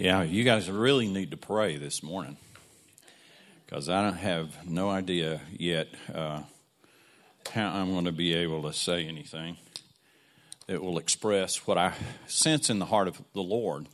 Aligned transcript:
Yeah, 0.00 0.22
you 0.22 0.44
guys 0.44 0.70
really 0.70 1.08
need 1.08 1.32
to 1.32 1.36
pray 1.36 1.76
this 1.76 2.04
morning 2.04 2.36
because 3.66 3.88
I 3.88 4.00
don't 4.00 4.18
have 4.18 4.64
no 4.64 4.90
idea 4.90 5.40
yet 5.50 5.88
uh, 6.14 6.42
how 7.50 7.70
I'm 7.70 7.90
going 7.90 8.04
to 8.04 8.12
be 8.12 8.32
able 8.32 8.62
to 8.62 8.72
say 8.72 9.08
anything 9.08 9.56
that 10.68 10.80
will 10.80 10.98
express 10.98 11.66
what 11.66 11.78
I 11.78 11.94
sense 12.28 12.70
in 12.70 12.78
the 12.78 12.84
heart 12.84 13.08
of 13.08 13.20
the 13.34 13.42
Lord. 13.42 13.88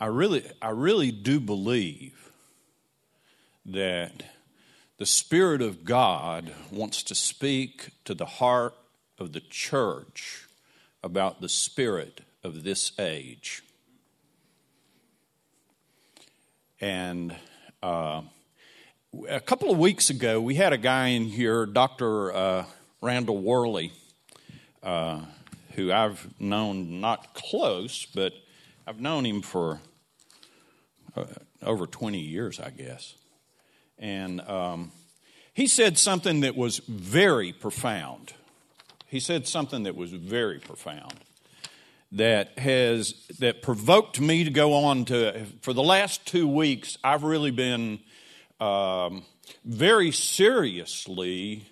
I 0.00 0.06
really, 0.06 0.50
I 0.62 0.70
really 0.70 1.12
do 1.12 1.40
believe 1.40 2.30
that 3.66 4.22
the 4.96 5.04
Spirit 5.04 5.60
of 5.60 5.84
God 5.84 6.54
wants 6.70 7.02
to 7.02 7.14
speak 7.14 7.90
to 8.06 8.14
the 8.14 8.24
heart 8.24 8.72
of 9.18 9.34
the 9.34 9.42
church 9.42 10.46
about 11.02 11.42
the 11.42 11.50
spirit 11.50 12.22
of 12.42 12.64
this 12.64 12.98
age. 12.98 13.62
And 16.80 17.34
uh, 17.82 18.20
a 19.28 19.40
couple 19.40 19.70
of 19.70 19.78
weeks 19.78 20.10
ago, 20.10 20.40
we 20.42 20.56
had 20.56 20.74
a 20.74 20.78
guy 20.78 21.08
in 21.08 21.24
here, 21.24 21.64
Dr. 21.64 22.34
Uh, 22.34 22.64
Randall 23.00 23.38
Worley, 23.38 23.92
uh, 24.82 25.20
who 25.72 25.90
I've 25.90 26.28
known 26.38 27.00
not 27.00 27.32
close, 27.32 28.06
but 28.14 28.34
I've 28.86 29.00
known 29.00 29.24
him 29.24 29.40
for 29.40 29.80
uh, 31.16 31.24
over 31.62 31.86
20 31.86 32.20
years, 32.20 32.60
I 32.60 32.68
guess. 32.68 33.14
And 33.98 34.42
um, 34.42 34.92
he 35.54 35.66
said 35.66 35.96
something 35.96 36.40
that 36.40 36.56
was 36.56 36.82
very 36.86 37.54
profound. 37.54 38.34
He 39.06 39.18
said 39.18 39.46
something 39.46 39.84
that 39.84 39.96
was 39.96 40.12
very 40.12 40.58
profound 40.58 41.14
that 42.12 42.58
has 42.58 43.14
that 43.38 43.62
provoked 43.62 44.20
me 44.20 44.44
to 44.44 44.50
go 44.50 44.74
on 44.74 45.04
to 45.04 45.46
for 45.60 45.72
the 45.72 45.82
last 45.82 46.24
two 46.26 46.46
weeks 46.46 46.96
i've 47.02 47.24
really 47.24 47.50
been 47.50 47.98
um, 48.60 49.24
very 49.64 50.10
seriously 50.12 51.66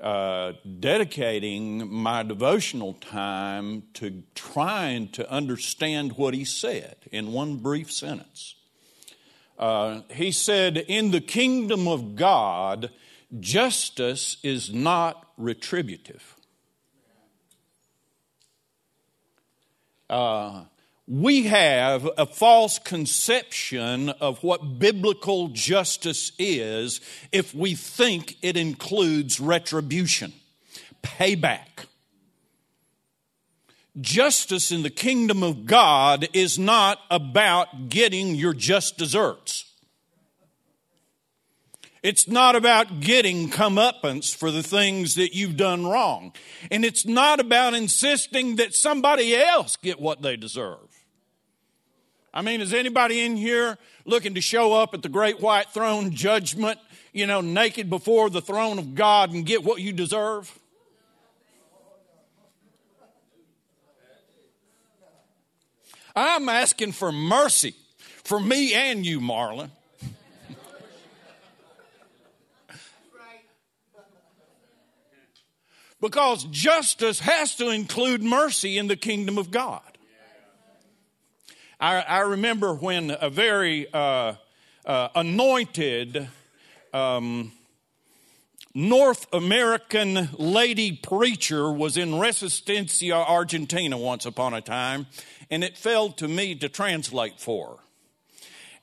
uh, 0.00 0.52
dedicating 0.78 1.92
my 1.92 2.22
devotional 2.22 2.92
time 2.94 3.82
to 3.94 4.22
trying 4.34 5.08
to 5.08 5.28
understand 5.28 6.12
what 6.12 6.34
he 6.34 6.44
said 6.44 6.94
in 7.10 7.32
one 7.32 7.56
brief 7.56 7.90
sentence. 7.90 8.54
Uh, 9.58 10.02
he 10.10 10.30
said 10.30 10.76
in 10.76 11.10
the 11.10 11.20
kingdom 11.20 11.88
of 11.88 12.14
god 12.14 12.90
justice 13.40 14.36
is 14.44 14.72
not 14.72 15.26
retributive 15.36 16.36
uh, 20.10 20.64
we 21.06 21.44
have 21.44 22.08
a 22.18 22.26
false 22.26 22.78
conception 22.78 24.10
of 24.10 24.42
what 24.42 24.78
biblical 24.78 25.48
justice 25.48 26.32
is 26.38 27.00
if 27.32 27.54
we 27.54 27.74
think 27.74 28.36
it 28.42 28.58
includes 28.58 29.40
retribution, 29.40 30.34
payback. 31.02 31.86
Justice 33.98 34.70
in 34.70 34.82
the 34.82 34.90
kingdom 34.90 35.42
of 35.42 35.64
God 35.64 36.28
is 36.34 36.58
not 36.58 37.00
about 37.10 37.88
getting 37.88 38.34
your 38.34 38.52
just 38.52 38.98
deserts. 38.98 39.57
It's 42.08 42.26
not 42.26 42.56
about 42.56 43.00
getting 43.00 43.50
comeuppance 43.50 44.34
for 44.34 44.50
the 44.50 44.62
things 44.62 45.16
that 45.16 45.34
you've 45.34 45.58
done 45.58 45.84
wrong. 45.84 46.32
And 46.70 46.82
it's 46.82 47.04
not 47.04 47.38
about 47.38 47.74
insisting 47.74 48.56
that 48.56 48.72
somebody 48.72 49.36
else 49.36 49.76
get 49.76 50.00
what 50.00 50.22
they 50.22 50.34
deserve. 50.34 50.88
I 52.32 52.40
mean, 52.40 52.62
is 52.62 52.72
anybody 52.72 53.20
in 53.20 53.36
here 53.36 53.76
looking 54.06 54.32
to 54.36 54.40
show 54.40 54.72
up 54.72 54.94
at 54.94 55.02
the 55.02 55.10
great 55.10 55.40
white 55.40 55.68
throne 55.68 56.12
judgment, 56.12 56.78
you 57.12 57.26
know, 57.26 57.42
naked 57.42 57.90
before 57.90 58.30
the 58.30 58.40
throne 58.40 58.78
of 58.78 58.94
God 58.94 59.34
and 59.34 59.44
get 59.44 59.62
what 59.62 59.82
you 59.82 59.92
deserve? 59.92 60.58
I'm 66.16 66.48
asking 66.48 66.92
for 66.92 67.12
mercy 67.12 67.74
for 68.24 68.40
me 68.40 68.72
and 68.72 69.04
you, 69.04 69.20
Marlon. 69.20 69.72
Because 76.00 76.44
justice 76.44 77.20
has 77.20 77.56
to 77.56 77.70
include 77.70 78.22
mercy 78.22 78.78
in 78.78 78.86
the 78.86 78.96
kingdom 78.96 79.38
of 79.38 79.50
God. 79.50 79.82
I, 81.80 82.00
I 82.00 82.18
remember 82.20 82.74
when 82.74 83.16
a 83.20 83.30
very 83.30 83.92
uh, 83.92 84.34
uh, 84.84 85.08
anointed 85.14 86.28
um, 86.92 87.52
North 88.74 89.26
American 89.32 90.28
lady 90.38 90.92
preacher 90.92 91.70
was 91.70 91.96
in 91.96 92.10
Resistencia, 92.10 93.14
Argentina 93.14 93.96
once 93.96 94.26
upon 94.26 94.54
a 94.54 94.60
time, 94.60 95.06
and 95.50 95.64
it 95.64 95.76
fell 95.76 96.10
to 96.10 96.28
me 96.28 96.54
to 96.56 96.68
translate 96.68 97.40
for 97.40 97.68
her. 97.68 97.76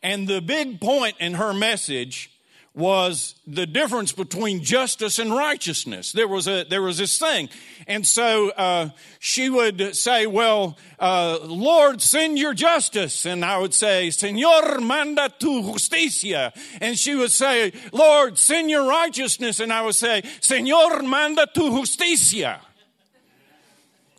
And 0.04 0.28
the 0.28 0.42
big 0.42 0.80
point 0.80 1.16
in 1.20 1.36
her 1.36 1.54
message 1.54 2.32
was 2.76 3.36
the 3.48 3.66
difference 3.66 4.12
between 4.12 4.62
justice 4.62 5.18
and 5.18 5.32
righteousness. 5.32 6.12
There 6.12 6.28
was 6.28 6.48
a 6.48 6.66
there 6.66 6.82
was 6.82 6.98
this 6.98 7.18
thing, 7.18 7.50
and 7.88 8.06
so 8.06 8.50
uh, 8.50 8.90
she 9.20 9.50
would 9.50 9.96
say, 9.96 10.28
"Well, 10.28 10.78
uh, 11.00 11.40
Lord, 11.42 12.02
send 12.02 12.38
your 12.38 12.54
justice," 12.54 13.26
and 13.26 13.46
I 13.46 13.58
would 13.58 13.74
say, 13.74 14.10
"Señor, 14.10 14.86
manda 14.86 15.30
tu 15.40 15.72
justicia," 15.72 16.52
and 16.82 17.00
she 17.00 17.16
would 17.16 17.32
say, 17.32 17.72
"Lord, 17.94 18.38
send 18.38 18.70
your 18.70 18.88
righteousness," 18.88 19.62
and 19.62 19.72
I 19.72 19.82
would 19.82 19.96
say, 19.96 20.24
"Señor, 20.42 21.08
manda 21.08 21.48
tu 21.54 21.80
justicia." 21.80 22.60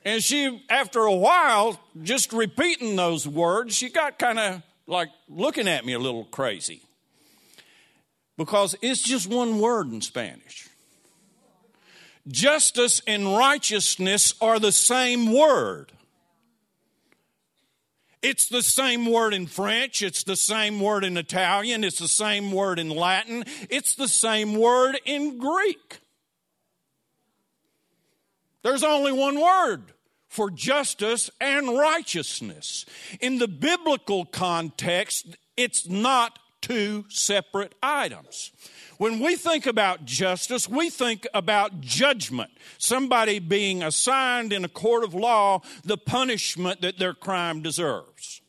And 0.03 0.22
she, 0.22 0.62
after 0.71 1.00
a 1.00 1.15
while, 1.15 1.81
just 2.03 2.33
repeating 2.33 2.97
those 2.97 3.28
words, 3.28 3.77
she 3.77 3.91
got 3.91 4.19
kind 4.19 4.39
of 4.39 4.62
like 4.87 5.09
looking 5.28 5.69
at 5.69 5.84
me 5.84 5.93
a 5.93 5.99
little 5.99 6.25
crazy 6.25 6.85
because 8.36 8.76
it's 8.82 9.02
just 9.02 9.28
one 9.28 9.58
word 9.58 9.91
in 9.92 10.00
Spanish. 10.00 10.69
Justice 12.28 13.00
and 13.06 13.36
righteousness 13.36 14.34
are 14.41 14.58
the 14.58 14.72
same 14.72 15.32
word. 15.32 15.92
It's 18.22 18.48
the 18.48 18.62
same 18.62 19.06
word 19.06 19.34
in 19.34 19.47
French, 19.47 20.02
it's 20.02 20.24
the 20.24 20.34
same 20.34 20.80
word 20.80 21.04
in 21.04 21.16
Italian, 21.16 21.84
it's 21.84 22.00
the 22.00 22.08
same 22.08 22.50
word 22.50 22.80
in 22.80 22.91
Latin, 22.91 23.44
it's 23.70 23.94
the 23.94 24.08
same 24.08 24.56
word 24.56 24.98
in 25.04 25.38
Greek. 25.38 25.98
There's 28.64 28.82
only 28.82 29.12
one 29.12 29.41
word 29.41 29.92
for 30.28 30.50
justice 30.50 31.30
and 31.41 31.78
righteousness. 31.78 32.84
In 33.20 33.38
the 33.38 33.47
biblical 33.47 34.24
context, 34.24 35.36
it's 35.56 35.88
not 35.88 36.41
two 36.66 37.04
separate 37.09 37.75
items. 37.81 38.50
When 38.99 39.21
we 39.21 39.37
think 39.37 39.66
about 39.66 40.04
justice, 40.04 40.69
we 40.69 40.91
think 40.91 41.27
about 41.32 41.81
judgment. 41.81 42.50
Somebody 42.78 43.38
being 43.38 43.84
assigned 43.84 44.53
in 44.53 44.65
a 44.65 44.69
court 44.69 45.04
of 45.04 45.15
law 45.15 45.60
the 45.84 45.97
punishment 45.97 46.81
that 46.81 46.99
their 46.99 47.15
crime 47.15 47.62
deserves. 47.62 48.41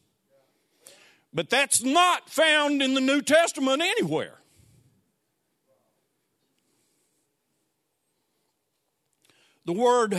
But 1.31 1.51
that's 1.51 1.83
not 1.83 2.29
found 2.29 2.81
in 2.81 2.95
the 2.95 3.01
New 3.01 3.22
Testament 3.22 3.81
anywhere. 3.83 4.39
The 9.66 9.73
word 9.73 10.13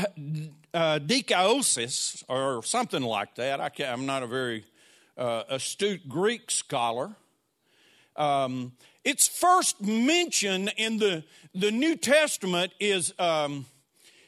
uh, 0.75 0.99
dikaiosis, 1.01 2.23
or 2.29 2.63
something 2.63 3.03
like 3.03 3.35
that, 3.37 3.61
I 3.61 3.71
am 3.83 4.07
not 4.07 4.23
a 4.23 4.27
very 4.27 4.67
uh, 5.17 5.45
astute 5.49 6.09
Greek 6.09 6.51
scholar 6.51 7.17
um, 8.19 8.73
its 9.05 9.27
first 9.27 9.81
mention 9.81 10.69
in 10.77 10.99
the, 10.99 11.25
the 11.55 11.71
New 11.71 11.97
Testament 11.97 12.73
is, 12.79 13.15
um, 13.19 13.65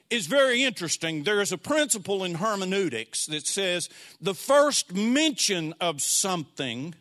is 0.09 0.27
very 0.27 0.65
interesting. 0.65 1.25
There 1.25 1.41
is 1.41 1.53
a 1.53 1.59
principle 1.59 2.25
in 2.25 2.37
hermeneutics 2.37 3.27
that 3.27 3.47
says 3.47 3.91
the 4.21 4.35
first 4.35 4.95
mention 4.95 5.75
of 5.81 6.01
something 6.01 6.95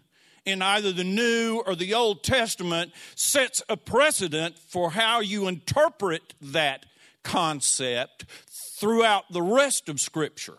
in 0.45 0.61
either 0.61 0.91
the 0.91 1.03
New 1.03 1.63
or 1.65 1.75
the 1.75 1.93
Old 1.93 2.23
Testament 2.23 2.91
sets 3.15 3.61
a 3.69 3.77
precedent 3.77 4.57
for 4.57 4.91
how 4.91 5.19
you 5.19 5.47
interpret 5.47 6.33
that 6.41 6.85
concept 7.23 8.25
throughout 8.79 9.31
the 9.31 9.41
rest 9.41 9.89
of 9.89 9.99
Scripture. 9.99 10.57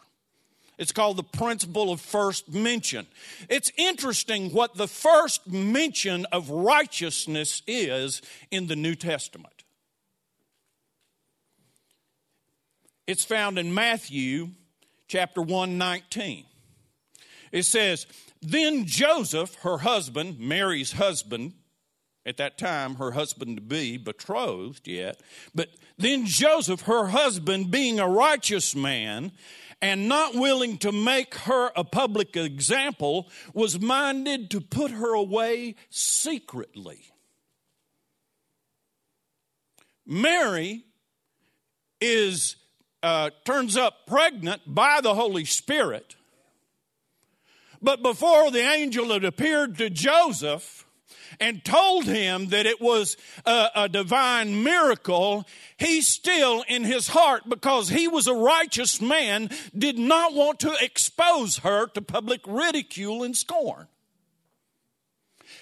It's 0.81 0.93
called 0.93 1.19
the 1.19 1.23
principle 1.23 1.93
of 1.93 2.01
first 2.01 2.55
mention. 2.55 3.07
It's 3.51 3.71
interesting 3.77 4.51
what 4.51 4.77
the 4.77 4.89
first 4.89 5.47
mention 5.47 6.25
of 6.33 6.49
righteousness 6.49 7.61
is 7.67 8.23
in 8.51 8.67
the 8.67 8.77
New 8.77 8.95
Testament. 8.95 9.63
It's 13.07 13.27
found 13.27 13.59
in 13.59 13.75
Matthew 13.75 14.53
chapter 15.07 15.43
119. 15.43 16.47
It 17.53 17.65
says, 17.65 18.07
Then 18.41 18.87
Joseph, 18.87 19.57
her 19.57 19.79
husband, 19.79 20.41
Mary's 20.41 20.93
husband, 20.93 21.53
at 22.25 22.39
that 22.39 22.57
time 22.57 22.95
her 22.95 23.11
husband 23.11 23.57
to 23.57 23.63
be 23.63 23.99
betrothed 23.99 24.89
yet, 24.89 25.21
but 25.55 25.69
then 25.99 26.25
Joseph, 26.25 26.83
her 26.83 27.09
husband, 27.09 27.71
being 27.71 28.01
a 28.01 28.09
righteous 28.09 28.75
man 28.75 29.33
and 29.83 30.09
not 30.09 30.35
willing 30.35 30.79
to 30.79 30.93
make 30.93 31.35
her 31.35 31.71
a 31.75 31.85
public 31.85 32.37
example, 32.37 33.29
was 33.55 33.81
minded 33.81 34.51
to 34.51 34.61
put 34.61 34.91
her 34.91 35.15
away 35.15 35.75
secretly. 35.89 37.01
Mary 40.07 40.85
is 42.01 42.57
uh, 43.03 43.31
turns 43.45 43.77
up 43.77 44.07
pregnant 44.07 44.63
by 44.67 45.01
the 45.01 45.15
Holy 45.15 45.45
Spirit. 45.45 46.17
But 47.81 48.03
before 48.03 48.51
the 48.51 48.61
angel 48.61 49.11
had 49.13 49.25
appeared 49.25 49.79
to 49.79 49.89
Joseph 49.89 50.85
and 51.39 51.65
told 51.65 52.05
him 52.05 52.49
that 52.49 52.67
it 52.67 52.81
was 52.81 53.17
a, 53.47 53.69
a, 53.75 53.89
divine 53.89 54.63
miracle, 54.65 55.47
he 55.77 56.01
still, 56.01 56.65
in 56.69 56.85
his 56.85 57.09
heart, 57.09 57.49
because 57.49 57.89
he 57.89 58.09
was 58.09 58.27
a 58.27 58.35
righteous 58.35 59.01
man, 59.01 59.51
did 59.77 59.99
not 59.99 60.35
want 60.35 60.61
to 60.61 60.75
expose 60.81 61.59
her 61.59 61.87
to 61.89 62.03
public 62.03 62.41
ridicule 62.47 63.23
and 63.23 63.37
scorn. 63.37 63.87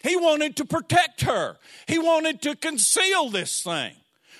He 0.02 0.16
wanted 0.16 0.56
to 0.56 0.64
protect 0.64 1.22
her, 1.22 1.58
he 1.86 1.98
wanted 1.98 2.40
to 2.42 2.56
conceal 2.56 3.30
this 3.30 3.62
thing 3.62 3.94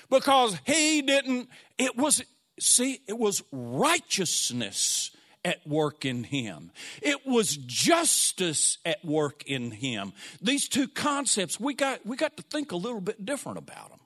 because 0.09 0.57
he 0.65 1.01
didn't, 1.01 1.49
it 1.77 1.95
was 1.97 2.23
See, 2.59 2.99
it 3.07 3.17
was 3.17 3.41
righteousness 3.51 5.11
at 5.45 5.65
work 5.65 6.05
in 6.05 6.23
him. 6.23 6.71
It 7.01 7.25
was 7.25 7.57
justice 7.57 8.77
at 8.85 9.03
work 9.03 9.43
in 9.45 9.71
him. 9.71 10.13
These 10.41 10.67
two 10.67 10.87
concepts, 10.87 11.59
we 11.59 11.73
got, 11.73 12.05
we 12.05 12.17
got 12.17 12.37
to 12.37 12.43
think 12.43 12.71
a 12.71 12.75
little 12.75 13.01
bit 13.01 13.25
different 13.25 13.57
about 13.57 13.89
them. 13.89 13.99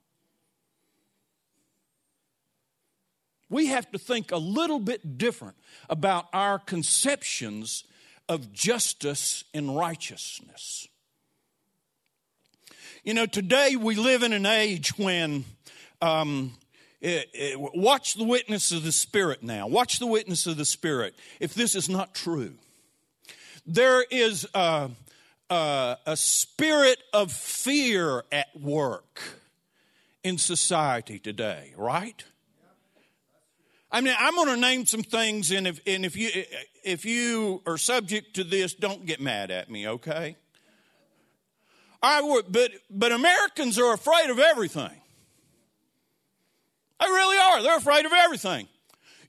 We 3.49 3.67
have 3.67 3.91
to 3.91 3.99
think 3.99 4.31
a 4.31 4.37
little 4.37 4.79
bit 4.79 5.17
different 5.17 5.57
about 5.89 6.25
our 6.33 6.57
conceptions 6.57 7.83
of 8.27 8.51
justice 8.51 9.43
and 9.53 9.75
righteousness. 9.75 10.87
You 13.03 13.13
know, 13.13 13.25
today 13.25 13.75
we 13.75 13.95
live 13.95 14.23
in 14.23 14.33
an 14.33 14.45
age 14.45 14.97
when 14.97 15.45
um, 16.01 16.53
it, 17.03 17.29
it, 17.33 17.59
watch 17.59 18.13
the 18.13 18.23
witness 18.23 18.71
of 18.71 18.83
the 18.83 18.93
Spirit 18.93 19.43
now. 19.43 19.67
Watch 19.67 19.99
the 19.99 20.07
witness 20.07 20.47
of 20.47 20.55
the 20.55 20.63
Spirit. 20.63 21.13
If 21.41 21.53
this 21.53 21.75
is 21.75 21.89
not 21.89 22.15
true, 22.15 22.53
there 23.67 24.03
is 24.09 24.47
a, 24.53 24.89
a, 25.49 25.97
a 26.05 26.15
spirit 26.15 26.99
of 27.11 27.33
fear 27.33 28.23
at 28.31 28.47
work 28.57 29.21
in 30.23 30.37
society 30.37 31.19
today, 31.19 31.73
right? 31.75 32.23
I 33.91 33.99
mean, 33.99 34.15
I'm 34.17 34.35
going 34.35 34.47
to 34.47 34.57
name 34.57 34.85
some 34.85 35.03
things, 35.03 35.51
and 35.51 35.67
if, 35.67 35.81
and 35.85 36.05
if 36.05 36.15
you 36.15 36.29
if 36.85 37.03
you 37.03 37.61
are 37.67 37.77
subject 37.77 38.37
to 38.37 38.45
this, 38.45 38.73
don't 38.73 39.05
get 39.05 39.19
mad 39.19 39.51
at 39.51 39.69
me, 39.69 39.89
okay? 39.89 40.37
I 42.01 42.21
would, 42.21 42.45
but 42.49 42.71
but 42.89 43.11
Americans 43.11 43.77
are 43.77 43.93
afraid 43.93 44.29
of 44.29 44.39
everything. 44.39 45.02
They 46.99 47.07
really 47.07 47.37
are. 47.37 47.63
They're 47.63 47.77
afraid 47.77 48.05
of 48.05 48.13
everything. 48.13 48.67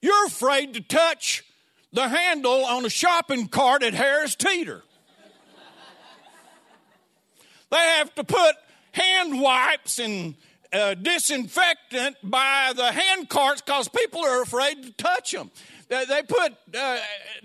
You're 0.00 0.26
afraid 0.26 0.74
to 0.74 0.80
touch 0.80 1.44
the 1.92 2.08
handle 2.08 2.64
on 2.64 2.84
a 2.84 2.90
shopping 2.90 3.48
cart 3.48 3.82
at 3.82 3.94
Harris 3.94 4.34
Teeter. 4.34 4.82
they 7.70 7.76
have 7.76 8.14
to 8.16 8.24
put 8.24 8.56
hand 8.92 9.40
wipes 9.40 9.98
and 9.98 10.34
uh, 10.72 10.94
disinfectant 10.94 12.16
by 12.22 12.72
the 12.76 12.92
hand 12.92 13.28
carts 13.28 13.62
because 13.62 13.88
people 13.88 14.20
are 14.20 14.42
afraid 14.42 14.82
to 14.82 14.92
touch 14.92 15.32
them. 15.32 15.50
They, 15.88 16.04
they 16.04 16.22
put 16.22 16.52
uh, 16.76 16.98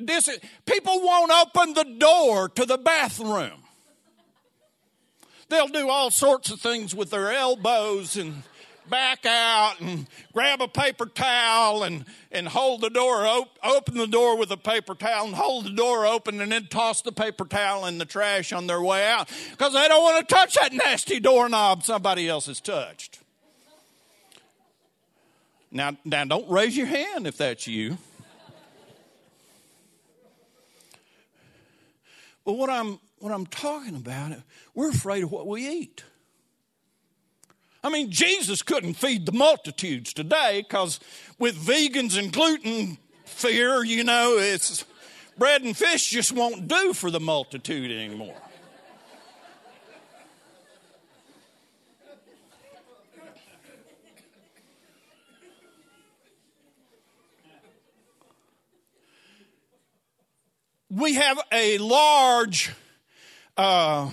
dis- 0.04 0.40
people 0.66 1.00
won't 1.02 1.32
open 1.32 1.74
the 1.74 1.96
door 1.98 2.50
to 2.50 2.66
the 2.66 2.78
bathroom. 2.78 3.64
They'll 5.50 5.68
do 5.68 5.90
all 5.90 6.12
sorts 6.12 6.52
of 6.52 6.60
things 6.60 6.94
with 6.94 7.10
their 7.10 7.32
elbows 7.32 8.18
and 8.18 8.44
back 8.90 9.26
out 9.26 9.76
and 9.80 10.08
grab 10.34 10.62
a 10.62 10.68
paper 10.68 11.06
towel 11.06 11.84
and, 11.84 12.06
and 12.32 12.48
hold 12.48 12.82
the 12.82 12.90
door, 12.90 13.26
op- 13.26 13.58
open 13.64 13.96
the 13.96 14.08
door 14.08 14.38
with 14.38 14.52
a 14.52 14.58
paper 14.58 14.96
towel 14.96 15.28
and 15.28 15.36
hold 15.36 15.66
the 15.66 15.72
door 15.72 16.06
open 16.06 16.42
and 16.42 16.52
then 16.52 16.68
toss 16.68 17.02
the 17.02 17.12
paper 17.12 17.46
towel 17.46 17.86
in 17.86 17.98
the 17.98 18.06
trash 18.06 18.52
on 18.52 18.68
their 18.68 18.82
way 18.82 19.08
out 19.08 19.30
because 19.52 19.74
they 19.74 19.88
don't 19.88 20.04
want 20.04 20.28
to 20.28 20.36
touch 20.36 20.56
that 20.56 20.74
nasty 20.74 21.20
doorknob 21.20 21.84
somebody 21.84 22.28
else 22.28 22.48
has 22.48 22.60
touched. 22.60 23.20
Now, 25.72 25.96
now 26.04 26.26
don't 26.26 26.50
raise 26.50 26.76
your 26.76 26.88
hand 26.88 27.28
if 27.28 27.38
that's 27.38 27.68
you. 27.68 27.98
But 32.46 32.54
what 32.54 32.70
I'm 32.70 33.00
what 33.20 33.32
I'm 33.32 33.46
talking 33.46 33.96
about, 33.96 34.32
we're 34.74 34.90
afraid 34.90 35.24
of 35.24 35.32
what 35.32 35.46
we 35.46 35.68
eat. 35.68 36.04
I 37.84 37.90
mean, 37.90 38.12
Jesus 38.12 38.62
couldn't 38.62 38.96
feed 38.96 39.26
the 39.26 39.32
multitudes 39.32 40.14
today 40.14 40.66
because 40.68 41.00
with 41.38 41.56
vegans 41.56 42.18
and 42.18 42.32
gluten 42.32 42.98
fear, 43.24 43.84
you 43.84 44.04
know, 44.04 44.38
it's 44.38 44.84
bread 45.38 45.64
and 45.64 45.76
fish 45.76 46.10
just 46.10 46.34
won't 46.34 46.68
do 46.68 46.94
for 46.94 47.10
the 47.10 47.22
multitude 47.22 47.90
anymore. 47.90 48.36
We 60.92 61.14
have 61.14 61.40
a 61.52 61.78
large 61.78 62.72
uh, 63.56 64.12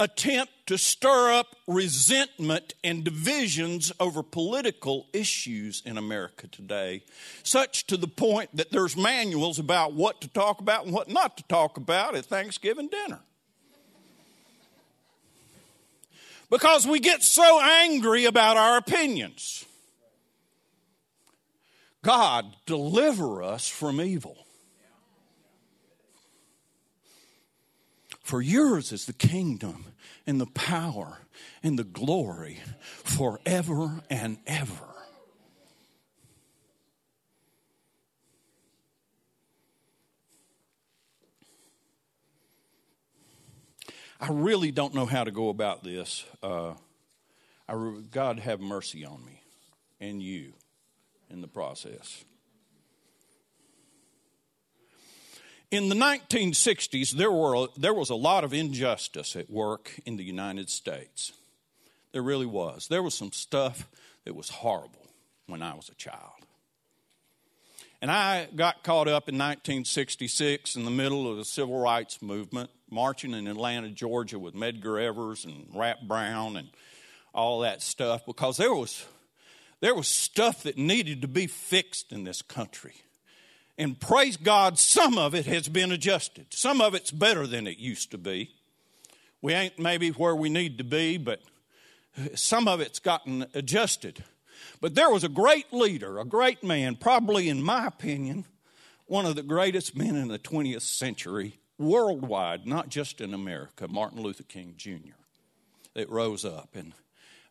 attempt 0.00 0.52
to 0.66 0.78
stir 0.78 1.32
up 1.32 1.56
resentment 1.66 2.74
and 2.84 3.02
divisions 3.04 3.92
over 3.98 4.22
political 4.22 5.06
issues 5.12 5.82
in 5.84 5.98
America 5.98 6.46
today, 6.46 7.02
such 7.42 7.86
to 7.86 7.96
the 7.96 8.06
point 8.06 8.54
that 8.56 8.70
there's 8.70 8.96
manuals 8.96 9.58
about 9.58 9.94
what 9.94 10.20
to 10.20 10.28
talk 10.28 10.60
about 10.60 10.84
and 10.84 10.94
what 10.94 11.08
not 11.08 11.36
to 11.36 11.42
talk 11.44 11.76
about 11.76 12.14
at 12.14 12.24
Thanksgiving 12.26 12.88
dinner. 12.88 13.20
Because 16.50 16.86
we 16.86 17.00
get 17.00 17.22
so 17.22 17.60
angry 17.60 18.24
about 18.24 18.56
our 18.56 18.78
opinions. 18.78 19.66
God, 22.02 22.46
deliver 22.64 23.42
us 23.42 23.68
from 23.68 24.00
evil. 24.00 24.47
For 28.28 28.42
yours 28.42 28.92
is 28.92 29.06
the 29.06 29.14
kingdom 29.14 29.86
and 30.26 30.38
the 30.38 30.44
power 30.44 31.20
and 31.62 31.78
the 31.78 31.84
glory 31.84 32.60
forever 32.82 34.02
and 34.10 34.36
ever. 34.46 34.84
I 44.20 44.28
really 44.28 44.72
don't 44.72 44.92
know 44.94 45.06
how 45.06 45.24
to 45.24 45.30
go 45.30 45.48
about 45.48 45.82
this. 45.82 46.26
Uh, 46.42 46.74
I, 47.66 47.94
God 48.10 48.40
have 48.40 48.60
mercy 48.60 49.06
on 49.06 49.24
me 49.24 49.40
and 50.00 50.22
you 50.22 50.52
in 51.30 51.40
the 51.40 51.48
process. 51.48 52.26
In 55.70 55.90
the 55.90 55.94
1960s, 55.94 57.10
there, 57.12 57.30
were, 57.30 57.66
there 57.76 57.92
was 57.92 58.08
a 58.08 58.14
lot 58.14 58.42
of 58.42 58.54
injustice 58.54 59.36
at 59.36 59.50
work 59.50 60.00
in 60.06 60.16
the 60.16 60.24
United 60.24 60.70
States. 60.70 61.32
There 62.12 62.22
really 62.22 62.46
was. 62.46 62.88
There 62.88 63.02
was 63.02 63.12
some 63.12 63.32
stuff 63.32 63.86
that 64.24 64.34
was 64.34 64.48
horrible 64.48 65.06
when 65.46 65.60
I 65.60 65.74
was 65.74 65.90
a 65.90 65.94
child. 65.94 66.46
And 68.00 68.10
I 68.10 68.48
got 68.56 68.82
caught 68.82 69.08
up 69.08 69.28
in 69.28 69.34
1966 69.34 70.76
in 70.76 70.86
the 70.86 70.90
middle 70.90 71.30
of 71.30 71.36
the 71.36 71.44
civil 71.44 71.78
rights 71.78 72.22
movement, 72.22 72.70
marching 72.90 73.34
in 73.34 73.46
Atlanta, 73.46 73.90
Georgia 73.90 74.38
with 74.38 74.54
Medgar 74.54 75.02
Evers 75.02 75.44
and 75.44 75.66
Rap 75.74 75.98
Brown 76.06 76.56
and 76.56 76.68
all 77.34 77.60
that 77.60 77.82
stuff 77.82 78.24
because 78.24 78.56
there 78.56 78.72
was, 78.72 79.04
there 79.80 79.94
was 79.94 80.08
stuff 80.08 80.62
that 80.62 80.78
needed 80.78 81.20
to 81.22 81.28
be 81.28 81.46
fixed 81.46 82.10
in 82.10 82.24
this 82.24 82.40
country. 82.40 82.94
And 83.78 83.98
praise 83.98 84.36
God, 84.36 84.76
some 84.76 85.16
of 85.16 85.36
it 85.36 85.46
has 85.46 85.68
been 85.68 85.92
adjusted. 85.92 86.46
Some 86.50 86.80
of 86.80 86.94
it's 86.94 87.12
better 87.12 87.46
than 87.46 87.68
it 87.68 87.78
used 87.78 88.10
to 88.10 88.18
be. 88.18 88.50
We 89.40 89.54
ain't 89.54 89.78
maybe 89.78 90.10
where 90.10 90.34
we 90.34 90.48
need 90.48 90.78
to 90.78 90.84
be, 90.84 91.16
but 91.16 91.40
some 92.34 92.66
of 92.66 92.80
it's 92.80 92.98
gotten 92.98 93.46
adjusted. 93.54 94.24
But 94.80 94.96
there 94.96 95.10
was 95.10 95.22
a 95.22 95.28
great 95.28 95.72
leader, 95.72 96.18
a 96.18 96.24
great 96.24 96.64
man, 96.64 96.96
probably 96.96 97.48
in 97.48 97.62
my 97.62 97.86
opinion, 97.86 98.46
one 99.06 99.26
of 99.26 99.36
the 99.36 99.44
greatest 99.44 99.96
men 99.96 100.16
in 100.16 100.26
the 100.26 100.40
20th 100.40 100.82
century 100.82 101.60
worldwide, 101.78 102.66
not 102.66 102.88
just 102.88 103.20
in 103.20 103.32
America, 103.32 103.86
Martin 103.88 104.20
Luther 104.20 104.42
King 104.42 104.74
Jr., 104.76 105.14
that 105.94 106.10
rose 106.10 106.44
up. 106.44 106.70
And 106.74 106.92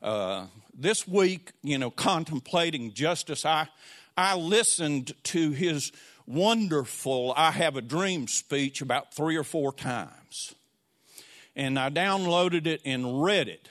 uh, 0.02 0.48
this 0.74 1.08
week, 1.08 1.54
you 1.64 1.78
know, 1.78 1.90
contemplating 1.90 2.94
justice, 2.94 3.46
I, 3.46 3.70
I 4.18 4.36
listened 4.36 5.14
to 5.24 5.52
his 5.52 5.92
wonderful 6.28 7.34
I 7.36 7.52
Have 7.52 7.78
a 7.78 7.82
Dream 7.82 8.28
speech 8.28 8.82
about 8.82 9.14
three 9.14 9.38
or 9.38 9.44
four 9.44 9.74
times. 9.74 10.54
And 11.56 11.80
I 11.80 11.90
downloaded 11.90 12.68
it 12.68 12.82
and 12.86 13.24
read 13.24 13.48
it. 13.48 13.70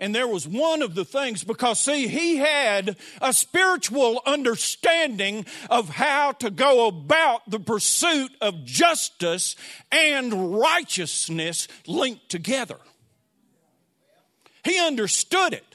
And 0.00 0.14
there 0.14 0.28
was 0.28 0.46
one 0.46 0.82
of 0.82 0.94
the 0.94 1.04
things, 1.04 1.42
because 1.42 1.80
see, 1.80 2.06
he 2.06 2.36
had 2.36 2.96
a 3.20 3.32
spiritual 3.32 4.22
understanding 4.24 5.44
of 5.68 5.88
how 5.88 6.32
to 6.32 6.50
go 6.50 6.86
about 6.86 7.48
the 7.50 7.58
pursuit 7.58 8.30
of 8.40 8.64
justice 8.64 9.56
and 9.90 10.58
righteousness 10.58 11.66
linked 11.86 12.28
together. 12.28 12.78
He 14.64 14.78
understood 14.78 15.52
it. 15.52 15.67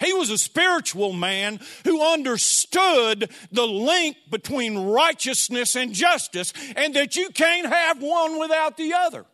He 0.00 0.12
was 0.12 0.30
a 0.30 0.38
spiritual 0.38 1.12
man 1.12 1.60
who 1.84 2.02
understood 2.02 3.30
the 3.50 3.66
link 3.66 4.16
between 4.30 4.78
righteousness 4.78 5.74
and 5.74 5.92
justice, 5.92 6.52
and 6.76 6.94
that 6.94 7.16
you 7.16 7.30
can't 7.30 7.66
have 7.66 8.00
one 8.00 8.38
without 8.38 8.76
the 8.76 8.94
other 8.94 9.26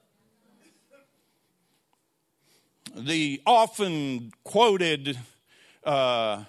the 2.94 3.42
often 3.47 4.33
quoted 4.44 5.18
uh, 5.85 6.44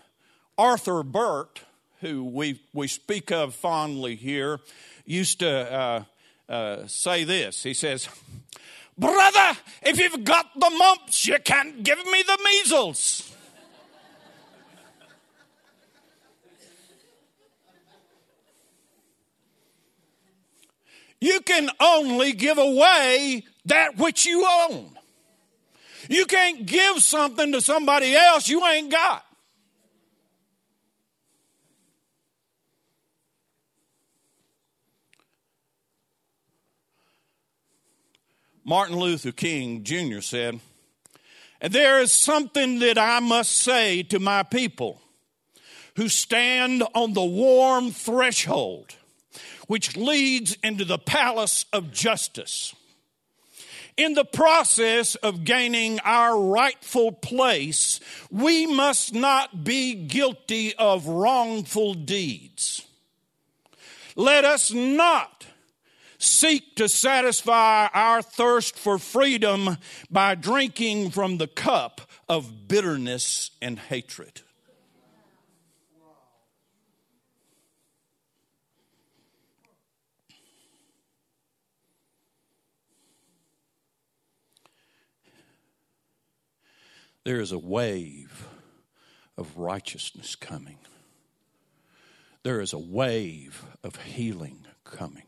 Arthur 0.57 1.03
Burt, 1.03 1.61
who 2.01 2.23
we, 2.23 2.61
we 2.73 2.87
speak 2.87 3.31
of 3.31 3.55
fondly 3.55 4.15
here, 4.15 4.59
used 5.05 5.39
to 5.39 5.73
uh, 5.73 6.03
uh, 6.49 6.87
say 6.87 7.23
this. 7.23 7.63
He 7.63 7.73
says, 7.73 8.07
Brother, 8.97 9.59
if 9.81 9.99
you've 9.99 10.23
got 10.23 10.53
the 10.57 10.69
mumps, 10.69 11.27
you 11.27 11.37
can't 11.43 11.83
give 11.83 11.99
me 12.05 12.23
the 12.25 12.39
measles. 12.43 13.34
You 21.25 21.41
can 21.41 21.71
only 21.79 22.33
give 22.33 22.59
away 22.59 23.43
that 23.65 23.97
which 23.97 24.27
you 24.27 24.45
own. 24.45 24.91
You 26.07 26.25
can't 26.27 26.67
give 26.67 27.01
something 27.01 27.51
to 27.51 27.61
somebody 27.61 28.13
else 28.13 28.47
you 28.47 28.63
ain't 28.63 28.91
got. 28.91 29.25
Martin 38.63 38.97
Luther 38.97 39.31
King 39.31 39.83
Jr. 39.83 40.21
said, 40.21 40.59
there 41.59 42.01
is 42.01 42.11
something 42.11 42.77
that 42.79 42.99
I 42.99 43.19
must 43.19 43.51
say 43.51 44.03
to 44.03 44.19
my 44.19 44.43
people 44.43 45.01
who 45.95 46.07
stand 46.07 46.83
on 46.93 47.13
the 47.13 47.25
warm 47.25 47.89
threshold 47.89 48.95
which 49.67 49.97
leads 49.97 50.57
into 50.63 50.85
the 50.85 50.97
palace 50.97 51.65
of 51.73 51.91
justice 51.91 52.73
in 53.97 54.13
the 54.13 54.25
process 54.25 55.15
of 55.15 55.45
gaining 55.45 55.99
our 56.01 56.37
rightful 56.39 57.11
place, 57.11 57.99
we 58.29 58.65
must 58.65 59.13
not 59.13 59.63
be 59.63 59.93
guilty 59.93 60.75
of 60.75 61.07
wrongful 61.07 61.93
deeds. 61.93 62.85
Let 64.15 64.43
us 64.43 64.71
not 64.71 65.45
seek 66.17 66.75
to 66.75 66.89
satisfy 66.89 67.87
our 67.93 68.21
thirst 68.21 68.77
for 68.77 68.97
freedom 68.97 69.77
by 70.09 70.35
drinking 70.35 71.11
from 71.11 71.37
the 71.37 71.47
cup 71.47 72.01
of 72.27 72.67
bitterness 72.67 73.51
and 73.61 73.77
hatred. 73.79 74.41
There 87.25 87.41
is 87.41 87.51
a 87.51 87.57
wave 87.57 88.47
of 89.35 89.57
righteousness 89.57 90.35
coming. 90.35 90.77
There 92.43 92.61
is 92.61 92.71
a 92.71 92.77
wave 92.77 93.65
of 93.83 93.95
healing 93.95 94.67
coming. 94.83 95.25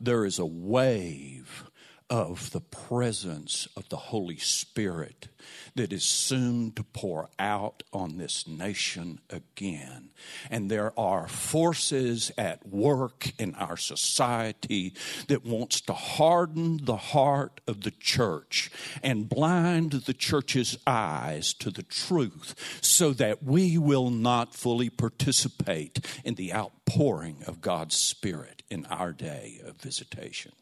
There 0.00 0.24
is 0.24 0.40
a 0.40 0.44
wave 0.44 1.67
of 2.10 2.50
the 2.52 2.60
presence 2.60 3.68
of 3.76 3.88
the 3.90 3.96
Holy 3.96 4.38
Spirit 4.38 5.28
that 5.74 5.92
is 5.92 6.04
soon 6.04 6.72
to 6.72 6.82
pour 6.82 7.28
out 7.38 7.82
on 7.92 8.16
this 8.16 8.46
nation 8.46 9.20
again. 9.30 10.10
And 10.50 10.70
there 10.70 10.98
are 10.98 11.28
forces 11.28 12.32
at 12.38 12.66
work 12.66 13.32
in 13.38 13.54
our 13.54 13.76
society 13.76 14.94
that 15.28 15.44
wants 15.44 15.80
to 15.82 15.92
harden 15.92 16.84
the 16.84 16.96
heart 16.96 17.60
of 17.66 17.82
the 17.82 17.92
church 17.92 18.70
and 19.02 19.28
blind 19.28 19.92
the 19.92 20.14
church's 20.14 20.78
eyes 20.86 21.52
to 21.54 21.70
the 21.70 21.82
truth 21.82 22.54
so 22.80 23.12
that 23.12 23.42
we 23.42 23.78
will 23.78 24.10
not 24.10 24.54
fully 24.54 24.90
participate 24.90 26.04
in 26.24 26.34
the 26.34 26.52
outpouring 26.54 27.42
of 27.46 27.60
God's 27.60 27.96
Spirit 27.96 28.62
in 28.70 28.86
our 28.86 29.12
day 29.12 29.60
of 29.64 29.76
visitation. 29.76 30.52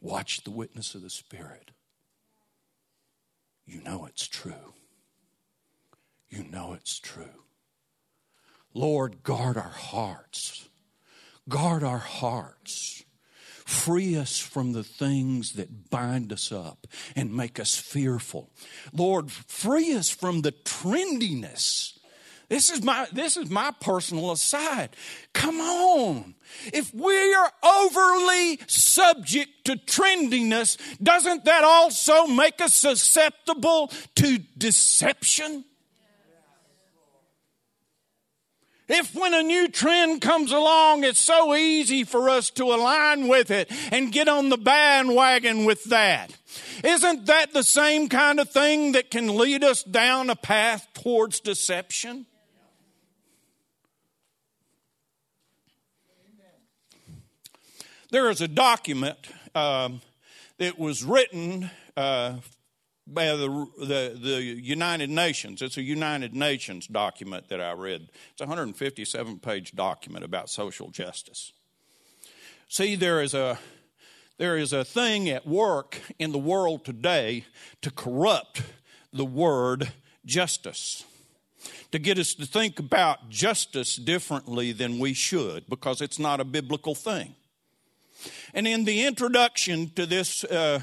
Watch 0.00 0.44
the 0.44 0.50
witness 0.50 0.94
of 0.94 1.02
the 1.02 1.10
Spirit. 1.10 1.70
You 3.66 3.82
know 3.82 4.06
it's 4.06 4.26
true. 4.26 4.74
You 6.28 6.44
know 6.44 6.72
it's 6.72 6.98
true. 6.98 7.44
Lord, 8.74 9.22
guard 9.22 9.56
our 9.56 9.62
hearts. 9.62 10.68
Guard 11.48 11.82
our 11.82 11.98
hearts. 11.98 13.04
Free 13.64 14.16
us 14.16 14.38
from 14.38 14.72
the 14.72 14.84
things 14.84 15.52
that 15.54 15.90
bind 15.90 16.32
us 16.32 16.52
up 16.52 16.86
and 17.14 17.34
make 17.34 17.60
us 17.60 17.76
fearful. 17.76 18.50
Lord, 18.92 19.30
free 19.30 19.94
us 19.94 20.08
from 20.08 20.40
the 20.40 20.52
trendiness 20.52 21.97
this 22.48 22.70
is 22.70 22.82
my 22.82 23.06
this 23.12 23.36
is 23.36 23.50
my 23.50 23.72
personal 23.80 24.32
aside. 24.32 24.90
Come 25.34 25.60
on. 25.60 26.34
If 26.72 26.94
we 26.94 27.34
are 27.34 27.52
overly 27.62 28.58
subject 28.66 29.66
to 29.66 29.76
trendiness, 29.76 30.78
doesn't 31.02 31.44
that 31.44 31.62
also 31.62 32.26
make 32.26 32.62
us 32.62 32.74
susceptible 32.74 33.92
to 34.16 34.38
deception? 34.56 35.64
If 38.88 39.14
when 39.14 39.34
a 39.34 39.42
new 39.42 39.68
trend 39.68 40.22
comes 40.22 40.50
along, 40.50 41.04
it's 41.04 41.20
so 41.20 41.54
easy 41.54 42.04
for 42.04 42.30
us 42.30 42.48
to 42.52 42.64
align 42.64 43.28
with 43.28 43.50
it 43.50 43.70
and 43.92 44.10
get 44.10 44.28
on 44.28 44.48
the 44.48 44.56
bandwagon 44.56 45.66
with 45.66 45.84
that. 45.84 46.34
Isn't 46.82 47.26
that 47.26 47.52
the 47.52 47.62
same 47.62 48.08
kind 48.08 48.40
of 48.40 48.48
thing 48.48 48.92
that 48.92 49.10
can 49.10 49.36
lead 49.36 49.62
us 49.62 49.82
down 49.82 50.30
a 50.30 50.36
path 50.36 50.88
towards 50.94 51.40
deception? 51.40 52.24
There 58.10 58.30
is 58.30 58.40
a 58.40 58.48
document 58.48 59.18
um, 59.54 60.00
that 60.56 60.78
was 60.78 61.04
written 61.04 61.70
uh, 61.94 62.36
by 63.06 63.26
the, 63.26 63.66
the, 63.78 64.18
the, 64.18 64.42
United 64.42 65.10
Nations. 65.10 65.60
It's 65.60 65.76
a 65.76 65.82
United 65.82 66.34
Nations 66.34 66.86
document 66.86 67.48
that 67.48 67.60
I 67.60 67.72
read. 67.72 68.08
It's 68.32 68.40
a 68.40 68.44
157 68.44 69.40
page 69.40 69.72
document 69.72 70.24
about 70.24 70.48
social 70.48 70.90
justice. 70.90 71.52
See, 72.68 72.96
there 72.96 73.20
is 73.22 73.34
a 73.34 73.58
there 74.38 74.56
is 74.56 74.72
a 74.72 74.84
thing 74.84 75.28
at 75.28 75.46
work 75.46 76.00
in 76.18 76.32
the 76.32 76.38
world 76.38 76.84
today 76.84 77.44
to 77.82 77.90
corrupt 77.90 78.62
the 79.12 79.24
word 79.24 79.92
justice 80.24 81.04
to 81.90 81.98
get 81.98 82.18
us 82.18 82.34
to 82.34 82.46
think 82.46 82.78
about 82.78 83.28
justice 83.28 83.96
differently 83.96 84.72
than 84.72 84.98
we 84.98 85.12
should 85.12 85.68
because 85.68 86.00
it's 86.00 86.18
not 86.18 86.40
a 86.40 86.44
biblical 86.44 86.94
thing. 86.94 87.34
And 88.54 88.66
in 88.66 88.84
the 88.84 89.04
introduction 89.04 89.90
to 89.96 90.06
this, 90.06 90.44
uh, 90.44 90.80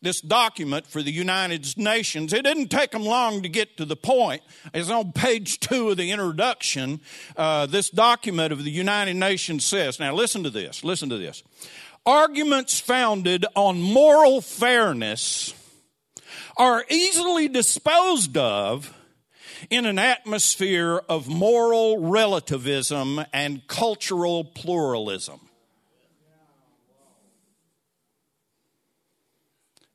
this 0.00 0.20
document 0.20 0.86
for 0.86 1.02
the 1.02 1.10
United 1.10 1.76
Nations, 1.76 2.32
it 2.32 2.42
didn't 2.42 2.68
take 2.68 2.92
them 2.92 3.04
long 3.04 3.42
to 3.42 3.48
get 3.48 3.76
to 3.76 3.84
the 3.84 3.96
point. 3.96 4.42
It's 4.72 4.90
on 4.90 5.12
page 5.12 5.60
two 5.60 5.90
of 5.90 5.96
the 5.96 6.10
introduction. 6.10 7.00
Uh, 7.36 7.66
this 7.66 7.90
document 7.90 8.52
of 8.52 8.64
the 8.64 8.70
United 8.70 9.14
Nations 9.14 9.64
says, 9.64 9.98
now 9.98 10.14
listen 10.14 10.44
to 10.44 10.50
this, 10.50 10.84
listen 10.84 11.08
to 11.08 11.18
this. 11.18 11.42
Arguments 12.06 12.80
founded 12.80 13.44
on 13.54 13.80
moral 13.80 14.40
fairness 14.40 15.52
are 16.56 16.84
easily 16.88 17.48
disposed 17.48 18.36
of 18.36 18.94
in 19.70 19.84
an 19.86 19.98
atmosphere 19.98 21.02
of 21.08 21.28
moral 21.28 21.98
relativism 21.98 23.20
and 23.32 23.66
cultural 23.66 24.44
pluralism. 24.44 25.47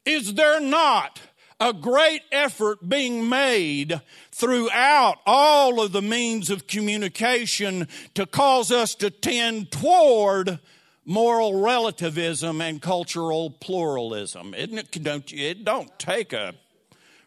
Is 0.06 0.34
there 0.34 0.60
not 0.60 1.22
a 1.60 1.74
great 1.74 2.22
effort 2.32 2.88
being 2.88 3.30
made 3.30 4.02
throughout 4.32 5.18
all 5.26 5.82
of 5.82 5.92
the 5.92 6.02
means 6.02 6.50
of 6.50 6.68
communication 6.68 7.88
to 8.16 8.26
cause 8.26 8.72
us 8.72 8.96
to 8.96 9.10
tend 9.10 9.72
toward 9.72 10.60
moral 11.06 11.62
relativism 11.62 12.62
and 12.62 12.82
cultural 12.82 13.50
pluralism. 13.50 14.54
Isn't 14.54 14.78
it? 14.78 15.04
Don't 15.04 15.32
it 15.34 15.64
don't 15.66 15.98
take 16.00 16.34
a 16.34 16.54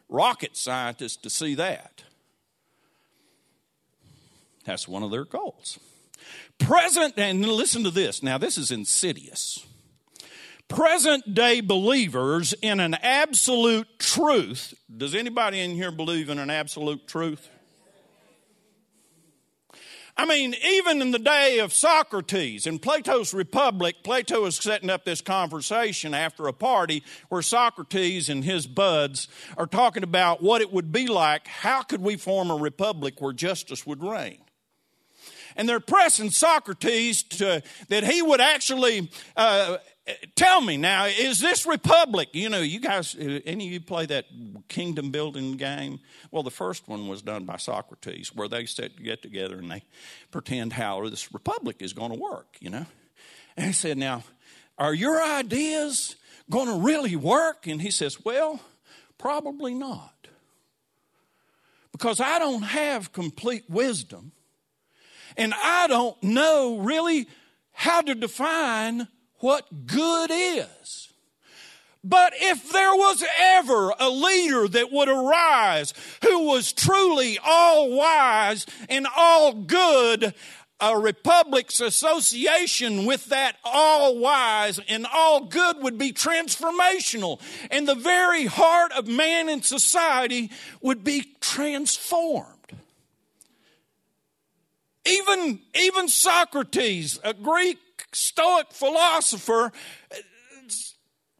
rocket 0.09 0.55
scientist 0.55 1.23
to 1.23 1.29
see 1.29 1.55
that. 1.55 2.03
That's 4.65 4.87
one 4.87 5.03
of 5.03 5.11
their 5.11 5.25
goals. 5.25 5.79
Present, 6.59 7.13
and 7.17 7.45
listen 7.45 7.83
to 7.83 7.91
this. 7.91 8.21
Now, 8.21 8.37
this 8.37 8.57
is 8.57 8.71
insidious 8.71 9.65
present 10.67 11.33
day 11.33 11.61
believers 11.61 12.53
in 12.61 12.79
an 12.79 12.93
absolute 12.95 13.87
truth. 13.99 14.73
Does 14.95 15.15
anybody 15.15 15.59
in 15.59 15.71
here 15.71 15.91
believe 15.91 16.29
in 16.29 16.39
an 16.39 16.49
absolute 16.49 17.07
truth? 17.07 17.49
I 20.19 20.25
mean, 20.25 20.55
even 20.65 20.99
in 21.03 21.11
the 21.11 21.19
day 21.19 21.59
of 21.59 21.71
Socrates, 21.71 22.65
in 22.65 22.79
Plato's 22.79 23.35
Republic, 23.35 23.97
Plato 24.03 24.45
is 24.45 24.55
setting 24.55 24.89
up 24.89 25.05
this 25.05 25.21
conversation 25.21 26.15
after 26.15 26.47
a 26.47 26.53
party 26.53 27.03
where 27.29 27.43
Socrates 27.43 28.27
and 28.27 28.43
his 28.43 28.65
buds 28.65 29.27
are 29.57 29.67
talking 29.67 30.01
about 30.01 30.41
what 30.41 30.61
it 30.61 30.73
would 30.73 30.91
be 30.91 31.05
like. 31.05 31.45
How 31.45 31.83
could 31.83 32.01
we 32.01 32.15
form 32.15 32.49
a 32.49 32.55
republic 32.55 33.21
where 33.21 33.31
justice 33.31 33.85
would 33.85 34.01
reign? 34.01 34.39
And 35.55 35.69
they're 35.69 35.79
pressing 35.79 36.31
Socrates 36.31 37.21
to, 37.23 37.61
that 37.89 38.03
he 38.03 38.23
would 38.23 38.41
actually 38.41 39.11
uh, 39.35 39.77
tell 40.35 40.61
me 40.61 40.77
now, 40.77 41.05
is 41.05 41.39
this 41.39 41.65
republic? 41.65 42.29
You 42.33 42.49
know, 42.49 42.61
you 42.61 42.79
guys, 42.79 43.15
any 43.19 43.67
of 43.67 43.73
you 43.73 43.81
play 43.81 44.05
that 44.07 44.25
kingdom 44.67 45.11
building 45.11 45.57
game? 45.57 45.99
Well, 46.31 46.43
the 46.43 46.51
first 46.51 46.87
one 46.87 47.07
was 47.07 47.21
done 47.21 47.45
by 47.45 47.57
Socrates, 47.57 48.33
where 48.33 48.47
they 48.47 48.65
sit, 48.65 49.01
get 49.03 49.21
together 49.21 49.57
and 49.57 49.69
they 49.69 49.83
pretend 50.31 50.73
how 50.73 51.07
this 51.09 51.33
republic 51.33 51.77
is 51.79 51.93
going 51.93 52.11
to 52.11 52.19
work, 52.19 52.57
you 52.59 52.69
know? 52.69 52.85
And 53.55 53.67
he 53.67 53.73
said, 53.73 53.97
Now, 53.97 54.23
are 54.77 54.93
your 54.93 55.21
ideas 55.21 56.15
going 56.49 56.67
to 56.67 56.77
really 56.77 57.15
work? 57.15 57.67
And 57.67 57.81
he 57.81 57.91
says, 57.91 58.23
Well, 58.23 58.61
probably 59.17 59.73
not. 59.73 60.13
Because 61.91 62.21
I 62.21 62.37
don't 62.39 62.61
have 62.61 63.11
complete 63.11 63.63
wisdom, 63.69 64.31
and 65.35 65.53
I 65.53 65.87
don't 65.87 66.21
know 66.23 66.77
really 66.77 67.27
how 67.71 68.01
to 68.01 68.15
define 68.15 69.07
what 69.39 69.85
good 69.85 70.31
is. 70.31 71.09
But 72.03 72.33
if 72.35 72.71
there 72.71 72.95
was 72.95 73.23
ever 73.37 73.93
a 73.99 74.09
leader 74.09 74.67
that 74.67 74.91
would 74.91 75.09
arise 75.09 75.93
who 76.23 76.45
was 76.45 76.71
truly 76.71 77.37
all 77.43 77.91
wise 77.91 78.65
and 78.87 79.07
all 79.15 79.53
good, 79.53 80.33
a 80.79 80.97
republic's 80.97 81.81
association 81.81 83.05
with 83.05 83.25
that 83.25 83.57
all 83.63 84.17
wise 84.19 84.79
and 84.87 85.07
all 85.11 85.45
good 85.45 85.77
would 85.81 85.97
be 85.97 86.13
transformational. 86.13 87.41
And 87.71 87.87
the 87.87 87.95
very 87.95 88.45
heart 88.45 88.91
of 88.91 89.07
man 89.07 89.49
and 89.49 89.65
society 89.65 90.51
would 90.81 91.03
be 91.03 91.33
transformed. 91.41 92.53
Even, 95.05 95.59
even 95.73 96.07
Socrates, 96.09 97.19
a 97.23 97.33
Greek 97.33 97.79
Stoic 98.13 98.71
philosopher 98.71 99.71
uh, 100.11 100.15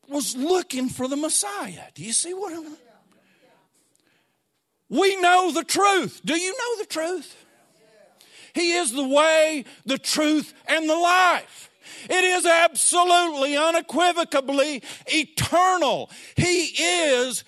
was 0.07 0.35
looking 0.35 0.89
for 0.89 1.07
the 1.07 1.15
Messiah. 1.15 1.83
Do 1.93 2.03
you 2.03 2.13
see 2.13 2.33
what 2.33 2.53
I'm 2.53 2.77
We 4.89 5.15
know 5.17 5.51
the 5.51 5.63
truth. 5.63 6.21
Do 6.23 6.37
you 6.39 6.51
know 6.51 6.81
the 6.81 6.87
truth? 6.87 7.35
He 8.53 8.73
is 8.73 8.91
the 8.91 9.07
way, 9.07 9.65
the 9.85 9.97
truth, 9.97 10.53
and 10.67 10.89
the 10.89 10.95
life. 10.95 11.69
It 12.09 12.23
is 12.23 12.45
absolutely, 12.45 13.55
unequivocally 13.55 14.81
eternal. 15.07 16.09
He 16.35 16.73
is 16.77 17.43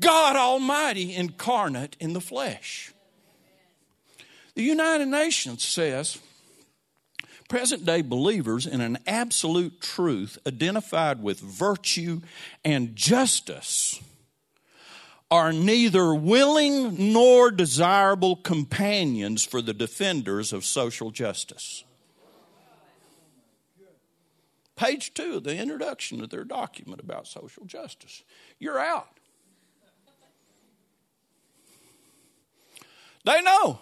God 0.00 0.36
Almighty 0.36 1.14
incarnate 1.14 1.96
in 2.00 2.12
the 2.12 2.20
flesh. 2.20 2.92
The 4.54 4.62
United 4.62 5.06
Nations 5.08 5.62
says 5.62 6.18
present 7.48 7.84
day 7.84 8.02
believers 8.02 8.66
in 8.66 8.80
an 8.80 8.98
absolute 9.06 9.80
truth 9.80 10.38
identified 10.46 11.22
with 11.22 11.40
virtue 11.40 12.20
and 12.64 12.96
justice 12.96 14.00
are 15.30 15.52
neither 15.52 16.14
willing 16.14 17.12
nor 17.12 17.50
desirable 17.50 18.36
companions 18.36 19.44
for 19.44 19.60
the 19.60 19.74
defenders 19.74 20.52
of 20.52 20.64
social 20.64 21.10
justice. 21.10 21.84
Page 24.76 25.14
two 25.14 25.36
of 25.36 25.44
the 25.44 25.56
introduction 25.56 26.22
of 26.22 26.30
their 26.30 26.44
document 26.44 27.00
about 27.00 27.26
social 27.26 27.64
justice. 27.64 28.22
You're 28.58 28.78
out. 28.78 29.08
They 33.24 33.42
know 33.42 33.80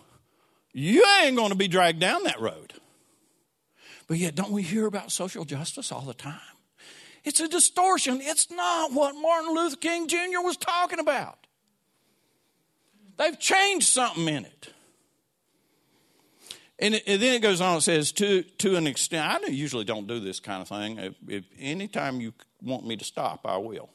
you 0.72 1.04
ain't 1.22 1.36
going 1.36 1.50
to 1.50 1.56
be 1.56 1.68
dragged 1.68 2.00
down 2.00 2.22
that 2.24 2.40
road. 2.40 2.72
But 4.06 4.18
yet, 4.18 4.34
don't 4.34 4.50
we 4.50 4.62
hear 4.62 4.86
about 4.86 5.12
social 5.12 5.44
justice 5.44 5.90
all 5.90 6.02
the 6.02 6.14
time? 6.14 6.40
It's 7.24 7.40
a 7.40 7.48
distortion. 7.48 8.20
It's 8.20 8.50
not 8.50 8.92
what 8.92 9.14
Martin 9.14 9.54
Luther 9.54 9.76
King 9.76 10.08
Jr. 10.08 10.42
was 10.42 10.56
talking 10.58 10.98
about. 10.98 11.38
They've 13.16 13.38
changed 13.38 13.86
something 13.86 14.28
in 14.28 14.44
it. 14.44 14.68
And, 16.78 16.96
it, 16.96 17.04
and 17.06 17.22
then 17.22 17.34
it 17.34 17.40
goes 17.40 17.60
on, 17.60 17.78
it 17.78 17.82
says, 17.82 18.12
to, 18.12 18.42
to 18.42 18.76
an 18.76 18.86
extent, 18.86 19.44
I 19.44 19.46
usually 19.46 19.84
don't 19.84 20.06
do 20.06 20.18
this 20.20 20.40
kind 20.40 20.60
of 20.60 20.68
thing. 20.68 20.98
If, 20.98 21.14
if 21.28 21.44
anytime 21.58 22.20
you 22.20 22.34
want 22.60 22.86
me 22.86 22.96
to 22.96 23.04
stop, 23.04 23.46
I 23.46 23.56
will. 23.58 23.88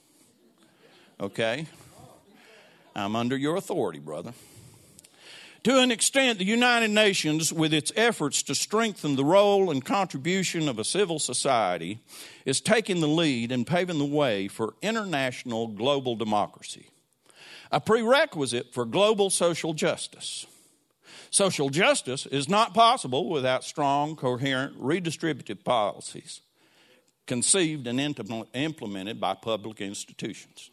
Okay? 1.20 1.68
I'm 2.96 3.16
under 3.16 3.38
your 3.38 3.58
authority, 3.58 4.00
brother. 4.00 4.34
To 5.64 5.80
an 5.80 5.92
extent, 5.92 6.40
the 6.40 6.46
United 6.46 6.90
Nations, 6.90 7.52
with 7.52 7.74
its 7.74 7.92
efforts 7.96 8.44
to 8.44 8.56
strengthen 8.56 9.16
the 9.16 9.26
role 9.26 9.70
and 9.70 9.84
contribution 9.84 10.70
of 10.70 10.80
a 10.80 10.86
civil 10.86 11.20
society, 11.20 12.00
is 12.46 12.62
taking 12.62 13.02
the 13.02 13.08
lead 13.08 13.52
and 13.52 13.68
paving 13.68 14.00
the 14.00 14.06
way 14.06 14.48
for 14.48 14.76
international 14.82 15.68
global 15.68 16.16
democracy, 16.16 16.88
a 17.72 17.82
prerequisite 17.82 18.74
for 18.74 18.86
global 18.86 19.30
social 19.30 19.74
justice. 19.74 20.46
Social 21.30 21.70
justice 21.70 22.26
is 22.26 22.48
not 22.48 22.74
possible 22.74 23.30
without 23.30 23.64
strong, 23.64 24.16
coherent, 24.16 24.80
redistributive 24.82 25.64
policies 25.64 26.42
conceived 27.28 27.86
and 27.86 28.00
implemented 28.00 29.22
by 29.22 29.36
public 29.36 29.82
institutions. 29.82 30.72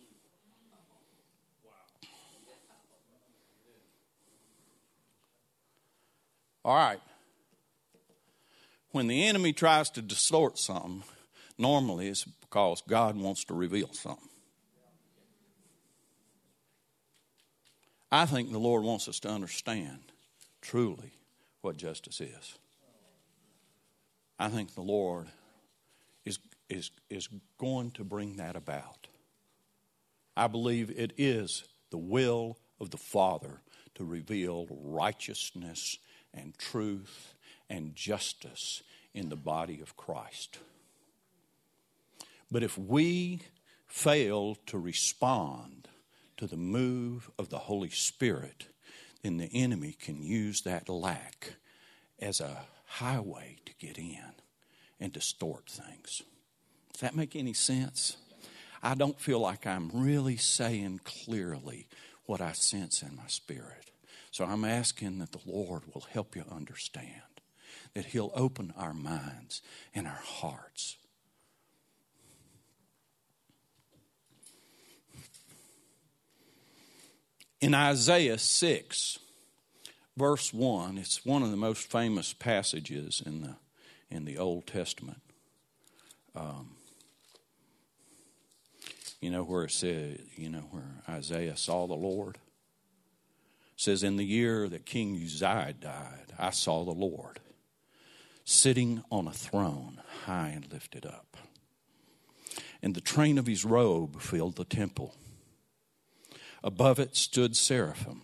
All 6.67 6.75
right. 6.75 7.01
When 8.91 9.07
the 9.07 9.25
enemy 9.25 9.53
tries 9.53 9.89
to 9.91 10.03
distort 10.03 10.59
something, 10.59 11.05
normally 11.57 12.09
it's 12.09 12.25
because 12.25 12.83
God 12.89 13.17
wants 13.17 13.45
to 13.45 13.55
reveal 13.55 13.93
something. 13.93 14.29
I 18.11 18.27
think 18.27 18.51
the 18.51 18.59
Lord 18.59 18.83
wants 18.83 19.07
us 19.07 19.21
to 19.21 19.29
understand 19.29 20.01
truly 20.61 21.13
what 21.61 21.77
justice 21.77 22.21
is. 22.21 22.59
I 24.37 24.49
think 24.49 24.75
the 24.75 24.83
Lord 24.83 25.29
is, 26.25 26.41
is, 26.69 26.91
is 27.09 27.29
going 27.59 27.93
to 27.93 28.03
bring 28.03 28.39
that 28.39 28.57
about. 28.57 29.07
I 30.37 30.49
believe 30.49 30.91
it 30.91 31.13
is 31.17 31.63
the 31.91 31.99
will 31.99 32.59
of 32.81 32.91
the 32.91 32.97
Father 32.97 33.61
to 33.95 34.05
reveal 34.05 34.67
righteousness 34.69 35.99
and 36.37 36.57
truth 36.59 37.35
and 37.69 37.95
justice 37.95 38.83
in 39.15 39.29
the 39.29 39.37
body 39.37 39.81
of 39.81 39.97
Christ. 39.97 40.59
But 42.51 42.63
if 42.63 42.79
we 42.79 43.41
fail 43.87 44.57
to 44.67 44.79
respond 44.79 45.89
to 46.37 46.47
the 46.47 46.57
move 46.57 47.31
of 47.39 47.49
the 47.49 47.59
Holy 47.59 47.91
Spirit, 47.91 48.67
then 49.23 49.39
the 49.39 49.51
enemy 49.53 49.97
can 49.99 50.23
use 50.23 50.63
that 50.63 50.89
lack 50.89 51.55
as 52.21 52.41
a 52.41 52.67
highway 52.87 53.57
to 53.65 53.73
get 53.79 53.99
in 53.99 54.35
and 55.01 55.13
distort 55.13 55.69
things. 55.69 56.23
Does 56.93 57.01
that 57.01 57.17
make 57.17 57.35
any 57.35 57.53
sense? 57.53 58.17
I 58.83 58.95
don't 58.95 59.21
feel 59.21 59.41
like 59.41 59.67
I'm 59.67 59.91
really 59.93 60.37
saying 60.37 61.01
clearly 61.05 61.89
what 62.27 62.41
I 62.41 62.53
sense 62.53 63.03
in 63.03 63.17
my 63.17 63.27
spirit. 63.27 63.91
So 64.37 64.45
I'm 64.45 64.67
asking 64.67 65.21
that 65.21 65.33
the 65.33 65.41
Lord 65.47 65.85
will 65.95 66.05
help 66.11 66.37
you 66.37 66.45
understand, 66.53 67.41
that 67.95 68.05
He'll 68.05 68.33
open 68.35 68.71
our 68.77 68.93
minds 68.93 69.63
and 69.95 70.07
our 70.07 70.21
hearts. 70.23 70.99
In 77.63 77.73
Isaiah 77.73 78.37
6, 78.37 79.19
verse 80.19 80.53
1, 80.53 80.99
it's 80.99 81.25
one 81.25 81.43
of 81.43 81.51
the 81.51 81.57
most 81.57 81.91
famous 81.91 82.35
passages 82.35 83.23
in 83.25 83.41
the, 83.41 83.57
in 84.11 84.27
the 84.27 84.37
Old 84.37 84.67
Testament. 84.67 85.23
Um, 86.35 86.73
you 89.23 89.31
know 89.31 89.45
where 89.45 89.65
it 89.65 89.71
said, 89.71 90.21
you 90.37 90.51
know, 90.51 90.69
where 90.73 91.03
Isaiah 91.09 91.57
saw 91.57 91.87
the 91.87 91.95
Lord? 91.95 92.37
Says, 93.77 94.03
In 94.03 94.17
the 94.17 94.25
year 94.25 94.69
that 94.69 94.87
King 94.87 95.15
Uzziah 95.23 95.75
died, 95.79 96.33
I 96.39 96.51
saw 96.51 96.85
the 96.85 96.91
Lord 96.91 97.41
sitting 98.47 99.03
on 99.11 99.27
a 99.27 99.33
throne, 99.33 100.01
high 100.25 100.49
and 100.49 100.73
lifted 100.73 101.05
up. 101.05 101.37
And 102.81 102.95
the 102.95 103.01
train 103.01 103.39
of 103.39 103.47
his 103.47 103.65
robe 103.65 104.21
filled 104.21 104.55
the 104.55 104.65
temple. 104.65 105.15
Above 106.63 107.01
it 107.01 107.17
stood 107.17 107.57
seraphim. 107.57 108.23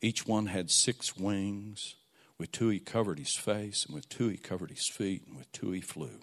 Each 0.00 0.26
one 0.26 0.46
had 0.46 0.70
six 0.70 1.16
wings. 1.16 1.96
With 2.38 2.52
two 2.52 2.68
he 2.68 2.78
covered 2.78 3.18
his 3.18 3.34
face, 3.34 3.84
and 3.84 3.94
with 3.94 4.08
two 4.08 4.28
he 4.28 4.36
covered 4.36 4.70
his 4.70 4.86
feet, 4.86 5.24
and 5.26 5.36
with 5.36 5.50
two 5.50 5.72
he 5.72 5.80
flew. 5.80 6.20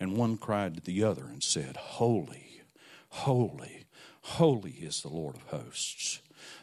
And 0.00 0.16
one 0.16 0.36
cried 0.36 0.74
to 0.74 0.80
the 0.80 1.04
other 1.04 1.24
and 1.24 1.42
said, 1.42 1.76
Holy, 1.76 2.62
holy, 3.10 3.84
holy 4.22 4.72
is 4.72 5.02
the 5.02 5.08
Lord 5.08 5.36
of 5.36 5.42
hosts. 5.42 6.20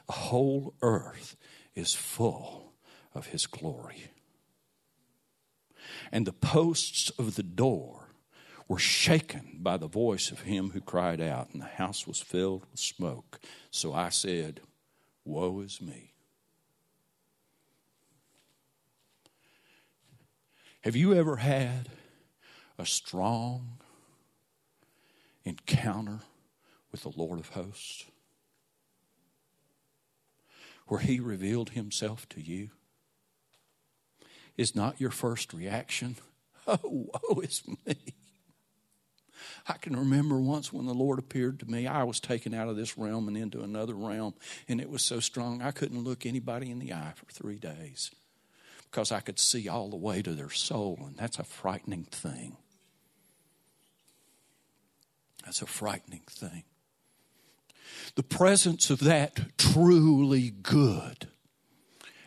The 0.08 0.14
whole 0.14 0.74
earth 0.82 1.36
is 1.74 1.94
full 1.94 2.74
of 3.14 3.28
his 3.28 3.48
glory. 3.48 4.12
And 6.12 6.26
the 6.26 6.34
posts 6.34 7.10
of 7.12 7.36
the 7.36 7.44
door 7.44 8.10
were 8.68 8.80
shaken 8.80 9.60
by 9.60 9.78
the 9.78 9.88
voice 9.88 10.32
of 10.32 10.42
him 10.42 10.72
who 10.72 10.82
cried 10.82 11.22
out, 11.22 11.50
and 11.52 11.62
the 11.62 11.66
house 11.68 12.08
was 12.08 12.20
filled 12.20 12.66
with 12.72 12.80
smoke. 12.80 13.40
So 13.70 13.94
I 13.94 14.10
said, 14.10 14.62
Woe 15.24 15.60
is 15.62 15.82
me. 15.82 16.14
Have 20.82 20.96
you 20.96 21.14
ever 21.16 21.38
had 21.38 21.90
a 22.78 22.86
strong 22.86 23.80
encounter 25.44 26.20
with 26.92 27.02
the 27.02 27.14
Lord 27.16 27.40
of 27.40 27.50
hosts? 27.50 28.06
Where 30.88 31.00
He 31.00 31.20
revealed 31.20 31.72
Himself 31.72 32.28
to 32.30 32.42
you? 32.42 32.70
Is 34.58 34.76
not 34.76 35.02
your 35.02 35.12
first 35.12 35.54
reaction, 35.54 36.16
oh, 36.68 36.80
woe 36.84 37.40
is 37.42 37.64
me? 37.86 37.96
I 39.68 39.74
can 39.74 39.96
remember 39.96 40.38
once 40.38 40.72
when 40.72 40.86
the 40.86 40.94
Lord 40.94 41.20
appeared 41.20 41.60
to 41.60 41.70
me, 41.70 41.88
I 41.88 42.04
was 42.04 42.20
taken 42.20 42.54
out 42.54 42.70
of 42.70 42.76
this 42.76 42.98
realm 42.98 43.28
and 43.28 43.36
into 43.36 43.62
another 43.62 43.96
realm, 43.96 44.34
and 44.68 44.80
it 44.80 44.90
was 44.90 45.04
so 45.04 45.20
strong 45.20 45.62
I 45.62 45.72
couldn't 45.72 46.04
look 46.04 46.26
anybody 46.26 46.70
in 46.70 46.80
the 46.80 46.94
eye 46.94 47.14
for 47.16 47.26
three 47.32 47.58
days 47.58 48.12
because 48.92 49.12
I 49.12 49.20
could 49.20 49.40
see 49.40 49.68
all 49.68 49.90
the 49.90 49.96
way 49.96 50.22
to 50.22 50.34
their 50.34 50.52
soul, 50.52 51.00
and 51.06 51.18
that's 51.18 51.40
a 51.40 51.44
frightening 51.44 52.04
thing. 52.06 52.58
That's 55.44 55.62
a 55.62 55.68
frightening 55.68 56.24
thing 56.30 56.64
the 58.16 58.24
presence 58.24 58.90
of 58.90 59.00
that 59.00 59.58
truly 59.58 60.50
good 60.50 61.28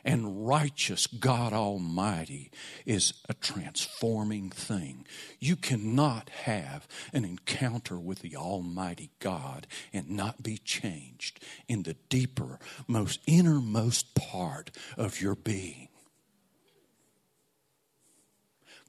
and 0.05 0.49
righteous 0.49 1.07
God 1.07 1.53
Almighty 1.53 2.51
is 2.87 3.13
a 3.29 3.35
transforming 3.35 4.49
thing. 4.49 5.07
You 5.39 5.55
cannot 5.55 6.31
have 6.31 6.89
an 7.13 7.25
encounter 7.25 7.99
with 7.99 8.21
the 8.21 8.37
Almighty 8.37 9.11
God 9.19 9.67
and 9.93 10.09
not 10.09 10.43
be 10.43 10.57
changed 10.57 11.45
in 11.69 11.83
the 11.83 11.95
deeper, 12.09 12.59
most 12.87 13.21
innermost 13.27 14.15
part 14.15 14.71
of 14.97 15.21
your 15.21 15.35
being. 15.35 15.89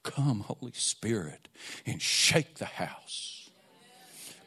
Come, 0.03 0.41
Holy 0.41 0.71
Spirit, 0.73 1.49
and 1.86 2.01
shake 2.01 2.55
the 2.55 2.65
house 2.65 3.38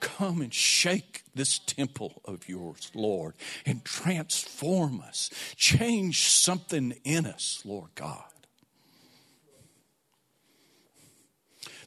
come 0.02 0.42
and 0.42 0.52
shake 0.52 1.22
this 1.34 1.58
temple 1.60 2.20
of 2.26 2.48
yours, 2.48 2.90
Lord, 2.94 3.34
and 3.64 3.82
transform 3.84 5.00
us. 5.00 5.30
Change 5.56 6.28
something 6.28 6.94
in 7.04 7.24
us, 7.24 7.62
Lord 7.64 7.90
God. 7.94 8.24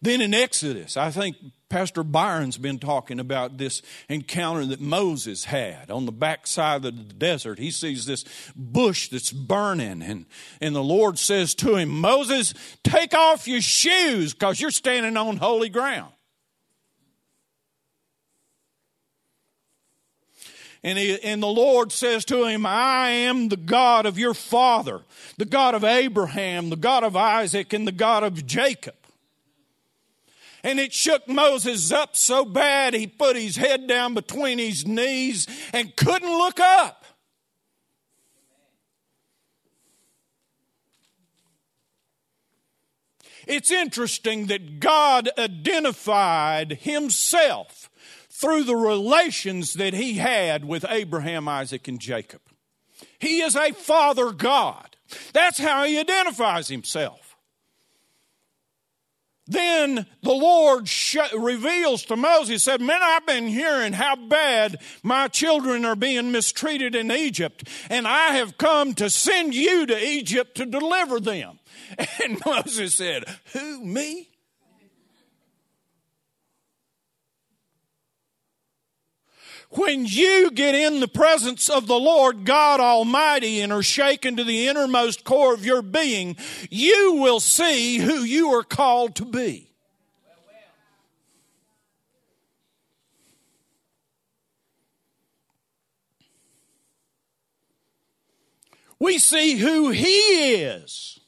Then 0.01 0.21
in 0.21 0.33
Exodus, 0.33 0.97
I 0.97 1.11
think 1.11 1.35
Pastor 1.67 2.03
Byron's 2.03 2.57
been 2.57 2.79
talking 2.79 3.19
about 3.19 3.57
this 3.57 3.81
encounter 4.07 4.65
that 4.67 4.79
Moses 4.79 5.45
had 5.45 5.89
on 5.89 6.05
the 6.05 6.11
backside 6.11 6.85
of 6.85 6.95
the 6.95 7.13
desert. 7.13 7.59
He 7.59 7.71
sees 7.71 8.05
this 8.05 8.23
bush 8.55 9.09
that's 9.09 9.31
burning, 9.31 10.01
and, 10.01 10.25
and 10.61 10.75
the 10.75 10.83
Lord 10.83 11.17
says 11.17 11.55
to 11.55 11.75
him, 11.75 11.89
Moses, 11.89 12.53
take 12.83 13.13
off 13.13 13.47
your 13.47 13.61
shoes 13.61 14.33
because 14.33 14.61
you're 14.61 14.71
standing 14.71 15.17
on 15.17 15.37
holy 15.37 15.69
ground. 15.69 16.14
And, 20.85 20.99
he, 20.99 21.19
and 21.23 21.41
the 21.41 21.47
Lord 21.47 21.91
says 21.91 22.25
to 22.25 22.45
him, 22.45 22.63
I 22.63 23.09
am 23.09 23.49
the 23.49 23.57
God 23.57 24.05
of 24.05 24.19
your 24.19 24.35
father, 24.35 25.01
the 25.35 25.45
God 25.45 25.73
of 25.73 25.83
Abraham, 25.83 26.69
the 26.69 26.75
God 26.75 27.03
of 27.03 27.15
Isaac, 27.15 27.73
and 27.73 27.87
the 27.87 27.91
God 27.91 28.21
of 28.21 28.45
Jacob. 28.45 28.93
And 30.63 30.79
it 30.79 30.93
shook 30.93 31.27
Moses 31.27 31.91
up 31.91 32.15
so 32.15 32.45
bad 32.45 32.93
he 32.93 33.07
put 33.07 33.35
his 33.35 33.55
head 33.55 33.87
down 33.87 34.13
between 34.13 34.59
his 34.59 34.85
knees 34.85 35.47
and 35.73 35.95
couldn't 35.95 36.29
look 36.29 36.59
up. 36.59 37.03
It's 43.47 43.71
interesting 43.71 44.45
that 44.47 44.79
God 44.79 45.29
identified 45.35 46.73
himself 46.81 47.89
through 48.39 48.63
the 48.63 48.75
relations 48.75 49.73
that 49.75 49.93
he 49.93 50.15
had 50.15 50.65
with 50.65 50.85
Abraham, 50.89 51.47
Isaac, 51.47 51.87
and 51.87 51.99
Jacob. 51.99 52.41
He 53.19 53.41
is 53.41 53.55
a 53.55 53.71
father 53.73 54.31
God. 54.31 54.97
That's 55.33 55.57
how 55.57 55.85
he 55.85 55.99
identifies 55.99 56.67
himself. 56.67 57.37
Then 59.47 60.07
the 60.23 60.33
Lord 60.33 60.89
sh- 60.89 61.17
reveals 61.37 62.03
to 62.05 62.15
Moses, 62.15 62.63
said, 62.63 62.81
Man, 62.81 63.01
I've 63.01 63.27
been 63.27 63.47
hearing 63.47 63.93
how 63.93 64.15
bad 64.15 64.81
my 65.03 65.27
children 65.27 65.85
are 65.85 65.95
being 65.95 66.31
mistreated 66.31 66.95
in 66.95 67.11
Egypt, 67.11 67.69
and 67.89 68.07
I 68.07 68.29
have 68.33 68.57
come 68.57 68.95
to 68.95 69.09
send 69.09 69.53
you 69.53 69.85
to 69.85 70.03
Egypt 70.03 70.57
to 70.57 70.65
deliver 70.65 71.19
them. 71.19 71.59
And 72.23 72.41
Moses 72.43 72.95
said, 72.95 73.23
Who, 73.53 73.85
me? 73.85 74.29
When 79.75 80.05
you 80.05 80.51
get 80.51 80.73
in 80.73 81.01
the 81.01 81.07
presence 81.07 81.69
of 81.69 81.85
the 81.87 81.99
Lord 81.99 82.45
God 82.45 82.79
Almighty 82.79 83.59
and 83.59 83.73
are 83.73 83.83
shaken 83.83 84.37
to 84.37 84.43
the 84.43 84.67
innermost 84.67 85.25
core 85.25 85.53
of 85.53 85.65
your 85.65 85.81
being, 85.81 86.37
you 86.69 87.15
will 87.15 87.41
see 87.41 87.97
who 87.97 88.23
you 88.23 88.53
are 88.53 88.63
called 88.63 89.15
to 89.15 89.25
be. 89.25 89.69
We 98.97 99.17
see 99.17 99.57
who 99.57 99.89
He 99.91 100.53
is 100.61 101.19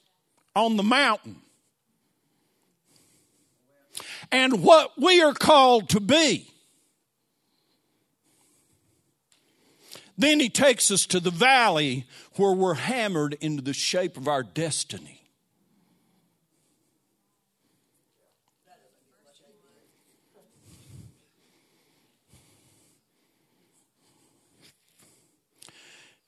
on 0.56 0.78
the 0.78 0.84
mountain 0.84 1.42
and 4.32 4.64
what 4.64 4.94
we 4.98 5.22
are 5.22 5.34
called 5.34 5.90
to 5.90 6.00
be. 6.00 6.50
Then 10.18 10.40
he 10.40 10.50
takes 10.50 10.90
us 10.90 11.06
to 11.08 11.20
the 11.20 11.30
valley 11.30 12.06
where 12.36 12.52
we're 12.52 12.74
hammered 12.74 13.38
into 13.40 13.62
the 13.62 13.74
shape 13.74 14.18
of 14.18 14.28
our 14.28 14.42
destiny. 14.42 15.18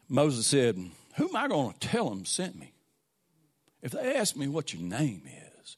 Moses 0.08 0.48
said, 0.48 0.76
Who 1.16 1.30
am 1.30 1.36
I 1.36 1.48
going 1.48 1.74
to 1.74 1.88
tell 1.88 2.10
them 2.10 2.26
sent 2.26 2.56
me? 2.56 2.74
If 3.82 3.92
they 3.92 4.16
ask 4.16 4.36
me 4.36 4.48
what 4.48 4.74
your 4.74 4.82
name 4.82 5.22
is, 5.26 5.78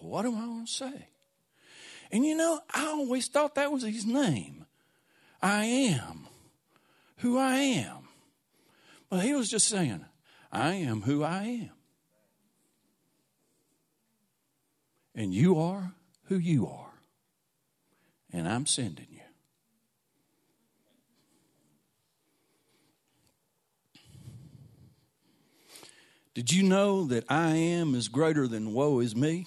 what 0.00 0.24
am 0.24 0.36
I 0.36 0.46
going 0.46 0.66
to 0.66 0.72
say? 0.72 1.08
And 2.10 2.24
you 2.24 2.36
know, 2.36 2.60
I 2.72 2.86
always 2.86 3.28
thought 3.28 3.54
that 3.54 3.70
was 3.70 3.82
his 3.82 4.06
name. 4.06 4.64
I 5.42 5.64
am 5.64 6.26
who 7.24 7.38
I 7.38 7.54
am. 7.54 8.06
But 9.08 9.20
he 9.20 9.32
was 9.32 9.48
just 9.48 9.66
saying, 9.66 10.04
I 10.52 10.74
am 10.74 11.00
who 11.00 11.24
I 11.24 11.44
am. 11.44 11.70
And 15.14 15.32
you 15.32 15.58
are 15.58 15.94
who 16.24 16.36
you 16.36 16.66
are. 16.66 16.92
And 18.30 18.46
I'm 18.46 18.66
sending 18.66 19.06
you. 19.10 19.20
Did 26.34 26.52
you 26.52 26.62
know 26.62 27.06
that 27.06 27.24
I 27.30 27.56
am 27.56 27.94
is 27.94 28.08
greater 28.08 28.46
than 28.46 28.74
woe 28.74 29.00
is 29.00 29.16
me? 29.16 29.46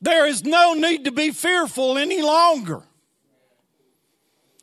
There 0.00 0.26
is 0.26 0.44
no 0.44 0.74
need 0.74 1.04
to 1.04 1.12
be 1.12 1.30
fearful 1.30 1.98
any 1.98 2.22
longer. 2.22 2.82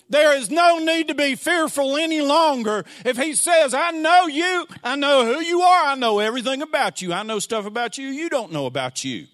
There 0.10 0.38
is 0.38 0.52
no 0.52 0.78
need 0.78 1.08
to 1.08 1.16
be 1.16 1.36
fearful 1.36 1.98
any 1.98 2.22
longer. 2.22 2.86
If 3.04 3.18
he 3.18 3.34
says, 3.34 3.74
I 3.74 3.92
know 3.92 4.28
you, 4.28 4.68
I 4.84 4.96
know 4.96 5.26
who 5.26 5.42
you 5.42 5.62
are, 5.62 5.88
I 5.88 5.96
know 5.96 6.20
everything 6.20 6.62
about 6.62 7.02
you, 7.02 7.12
I 7.12 7.24
know 7.24 7.40
stuff 7.40 7.66
about 7.66 7.98
you 7.98 8.08
you 8.08 8.30
don't 8.30 8.52
know 8.52 8.66
about 8.66 9.04
you. 9.04 9.28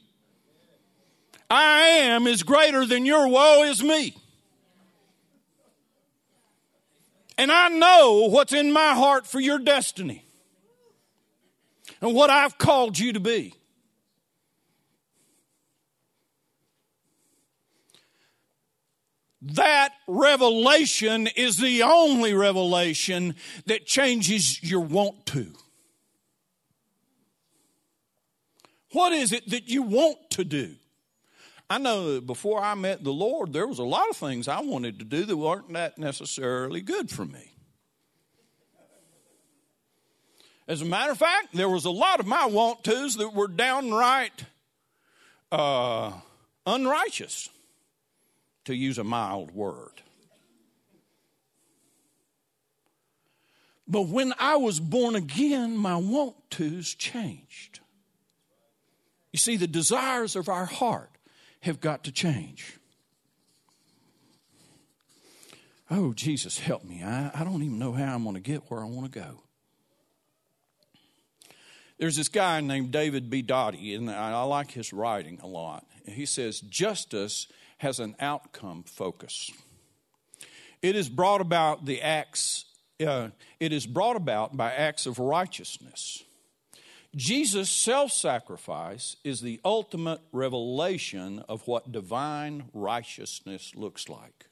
I 1.50 1.82
am 1.82 2.28
is 2.28 2.44
greater 2.44 2.86
than 2.86 3.06
your 3.06 3.28
woe 3.28 3.64
is 3.64 3.84
me. 3.84 4.16
And 7.38 7.52
I 7.52 7.68
know 7.68 8.28
what's 8.30 8.54
in 8.54 8.72
my 8.72 8.94
heart 8.94 9.28
for 9.28 9.40
your 9.40 9.60
destiny 9.60 10.26
and 12.00 12.16
what 12.16 12.30
I've 12.30 12.58
called 12.58 12.98
you 12.98 13.14
to 13.14 13.20
be. 13.20 13.54
That 19.42 19.94
revelation 20.08 21.28
is 21.28 21.58
the 21.58 21.82
only 21.84 22.34
revelation 22.34 23.36
that 23.66 23.88
changes 23.88 24.62
your 24.62 24.82
want 24.82 25.26
to. 25.28 25.48
What 28.92 29.14
is 29.14 29.32
it 29.32 29.50
that 29.50 29.68
you 29.68 29.82
want 29.82 30.18
to 30.32 30.44
do? 30.44 30.76
I 31.70 31.78
know 31.78 32.16
that 32.16 32.28
before 32.28 32.62
I 32.62 32.76
met 32.76 33.04
the 33.04 33.14
Lord, 33.14 33.54
there 33.54 33.66
was 33.66 33.80
a 33.80 33.84
lot 33.84 34.10
of 34.10 34.18
things 34.18 34.48
I 34.48 34.60
wanted 34.60 35.00
to 35.00 35.06
do 35.06 35.24
that 35.24 35.38
weren't 35.38 35.72
that 35.74 35.98
necessarily 35.98 36.82
good 36.82 37.10
for 37.10 37.26
me. 37.26 37.54
As 40.68 40.82
a 40.82 40.86
matter 40.86 41.14
of 41.14 41.18
fact, 41.18 41.54
there 41.54 41.70
was 41.70 41.86
a 41.86 41.92
lot 41.92 42.20
of 42.20 42.28
my 42.28 42.46
want 42.46 42.84
tos 42.84 43.16
that 43.16 43.34
were 43.34 43.48
downright 43.48 44.46
uh, 45.52 46.12
unrighteous 46.66 47.50
to 48.65 48.76
use 48.76 48.97
a 48.97 49.04
mild 49.04 49.52
word. 49.52 50.02
But 53.88 54.08
when 54.08 54.34
I 54.39 54.56
was 54.56 54.80
born 54.80 55.15
again, 55.15 55.76
my 55.76 55.97
want 55.97 56.36
tos 56.50 56.93
changed. 56.93 57.80
You 59.34 59.39
see, 59.39 59.58
the 59.58 59.67
desires 59.67 60.36
of 60.36 60.47
our 60.47 60.65
heart 60.65 61.10
have 61.62 61.82
got 61.82 62.06
to 62.06 62.12
change. 62.12 62.78
Oh, 65.89 66.13
Jesus, 66.13 66.58
help 66.58 66.86
me. 66.86 67.04
I, 67.04 67.32
I 67.34 67.43
don't 67.43 67.63
even 67.63 67.80
know 67.80 67.91
how 67.91 68.15
I'm 68.15 68.24
going 68.24 68.36
to 68.36 68.41
get 68.41 68.69
where 68.69 68.80
I 68.82 68.86
want 68.86 69.12
to 69.12 69.19
go. 69.19 69.43
There's 71.97 72.15
this 72.15 72.30
guy 72.30 72.62
named 72.62 72.91
David 72.91 73.30
B. 73.30 73.41
Dottie, 73.41 73.93
and 73.93 74.10
I, 74.10 74.32
I 74.32 74.43
like 74.43 74.71
his 74.71 74.93
writing 74.93 75.39
a 75.43 75.47
lot. 75.47 75.86
He 76.06 76.26
says, 76.26 76.62
Justice 76.62 77.47
has 77.82 78.00
an 78.00 78.15
outcome 78.20 78.84
focus. 78.84 79.50
It 80.84 80.96
is 80.96 81.10
brought 81.10 81.41
about 81.41 81.86
the 81.86 82.00
acts. 82.04 82.65
Uh, 83.04 83.30
it 83.60 83.74
is 83.74 83.88
brought 83.88 84.15
about 84.15 84.56
by 84.56 84.72
acts 84.72 85.08
of 85.08 85.17
righteousness. 85.17 86.24
Jesus' 87.15 87.72
self 87.72 88.12
sacrifice 88.12 89.15
is 89.24 89.41
the 89.41 89.60
ultimate 89.65 90.22
revelation 90.32 91.44
of 91.50 91.67
what 91.67 91.91
divine 91.91 92.65
righteousness 92.72 93.72
looks 93.76 94.08
like. 94.08 94.46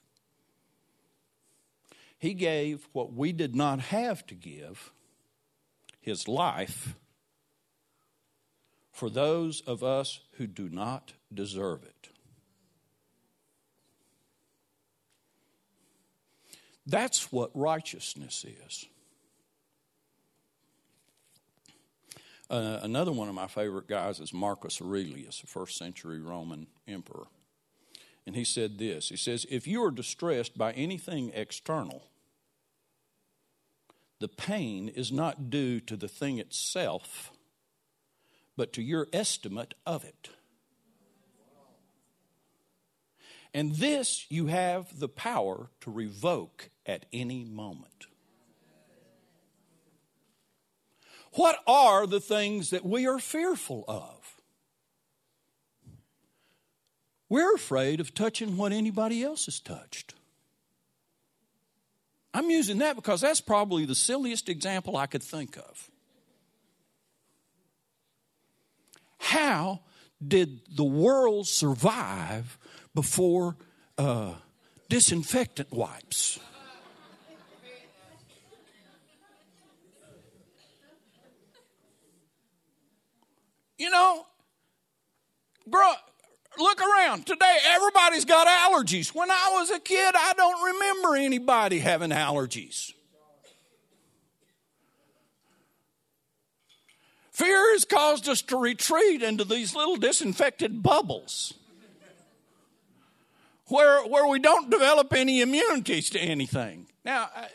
He 2.18 2.34
gave 2.34 2.88
what 2.92 3.12
we 3.12 3.30
did 3.30 3.54
not 3.54 3.78
have 3.78 4.26
to 4.26 4.34
give 4.34 4.90
his 6.00 6.26
life 6.26 6.96
for 8.90 9.08
those 9.08 9.60
of 9.68 9.84
us 9.84 10.18
who 10.32 10.48
do 10.48 10.68
not 10.68 11.12
deserve 11.32 11.84
it. 11.84 11.99
That's 16.86 17.30
what 17.30 17.50
righteousness 17.54 18.44
is. 18.44 18.86
Uh, 22.48 22.80
another 22.82 23.12
one 23.12 23.28
of 23.28 23.34
my 23.34 23.46
favorite 23.46 23.86
guys 23.86 24.18
is 24.18 24.32
Marcus 24.32 24.80
Aurelius, 24.82 25.42
a 25.44 25.46
first 25.46 25.76
century 25.76 26.20
Roman 26.20 26.66
emperor. 26.88 27.26
And 28.26 28.34
he 28.34 28.44
said 28.44 28.78
this 28.78 29.08
He 29.08 29.16
says, 29.16 29.46
If 29.48 29.66
you 29.66 29.84
are 29.84 29.90
distressed 29.90 30.58
by 30.58 30.72
anything 30.72 31.30
external, 31.34 32.02
the 34.18 34.28
pain 34.28 34.88
is 34.88 35.12
not 35.12 35.48
due 35.48 35.80
to 35.80 35.96
the 35.96 36.08
thing 36.08 36.38
itself, 36.38 37.30
but 38.56 38.72
to 38.74 38.82
your 38.82 39.06
estimate 39.12 39.74
of 39.86 40.04
it. 40.04 40.30
And 43.52 43.74
this 43.74 44.26
you 44.28 44.46
have 44.46 44.98
the 44.98 45.08
power 45.08 45.70
to 45.80 45.90
revoke 45.90 46.70
at 46.86 47.06
any 47.12 47.44
moment. 47.44 48.06
What 51.32 51.58
are 51.66 52.06
the 52.06 52.20
things 52.20 52.70
that 52.70 52.84
we 52.84 53.06
are 53.06 53.18
fearful 53.18 53.84
of? 53.86 54.40
We're 57.28 57.54
afraid 57.54 58.00
of 58.00 58.14
touching 58.14 58.56
what 58.56 58.72
anybody 58.72 59.22
else 59.22 59.44
has 59.44 59.60
touched. 59.60 60.14
I'm 62.34 62.50
using 62.50 62.78
that 62.78 62.96
because 62.96 63.20
that's 63.20 63.40
probably 63.40 63.84
the 63.84 63.94
silliest 63.94 64.48
example 64.48 64.96
I 64.96 65.06
could 65.06 65.22
think 65.22 65.56
of. 65.56 65.90
How 69.18 69.80
did 70.26 70.60
the 70.74 70.84
world 70.84 71.46
survive 71.46 72.58
before 72.94 73.56
uh, 73.98 74.34
disinfectant 74.88 75.72
wipes. 75.72 76.38
You 83.78 83.88
know, 83.88 84.26
bro, 85.66 85.90
look 86.58 86.80
around. 86.82 87.26
Today, 87.26 87.56
everybody's 87.64 88.26
got 88.26 88.46
allergies. 88.46 89.14
When 89.14 89.30
I 89.30 89.48
was 89.52 89.70
a 89.70 89.80
kid, 89.80 90.14
I 90.14 90.34
don't 90.36 90.74
remember 90.74 91.16
anybody 91.16 91.78
having 91.78 92.10
allergies. 92.10 92.92
Fear 97.32 97.72
has 97.72 97.86
caused 97.86 98.28
us 98.28 98.42
to 98.42 98.58
retreat 98.58 99.22
into 99.22 99.44
these 99.44 99.74
little 99.74 99.96
disinfected 99.96 100.82
bubbles 100.82 101.54
where, 103.70 104.06
where 104.06 104.26
we 104.26 104.38
don't 104.38 104.70
develop 104.70 105.12
any 105.12 105.40
immunities 105.40 106.10
to 106.10 106.18
anything. 106.18 106.88
Now, 107.04 107.28
I, 107.34 107.48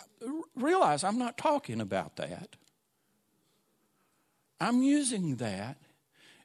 I 0.00 0.40
realize 0.56 1.04
I'm 1.04 1.18
not 1.18 1.36
talking 1.36 1.80
about 1.80 2.16
that. 2.16 2.56
I'm 4.60 4.82
using 4.82 5.36
that 5.36 5.78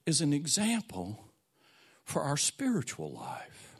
as 0.06 0.21
an 0.21 0.34
example 0.34 1.26
for 2.04 2.21
our 2.21 2.38
spiritual 2.38 3.12
life. 3.12 3.76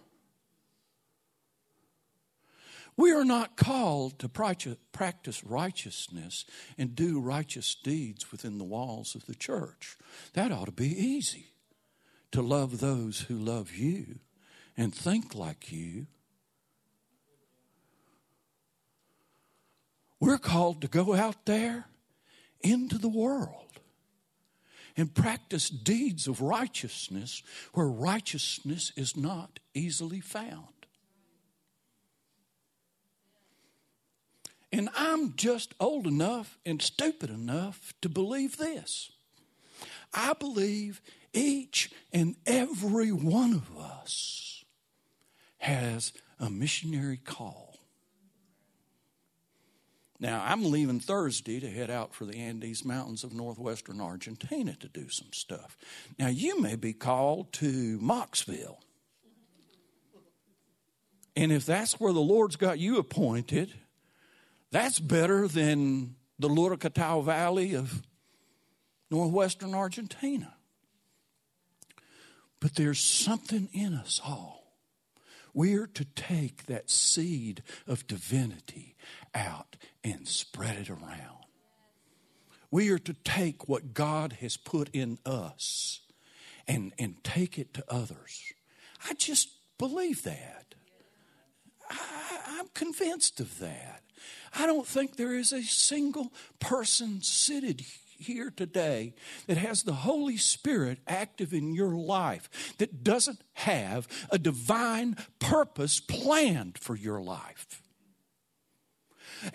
We 2.96 3.12
are 3.12 3.26
not 3.26 3.58
called 3.58 4.20
to 4.20 4.30
practice 4.30 5.44
righteousness 5.44 6.46
and 6.78 6.96
do 6.96 7.20
righteous 7.20 7.74
deeds 7.74 8.32
within 8.32 8.60
the 8.60 8.64
walls 8.64 9.16
of 9.16 9.26
the 9.26 9.34
church. 9.34 9.98
That 10.34 10.52
ought 10.52 10.66
to 10.66 10.72
be 10.72 10.90
easy 10.90 11.54
to 12.32 12.42
love 12.42 12.80
those 12.80 13.22
who 13.22 13.36
love 13.36 13.74
you 13.74 14.20
and 14.78 14.94
think 14.94 15.36
like 15.36 15.72
you. 15.72 16.08
We're 20.20 20.38
called 20.38 20.82
to 20.82 20.88
go 20.88 21.14
out 21.14 21.46
there 21.46 21.86
into 22.62 22.98
the 22.98 23.10
world 23.10 23.80
and 24.96 25.14
practice 25.14 25.70
deeds 25.70 26.28
of 26.28 26.42
righteousness 26.42 27.44
where 27.74 27.88
righteousness 27.88 28.92
is 28.96 29.18
not 29.18 29.60
easily 29.74 30.22
found. 30.22 30.68
And 34.72 34.90
I'm 34.96 35.36
just 35.36 35.76
old 35.80 36.08
enough 36.08 36.58
and 36.66 36.82
stupid 36.82 37.30
enough 37.30 37.94
to 38.02 38.10
believe 38.10 38.58
this. 38.58 39.12
I 40.14 40.34
believe 40.34 41.02
Each 41.34 41.92
and 42.12 42.36
every 42.46 43.12
one 43.12 43.54
of 43.54 43.78
us 43.78 44.43
has 45.64 46.12
a 46.40 46.50
missionary 46.50 47.18
call. 47.18 47.80
Now, 50.20 50.44
I'm 50.46 50.72
leaving 50.72 51.00
Thursday 51.00 51.60
to 51.60 51.70
head 51.70 51.90
out 51.90 52.14
for 52.14 52.26
the 52.26 52.36
Andes 52.36 52.86
Mountains 52.86 53.24
of 53.24 53.34
northwestern 53.34 54.00
Argentina 54.00 54.76
to 54.80 54.88
do 54.88 55.10
some 55.10 55.32
stuff. 55.34 55.78
Now, 56.20 56.28
you 56.28 56.62
may 56.62 56.76
be 56.76 56.94
called 56.94 57.52
to 57.54 57.98
Mocksville. 58.00 58.78
And 61.36 61.52
if 61.52 61.66
that's 61.66 62.00
where 62.00 62.14
the 62.14 62.20
Lord's 62.20 62.56
got 62.56 62.80
you 62.80 62.98
appointed, 62.98 63.74
that's 64.72 65.00
better 65.00 65.48
than 65.48 66.16
the 66.40 66.50
Luracatao 66.50 67.24
Valley 67.24 67.74
of 67.74 68.02
northwestern 69.10 69.74
Argentina. 69.74 70.54
But 72.60 72.76
there's 72.76 73.00
something 73.00 73.70
in 73.74 73.94
us 73.94 74.22
all. 74.24 74.63
We're 75.54 75.88
to 75.88 76.06
take 76.06 76.66
that 76.66 76.90
seed 76.90 77.62
of 77.88 78.08
divinity 78.08 78.96
out 79.36 79.76
and 80.04 80.28
spread 80.28 80.78
it 80.78 80.90
around. 80.90 81.46
We 82.72 82.90
are 82.90 83.00
to 83.00 83.14
take 83.24 83.68
what 83.68 83.94
God 83.94 84.38
has 84.42 84.58
put 84.58 84.90
in 84.94 85.20
us 85.26 86.02
and, 86.68 86.92
and 86.98 87.24
take 87.24 87.60
it 87.60 87.74
to 87.76 87.84
others. 87.88 88.42
I 89.08 89.14
just 89.14 89.50
believe 89.78 90.24
that. 90.24 90.74
I, 91.90 92.40
I'm 92.48 92.70
convinced 92.74 93.40
of 93.40 93.60
that. 93.60 94.02
I 94.56 94.66
don't 94.66 94.88
think 94.88 95.16
there 95.16 95.36
is 95.36 95.52
a 95.52 95.62
single 95.62 96.32
person 96.60 97.22
seated 97.22 97.84
here 98.24 98.52
today 98.56 99.14
that 99.48 99.58
has 99.58 99.84
the 99.84 99.94
Holy 99.94 100.38
Spirit 100.38 101.00
active 101.08 101.54
in 101.54 101.74
your 101.74 101.96
life 101.96 102.76
that 102.78 103.04
doesn't 103.04 103.42
have 103.54 104.08
a 104.30 104.38
divine 104.38 105.18
purpose 105.40 106.00
planned 106.00 106.78
for 106.78 106.96
your 106.96 107.22
life. 107.22 107.82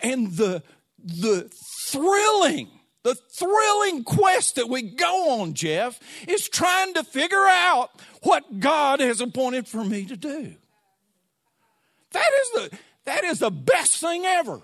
And 0.01 0.33
the, 0.33 0.63
the 1.03 1.51
thrilling, 1.89 2.69
the 3.03 3.15
thrilling 3.15 4.05
quest 4.05 4.57
that 4.57 4.69
we 4.69 4.83
go 4.83 5.41
on, 5.41 5.55
Jeff, 5.55 5.99
is 6.27 6.49
trying 6.49 6.95
to 6.95 7.05
figure 7.05 7.47
out 7.47 7.91
what 8.23 8.61
God 8.61 9.01
has 9.01 9.21
appointed 9.21 9.67
for 9.67 9.85
me 9.85 10.05
to 10.07 10.17
do. 10.17 10.55
That 12.13 12.31
is 12.43 12.51
the, 12.51 12.79
that 13.05 13.25
is 13.25 13.39
the 13.39 13.51
best 13.51 14.01
thing 14.01 14.25
ever. 14.25 14.61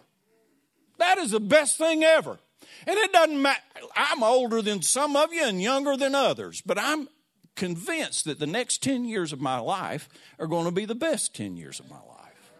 That 0.98 1.18
is 1.18 1.32
the 1.32 1.40
best 1.40 1.78
thing 1.78 2.04
ever. 2.04 2.38
And 2.86 2.98
it 2.98 3.12
doesn't 3.12 3.40
matter. 3.40 3.60
I'm 3.96 4.22
older 4.22 4.62
than 4.62 4.82
some 4.82 5.16
of 5.16 5.32
you 5.32 5.44
and 5.44 5.60
younger 5.60 5.96
than 5.96 6.14
others, 6.14 6.62
but 6.64 6.78
I'm 6.78 7.08
convinced 7.56 8.24
that 8.24 8.38
the 8.38 8.46
next 8.46 8.82
10 8.82 9.04
years 9.04 9.32
of 9.32 9.40
my 9.40 9.58
life 9.58 10.08
are 10.38 10.46
going 10.46 10.64
to 10.64 10.72
be 10.72 10.84
the 10.84 10.94
best 10.94 11.34
10 11.34 11.56
years 11.56 11.80
of 11.80 11.88
my 11.88 11.96
life. 11.96 12.52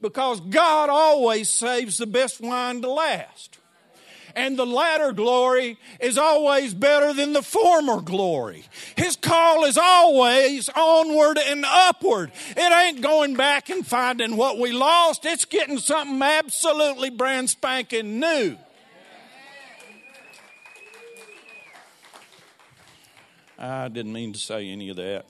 Because 0.00 0.40
God 0.40 0.88
always 0.90 1.48
saves 1.48 1.98
the 1.98 2.06
best 2.06 2.40
wine 2.40 2.82
to 2.82 2.90
last 2.90 3.58
and 4.36 4.58
the 4.58 4.66
latter 4.66 5.12
glory 5.12 5.78
is 5.98 6.18
always 6.18 6.74
better 6.74 7.14
than 7.14 7.32
the 7.32 7.42
former 7.42 8.00
glory. 8.00 8.64
His 8.94 9.16
call 9.16 9.64
is 9.64 9.78
always 9.78 10.68
onward 10.68 11.38
and 11.38 11.64
upward. 11.66 12.30
It 12.50 12.72
ain't 12.72 13.00
going 13.00 13.34
back 13.34 13.70
and 13.70 13.84
finding 13.84 14.36
what 14.36 14.58
we 14.58 14.72
lost, 14.72 15.24
it's 15.24 15.46
getting 15.46 15.78
something 15.78 16.22
absolutely 16.22 17.10
brand 17.10 17.50
spanking 17.50 18.20
new. 18.20 18.56
I 23.58 23.88
didn't 23.88 24.12
mean 24.12 24.32
to 24.34 24.38
say 24.38 24.68
any 24.68 24.90
of 24.90 24.96
that. 24.96 25.24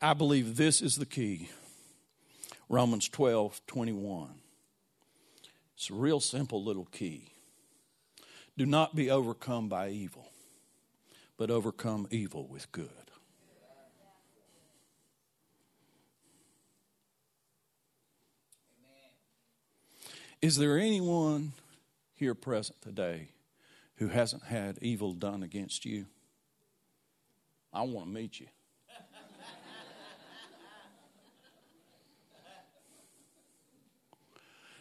I 0.00 0.14
believe 0.14 0.56
this 0.56 0.80
is 0.80 0.96
the 0.96 1.06
key 1.06 1.50
Romans 2.68 3.08
12 3.08 3.60
21. 3.66 4.34
It's 5.74 5.90
a 5.90 5.94
real 5.94 6.20
simple 6.20 6.62
little 6.62 6.86
key. 6.86 7.32
Do 8.56 8.64
not 8.64 8.94
be 8.94 9.10
overcome 9.10 9.68
by 9.68 9.88
evil, 9.90 10.30
but 11.36 11.50
overcome 11.50 12.06
evil 12.10 12.46
with 12.46 12.70
good. 12.70 12.99
Is 20.42 20.56
there 20.56 20.78
anyone 20.78 21.52
here 22.14 22.34
present 22.34 22.80
today 22.80 23.28
who 23.96 24.08
hasn't 24.08 24.44
had 24.44 24.78
evil 24.80 25.12
done 25.12 25.42
against 25.42 25.84
you? 25.84 26.06
I 27.74 27.82
want 27.82 28.06
to 28.06 28.12
meet 28.12 28.40
you. 28.40 28.46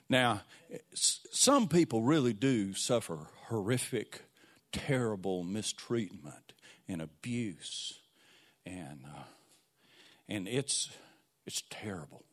Now, 0.10 0.42
some 1.30 1.68
people 1.68 2.02
really 2.02 2.34
do 2.34 2.74
suffer 2.74 3.28
horrific, 3.50 4.22
terrible 4.72 5.44
mistreatment 5.44 6.54
and 6.88 7.00
abuse, 7.02 8.00
and 8.66 9.02
uh, 9.06 9.24
and 10.28 10.48
it's 10.48 10.90
it's 11.46 11.62
terrible. 11.70 12.24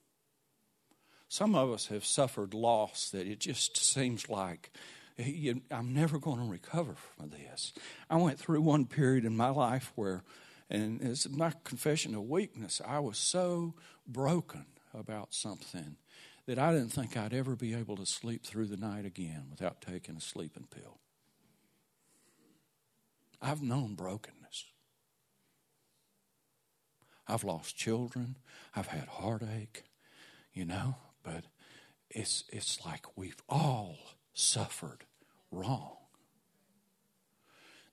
Some 1.29 1.55
of 1.55 1.71
us 1.73 1.87
have 1.87 2.05
suffered 2.05 2.55
loss 2.55 3.11
that 3.11 3.27
it 3.27 3.41
just 3.41 3.77
seems 3.77 4.29
like 4.29 4.71
I'm 5.19 5.95
never 5.95 6.19
going 6.19 6.39
to 6.39 6.45
recover 6.51 6.95
from 6.95 7.31
this. 7.31 7.73
I 8.09 8.17
went 8.17 8.39
through 8.39 8.61
one 8.61 8.87
period 8.87 9.25
in 9.25 9.37
my 9.37 9.49
life 9.49 9.93
where, 9.95 10.23
and 10.71 11.01
it's 11.03 11.29
my 11.29 11.53
confession 11.65 12.15
of 12.15 12.23
weakness, 12.23 12.81
I 12.87 12.99
was 13.01 13.19
so 13.19 13.75
broken 14.07 14.67
about 14.95 15.35
something 15.35 15.97
that 16.47 16.59
I 16.59 16.73
didn't 16.73 16.91
think 16.91 17.17
I'd 17.17 17.35
ever 17.35 17.57
be 17.57 17.75
able 17.75 17.97
to 17.97 18.07
sleep 18.07 18.45
through 18.45 18.67
the 18.67 18.77
night 18.77 19.05
again 19.05 19.47
without 19.51 19.81
taking 19.81 20.17
a 20.17 20.21
sleeping 20.21 20.69
pill. 20.71 20.99
I've 23.43 23.63
known 23.63 23.95
brokenness. 23.95 24.67
I've 27.27 27.43
lost 27.43 27.77
children. 27.77 28.37
I've 28.77 28.87
had 28.87 29.09
heartache, 29.09 29.83
you 30.53 30.65
know, 30.65 30.97
but 31.27 31.45
it's, 32.09 32.45
it's 32.53 32.87
like 32.87 33.05
we've 33.17 33.43
all 33.49 33.97
suffered 34.33 35.01
wrong. 35.51 35.97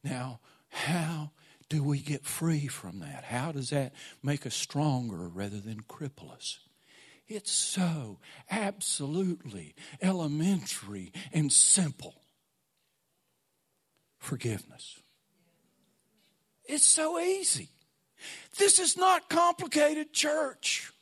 Now, 0.04 0.39
how 0.69 1.32
do 1.67 1.84
we 1.84 1.98
get 1.98 2.26
free 2.26 2.67
from 2.67 3.00
that? 3.00 3.24
How 3.24 3.52
does 3.52 3.72
that 3.72 3.93
make 4.22 4.46
us 4.46 4.54
stronger 4.54 5.28
rather 5.28 5.60
than 5.60 5.82
cripple 5.82 6.32
us? 6.32 6.60
It's 7.28 7.52
so 7.52 8.19
absolutely 8.52 9.74
elementary 10.02 11.12
and 11.32 11.52
simple. 11.52 12.22
Forgiveness. 14.19 15.00
It's 16.65 16.86
so 16.86 17.19
easy. 17.19 17.69
This 18.58 18.78
is 18.78 18.96
not 18.96 19.28
complicated, 19.28 20.13
church. 20.13 20.92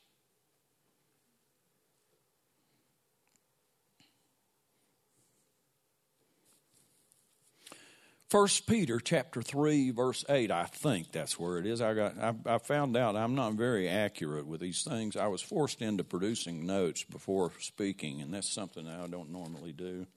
First 8.32 8.66
Peter 8.66 9.02
chapter 9.02 9.42
three 9.42 9.92
verse 9.92 10.24
eight. 10.30 10.52
I 10.52 10.64
think 10.64 11.12
that's 11.12 11.38
where 11.38 11.58
it 11.58 11.66
is. 11.66 11.82
I 11.82 11.94
got. 11.94 12.18
I, 12.18 12.34
I, 12.46 12.58
found 12.60 12.96
out 12.96 13.18
I'm 13.18 13.36
not 13.36 13.56
very 13.56 13.90
accurate 13.90 14.48
with 14.48 14.62
these 14.62 14.84
things. 14.84 15.18
I 15.18 15.28
was 15.28 15.42
forced 15.42 15.82
into 15.82 16.06
producing 16.06 16.66
notes 16.66 17.04
before 17.04 17.52
speaking, 17.60 18.22
and 18.22 18.34
that's 18.34 18.50
something 18.50 18.86
that 18.86 19.02
I 19.02 19.08
don't 19.08 19.34
normally 19.34 19.74
do. 19.74 20.08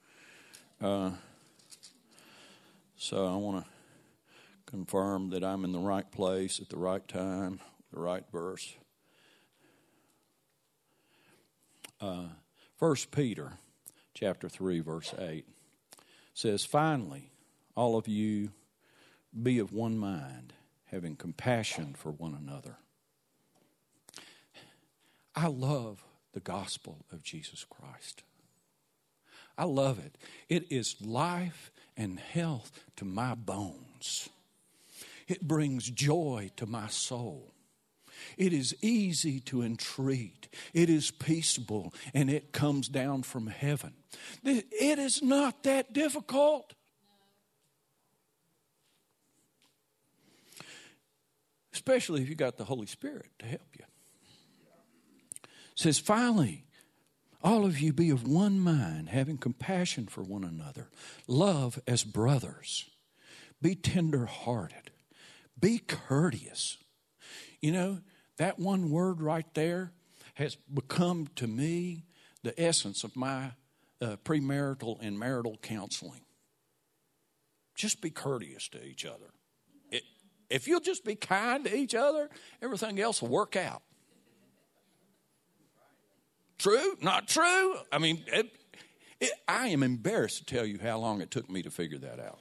Uh, 0.80 1.10
so 2.96 3.26
I 3.26 3.34
want 3.34 3.64
to 3.64 3.70
confirm 4.64 5.30
that 5.30 5.42
I'm 5.42 5.64
in 5.64 5.72
the 5.72 5.80
right 5.80 6.08
place 6.08 6.60
at 6.60 6.68
the 6.68 6.78
right 6.78 7.06
time, 7.08 7.58
the 7.92 7.98
right 7.98 8.22
verse. 8.30 8.76
Uh, 12.00 12.28
First 12.78 13.10
Peter 13.10 13.54
chapter 14.14 14.48
three 14.48 14.78
verse 14.78 15.12
eight 15.18 15.48
says, 16.32 16.64
"Finally." 16.64 17.32
All 17.76 17.96
of 17.96 18.08
you 18.08 18.50
be 19.42 19.58
of 19.58 19.72
one 19.72 19.98
mind, 19.98 20.52
having 20.86 21.16
compassion 21.16 21.94
for 21.96 22.10
one 22.10 22.34
another. 22.34 22.76
I 25.34 25.48
love 25.48 26.04
the 26.32 26.40
gospel 26.40 27.04
of 27.12 27.22
Jesus 27.22 27.64
Christ. 27.68 28.22
I 29.58 29.64
love 29.64 29.98
it. 29.98 30.16
It 30.48 30.70
is 30.70 30.96
life 31.00 31.70
and 31.96 32.18
health 32.18 32.70
to 32.96 33.04
my 33.04 33.34
bones. 33.34 34.28
It 35.26 35.46
brings 35.46 35.90
joy 35.90 36.50
to 36.56 36.66
my 36.66 36.88
soul. 36.88 37.52
It 38.36 38.52
is 38.52 38.76
easy 38.82 39.40
to 39.40 39.62
entreat 39.62 40.44
it 40.72 40.90
is 40.90 41.10
peaceable, 41.10 41.92
and 42.12 42.30
it 42.30 42.52
comes 42.52 42.88
down 42.88 43.22
from 43.22 43.46
heaven. 43.46 43.94
It 44.44 44.98
is 44.98 45.22
not 45.22 45.62
that 45.64 45.92
difficult. 45.92 46.74
Especially 51.86 52.22
if 52.22 52.30
you 52.30 52.34
got 52.34 52.56
the 52.56 52.64
Holy 52.64 52.86
Spirit 52.86 53.26
to 53.38 53.44
help 53.44 53.76
you. 53.78 53.84
It 55.42 55.50
says, 55.76 55.98
finally, 55.98 56.64
all 57.42 57.66
of 57.66 57.78
you 57.78 57.92
be 57.92 58.08
of 58.08 58.26
one 58.26 58.58
mind, 58.58 59.10
having 59.10 59.36
compassion 59.36 60.06
for 60.06 60.22
one 60.22 60.44
another, 60.44 60.88
love 61.26 61.78
as 61.86 62.02
brothers, 62.02 62.88
be 63.60 63.74
tender 63.74 64.24
hearted, 64.24 64.92
be 65.60 65.78
courteous. 65.78 66.78
You 67.60 67.72
know, 67.72 68.00
that 68.38 68.58
one 68.58 68.90
word 68.90 69.20
right 69.20 69.52
there 69.52 69.92
has 70.34 70.56
become 70.56 71.28
to 71.36 71.46
me 71.46 72.04
the 72.42 72.58
essence 72.58 73.04
of 73.04 73.14
my 73.14 73.52
uh, 74.00 74.16
premarital 74.24 74.96
and 75.02 75.18
marital 75.18 75.58
counseling. 75.60 76.22
Just 77.74 78.00
be 78.00 78.08
courteous 78.08 78.68
to 78.68 78.82
each 78.82 79.04
other. 79.04 79.34
If 80.50 80.68
you'll 80.68 80.80
just 80.80 81.04
be 81.04 81.14
kind 81.14 81.64
to 81.64 81.76
each 81.76 81.94
other, 81.94 82.28
everything 82.62 83.00
else 83.00 83.22
will 83.22 83.30
work 83.30 83.56
out. 83.56 83.82
True? 86.58 86.96
Not 87.00 87.28
true? 87.28 87.76
I 87.92 87.98
mean, 87.98 88.24
it, 88.26 88.50
it, 89.20 89.32
I 89.48 89.68
am 89.68 89.82
embarrassed 89.82 90.38
to 90.38 90.54
tell 90.54 90.64
you 90.64 90.78
how 90.78 90.98
long 90.98 91.20
it 91.20 91.30
took 91.30 91.50
me 91.50 91.62
to 91.62 91.70
figure 91.70 91.98
that 91.98 92.20
out. 92.20 92.38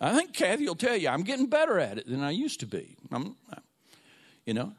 I 0.00 0.14
think 0.16 0.32
Kathy 0.32 0.66
will 0.66 0.76
tell 0.76 0.96
you 0.96 1.08
I'm 1.08 1.24
getting 1.24 1.46
better 1.46 1.78
at 1.78 1.98
it 1.98 2.06
than 2.06 2.22
I 2.22 2.30
used 2.30 2.60
to 2.60 2.66
be. 2.66 2.96
I'm, 3.10 3.36
you 4.46 4.54
know, 4.54 4.74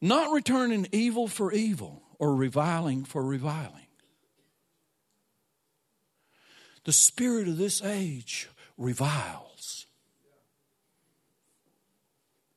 not 0.00 0.32
returning 0.32 0.86
evil 0.92 1.28
for 1.28 1.52
evil 1.52 2.02
or 2.18 2.34
reviling 2.34 3.04
for 3.04 3.24
reviling. 3.24 3.86
The 6.84 6.92
spirit 6.92 7.48
of 7.48 7.58
this 7.58 7.82
age 7.82 8.48
reviles. 8.80 9.86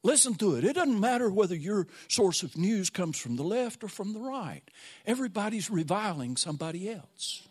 Listen 0.02 0.36
to 0.36 0.56
it. 0.56 0.64
It 0.64 0.74
doesn't 0.74 1.00
matter 1.00 1.30
whether 1.30 1.56
your 1.56 1.88
source 2.08 2.44
of 2.44 2.58
news 2.58 2.90
comes 2.90 3.20
from 3.20 3.36
the 3.36 3.44
left 3.44 3.84
or 3.84 3.88
from 3.88 4.14
the 4.14 4.20
right. 4.20 4.64
Everybody's 5.06 5.70
reviling 5.70 6.36
somebody 6.36 6.90
else. 6.90 7.48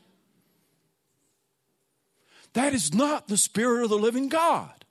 That 2.54 2.74
is 2.74 2.92
not 2.92 3.28
the 3.28 3.38
Spirit 3.38 3.84
of 3.84 3.90
the 3.90 3.96
living 3.96 4.28
God. 4.28 4.84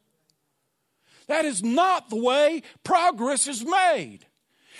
That 1.28 1.46
is 1.46 1.64
not 1.64 2.10
the 2.10 2.16
way 2.16 2.64
progress 2.84 3.48
is 3.48 3.64
made 3.64 4.20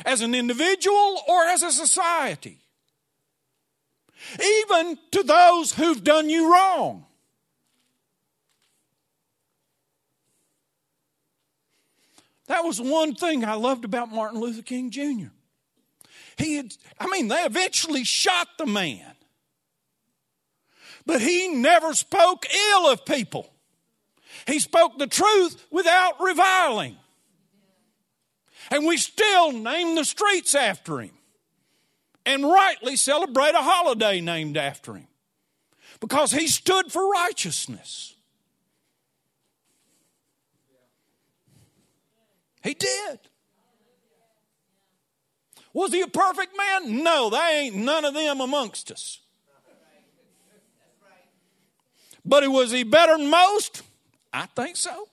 as 0.04 0.22
an 0.22 0.34
individual 0.34 1.22
or 1.28 1.44
as 1.46 1.62
a 1.62 1.72
society. 1.72 2.58
Even 4.44 4.98
to 5.12 5.24
those 5.24 5.74
who've 5.74 6.04
done 6.04 6.30
you 6.30 6.52
wrong. 6.52 7.06
That 12.52 12.66
was 12.66 12.82
one 12.82 13.16
thing 13.16 13.46
I 13.46 13.54
loved 13.54 13.86
about 13.86 14.12
Martin 14.12 14.42
Luther 14.42 14.62
King 14.62 14.92
Jr. 14.92 15.30
He 16.36 16.58
had, 16.58 16.74
I 17.00 17.08
mean, 17.08 17.30
they 17.30 17.44
eventually 17.44 18.04
shot 18.04 18.46
the 18.58 18.66
man. 18.66 19.14
But 21.06 21.22
he 21.22 21.48
never 21.48 21.94
spoke 21.94 22.46
ill 22.54 22.92
of 22.92 23.06
people. 23.06 23.50
He 24.48 24.60
spoke 24.60 24.98
the 24.98 25.08
truth 25.08 25.66
without 25.72 26.20
reviling. 26.20 26.98
And 28.70 28.86
we 28.86 28.98
still 28.98 29.54
name 29.54 29.96
the 29.96 30.04
streets 30.04 30.54
after 30.54 31.00
him 31.00 31.12
and 32.26 32.44
rightly 32.44 32.98
celebrate 32.98 33.56
a 33.56 33.62
holiday 33.62 34.20
named 34.20 34.58
after 34.58 34.96
him 34.96 35.08
because 36.02 36.34
he 36.34 36.48
stood 36.48 36.92
for 36.92 37.12
righteousness. 37.12 38.14
He 42.64 42.74
did. 42.74 43.20
Was 45.74 45.94
he 45.94 46.02
a 46.02 46.08
perfect 46.08 46.56
man? 46.58 47.04
No, 47.04 47.30
there 47.30 47.64
ain't 47.64 47.76
none 47.76 48.06
of 48.06 48.14
them 48.14 48.42
amongst 48.42 48.92
us. 48.92 49.20
But 52.24 52.48
was 52.50 52.72
he 52.72 52.84
better 52.84 53.18
than 53.18 53.30
most? 53.30 53.82
I 54.32 54.46
think 54.46 54.76
so. 54.76 55.08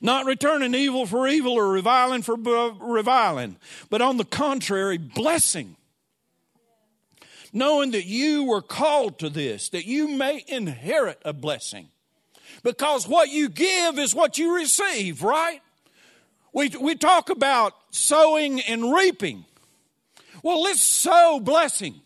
Not 0.00 0.24
returning 0.24 0.74
evil 0.74 1.04
for 1.04 1.28
evil 1.28 1.52
or 1.52 1.70
reviling 1.70 2.22
for 2.22 2.34
reviling, 2.34 3.56
but 3.90 4.00
on 4.00 4.16
the 4.16 4.24
contrary, 4.24 4.96
blessing. 4.96 5.76
Knowing 7.52 7.90
that 7.92 8.06
you 8.06 8.44
were 8.44 8.62
called 8.62 9.18
to 9.18 9.28
this, 9.28 9.68
that 9.70 9.84
you 9.84 10.08
may 10.08 10.44
inherit 10.46 11.20
a 11.24 11.32
blessing. 11.32 11.88
Because 12.62 13.08
what 13.08 13.28
you 13.28 13.48
give 13.48 13.98
is 13.98 14.14
what 14.14 14.38
you 14.38 14.54
receive, 14.54 15.22
right? 15.22 15.60
We, 16.52 16.68
we 16.80 16.94
talk 16.94 17.30
about 17.30 17.74
sowing 17.90 18.60
and 18.60 18.92
reaping. 18.92 19.44
Well, 20.42 20.62
let's 20.62 20.80
sow 20.80 21.40
blessing. 21.42 22.00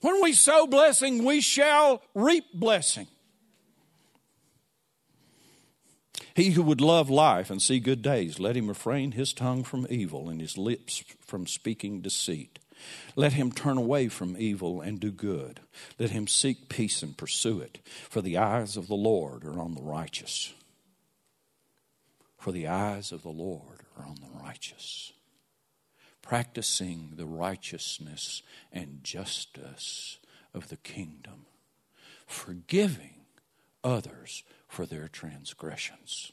When 0.00 0.22
we 0.22 0.32
sow 0.32 0.66
blessing, 0.66 1.24
we 1.24 1.40
shall 1.40 2.02
reap 2.14 2.44
blessing. 2.54 3.08
He 6.34 6.50
who 6.50 6.62
would 6.62 6.82
love 6.82 7.08
life 7.08 7.50
and 7.50 7.62
see 7.62 7.80
good 7.80 8.02
days, 8.02 8.38
let 8.38 8.56
him 8.56 8.68
refrain 8.68 9.12
his 9.12 9.32
tongue 9.32 9.64
from 9.64 9.86
evil 9.88 10.28
and 10.28 10.38
his 10.40 10.58
lips 10.58 11.02
from 11.20 11.46
speaking 11.46 12.02
deceit. 12.02 12.58
Let 13.14 13.34
him 13.34 13.52
turn 13.52 13.78
away 13.78 14.08
from 14.08 14.36
evil 14.38 14.80
and 14.80 15.00
do 15.00 15.10
good. 15.10 15.60
Let 15.98 16.10
him 16.10 16.26
seek 16.26 16.68
peace 16.68 17.02
and 17.02 17.16
pursue 17.16 17.60
it. 17.60 17.78
For 18.08 18.20
the 18.20 18.36
eyes 18.36 18.76
of 18.76 18.88
the 18.88 18.94
Lord 18.94 19.44
are 19.44 19.60
on 19.60 19.74
the 19.74 19.82
righteous 19.82 20.52
for 22.46 22.52
the 22.52 22.68
eyes 22.68 23.10
of 23.10 23.24
the 23.24 23.28
Lord 23.28 23.80
are 23.98 24.06
on 24.06 24.18
the 24.20 24.40
righteous. 24.40 25.12
Practicing 26.22 27.14
the 27.16 27.26
righteousness 27.26 28.40
and 28.72 29.02
justice 29.02 30.18
of 30.54 30.68
the 30.68 30.76
kingdom, 30.76 31.46
forgiving 32.24 33.22
others 33.82 34.44
for 34.68 34.86
their 34.86 35.08
transgressions. 35.08 36.30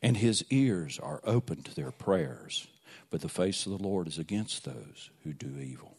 And 0.00 0.18
his 0.18 0.44
ears 0.48 1.00
are 1.00 1.20
open 1.24 1.64
to 1.64 1.74
their 1.74 1.90
prayers, 1.90 2.68
but 3.12 3.20
the 3.20 3.28
face 3.28 3.64
of 3.64 3.70
the 3.70 3.86
Lord 3.86 4.08
is 4.08 4.18
against 4.18 4.64
those 4.64 5.10
who 5.22 5.32
do 5.32 5.60
evil 5.60 5.96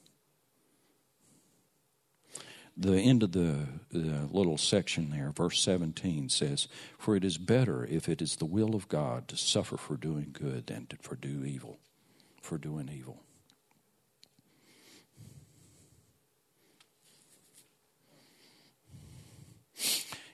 the 2.76 2.98
end 2.98 3.24
of 3.24 3.32
the, 3.34 3.68
the, 3.92 4.28
little 4.32 4.58
section 4.58 5.12
there, 5.12 5.32
verse 5.32 5.62
17 5.62 6.30
says, 6.30 6.68
For 6.98 7.16
it 7.16 7.24
is 7.24 7.38
better 7.38 7.86
if 7.86 8.10
it 8.10 8.22
is 8.22 8.38
the 8.38 8.46
will 8.46 8.76
of 8.76 8.88
God 8.88 9.28
to 9.28 9.38
suffer 9.38 9.78
for 9.78 9.96
doing 9.96 10.30
good 10.34 10.68
than 10.68 10.88
to, 10.88 10.98
for 11.02 11.16
do 11.16 11.46
evil, 11.46 11.80
for 12.42 12.58
doing 12.58 12.90
evil. 12.92 13.22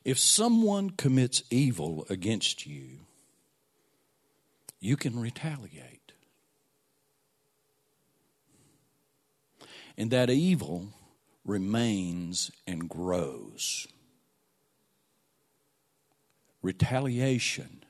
If 0.05 0.17
someone 0.17 0.91
commits 0.91 1.43
evil 1.49 2.05
against 2.09 2.65
you, 2.65 2.99
you 4.79 4.95
can 4.95 5.19
retaliate. 5.19 5.98
And 9.99 10.11
that 10.11 10.29
evil 10.29 10.93
remains 11.43 12.51
and 12.65 12.87
grows. 12.87 13.85
Retaliation 16.61 17.83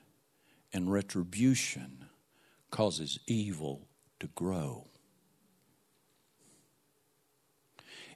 and 0.72 0.90
retribution 0.90 2.06
causes 2.72 3.20
evil 3.28 3.86
to 4.18 4.26
grow. 4.26 4.88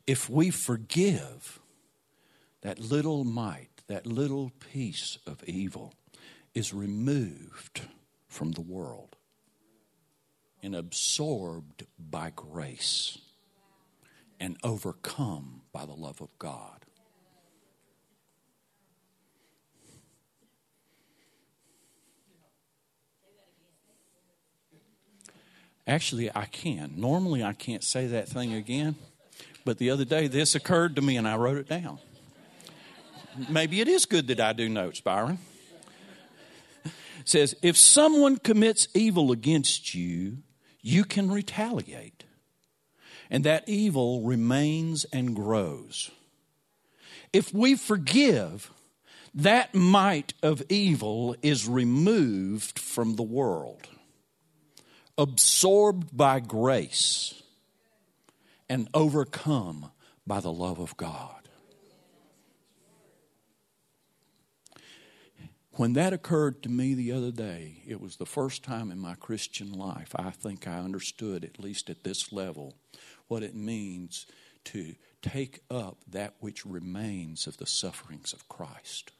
If 0.09 0.29
we 0.29 0.51
forgive, 0.51 1.61
that 2.63 2.81
little 2.81 3.23
mite, 3.23 3.83
that 3.87 4.09
little 4.09 4.51
piece 4.73 5.19
of 5.25 5.45
evil 5.45 5.95
is 6.53 6.75
removed 6.75 7.83
from 8.27 8.53
the 8.53 8.61
world 8.61 9.15
and 10.65 10.75
absorbed 10.75 11.87
by 11.97 12.33
grace 12.35 13.19
and 14.41 14.57
overcome 14.63 15.63
by 15.73 15.87
the 15.87 15.93
love 15.93 16.21
of 16.21 16.29
God. 16.39 16.85
Actually, 25.87 26.35
I 26.35 26.47
can. 26.47 26.93
Normally, 26.97 27.45
I 27.45 27.53
can't 27.53 27.85
say 27.85 28.07
that 28.07 28.29
thing 28.29 28.55
again. 28.55 28.97
But 29.65 29.79
the 29.79 29.91
other 29.91 30.05
day, 30.05 30.29
this 30.29 30.55
occurred 30.55 30.97
to 30.97 31.03
me 31.03 31.17
and 31.17 31.29
I 31.29 31.37
wrote 31.37 31.59
it 31.59 31.69
down. 31.69 31.99
maybe 33.49 33.81
it 33.81 33.89
is 33.89 34.07
good 34.07 34.29
that 34.29 34.41
I 34.41 34.53
do 34.53 34.69
notes, 34.69 35.01
Byron. 35.01 35.39
It 36.85 37.29
says, 37.29 37.55
if 37.63 37.77
someone 37.77 38.37
commits 38.37 38.89
evil 38.95 39.33
against 39.33 39.95
you, 39.95 40.39
you 40.83 41.05
can 41.05 41.31
retaliate. 41.31 42.25
And 43.31 43.45
that 43.45 43.69
evil 43.69 44.23
remains 44.23 45.05
and 45.13 45.35
grows. 45.35 46.11
If 47.33 47.53
we 47.53 47.75
forgive, 47.75 48.71
that 49.35 49.75
might 49.75 50.35
of 50.43 50.63
evil 50.69 51.35
is 51.43 51.69
removed 51.69 52.79
from 52.79 53.17
the 53.17 53.23
world, 53.23 53.89
absorbed 55.19 56.17
by 56.17 56.39
grace, 56.41 57.43
and 58.69 58.89
overcome 58.95 59.91
by 60.27 60.41
the 60.41 60.53
love 60.53 60.79
of 60.79 60.97
God. 60.97 61.49
When 65.73 65.95
that 65.95 66.13
occurred 66.13 66.63
to 66.63 66.69
me 66.69 66.95
the 66.95 67.11
other 67.11 67.33
day, 67.33 67.83
it 67.85 68.01
was 68.01 68.17
the 68.17 68.27
first 68.27 68.63
time 68.63 68.93
in 68.93 68.99
my 69.01 69.17
Christian 69.17 69.73
life 69.73 70.15
I 70.15 70.31
think 70.31 70.69
I 70.69 70.79
understood, 70.79 71.45
at 71.45 71.59
least 71.59 71.91
at 71.91 72.05
this 72.05 72.33
level, 72.33 72.77
what 73.35 73.43
it 73.43 73.57
means 73.57 74.27
to 74.63 74.95
take 75.21 75.59
up 75.69 75.99
that 76.07 76.35
which 76.39 76.65
remains 76.65 77.49
of 77.49 77.57
the 77.57 77.67
sufferings 77.67 78.33
of 78.33 78.49
Christ. 78.49 79.11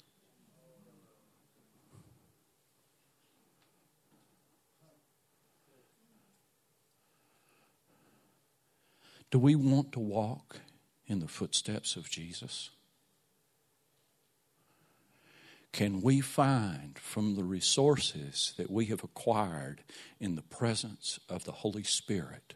Do 9.33 9.41
we 9.41 9.57
want 9.57 9.91
to 9.95 9.99
walk 9.99 10.61
in 11.09 11.19
the 11.19 11.27
footsteps 11.27 11.97
of 11.97 12.09
Jesus? 12.09 12.71
Can 15.73 16.03
we 16.03 16.21
find 16.21 17.01
from 17.01 17.35
the 17.35 17.43
resources 17.43 18.55
that 18.59 18.71
we 18.71 18.85
have 18.87 19.03
acquired 19.03 19.83
in 20.21 20.37
the 20.37 20.43
presence 20.43 21.19
of 21.29 21.43
the 21.43 21.51
Holy 21.51 21.83
Spirit 21.83 22.55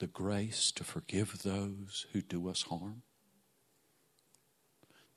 the 0.00 0.06
grace 0.06 0.72
to 0.72 0.84
forgive 0.84 1.42
those 1.42 2.06
who 2.12 2.20
do 2.20 2.48
us 2.48 2.62
harm? 2.62 3.02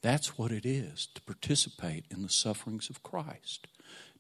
That's 0.02 0.38
what 0.38 0.52
it 0.52 0.66
is 0.66 1.08
to 1.16 1.22
participate 1.22 2.06
in 2.12 2.22
the 2.22 2.30
sufferings 2.30 2.90
of 2.90 3.04
Christ, 3.04 3.68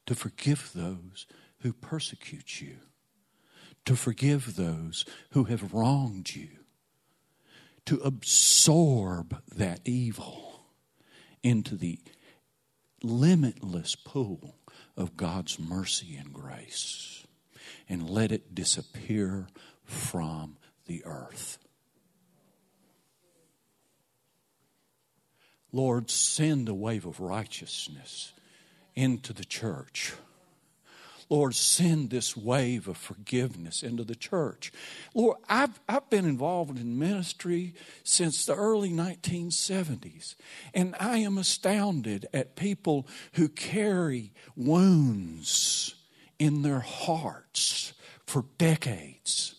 to 0.05 0.15
forgive 0.15 0.71
those 0.73 1.27
who 1.59 1.73
persecute 1.73 2.61
you 2.61 2.77
to 3.85 3.95
forgive 3.95 4.55
those 4.55 5.05
who 5.31 5.45
have 5.45 5.73
wronged 5.73 6.35
you, 6.35 6.49
to 7.85 7.97
absorb 7.97 9.41
that 9.55 9.81
evil 9.85 10.61
into 11.41 11.75
the 11.75 11.99
limitless 13.01 13.95
pool 13.95 14.55
of 14.95 15.17
God's 15.17 15.59
mercy 15.59 16.15
and 16.15 16.31
grace 16.31 17.25
and 17.89 18.09
let 18.09 18.31
it 18.31 18.55
disappear 18.55 19.47
from 19.93 20.57
the 20.85 21.03
earth. 21.05 21.57
Lord, 25.71 26.11
send 26.11 26.69
a 26.69 26.73
wave 26.73 27.05
of 27.05 27.19
righteousness 27.19 28.33
into 28.95 29.33
the 29.33 29.45
church. 29.45 30.13
Lord, 31.29 31.55
send 31.55 32.11
this 32.11 32.37
wave 32.37 32.87
of 32.87 32.95
forgiveness 32.97 33.81
into 33.81 34.03
the 34.03 34.13
church. 34.13 34.71
Lord, 35.15 35.37
I've, 35.49 35.79
I've 35.89 36.07
been 36.11 36.25
involved 36.25 36.77
in 36.77 36.99
ministry 36.99 37.73
since 38.03 38.45
the 38.45 38.53
early 38.53 38.91
1970s, 38.91 40.35
and 40.75 40.95
I 40.99 41.19
am 41.19 41.39
astounded 41.39 42.27
at 42.33 42.55
people 42.55 43.07
who 43.33 43.49
carry 43.49 44.31
wounds 44.55 45.95
in 46.37 46.61
their 46.61 46.81
hearts 46.81 47.93
for 48.27 48.45
decades 48.59 49.55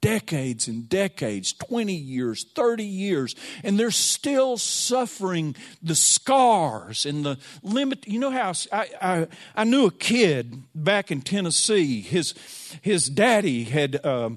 decades 0.00 0.68
and 0.68 0.88
decades 0.88 1.52
20 1.52 1.92
years, 1.94 2.44
30 2.54 2.84
years, 2.84 3.34
and 3.64 3.78
they're 3.78 3.90
still 3.90 4.56
suffering 4.56 5.56
the 5.82 5.94
scars 5.94 7.06
and 7.06 7.24
the 7.24 7.38
limit. 7.62 8.06
You 8.06 8.20
know 8.20 8.30
how 8.30 8.52
I, 8.72 8.88
I, 9.00 9.26
I 9.56 9.64
knew 9.64 9.86
a 9.86 9.90
kid 9.90 10.62
back 10.74 11.10
in 11.10 11.22
Tennessee, 11.22 12.00
his, 12.00 12.34
his 12.82 13.08
daddy 13.08 13.64
had. 13.64 14.04
Uh, 14.04 14.30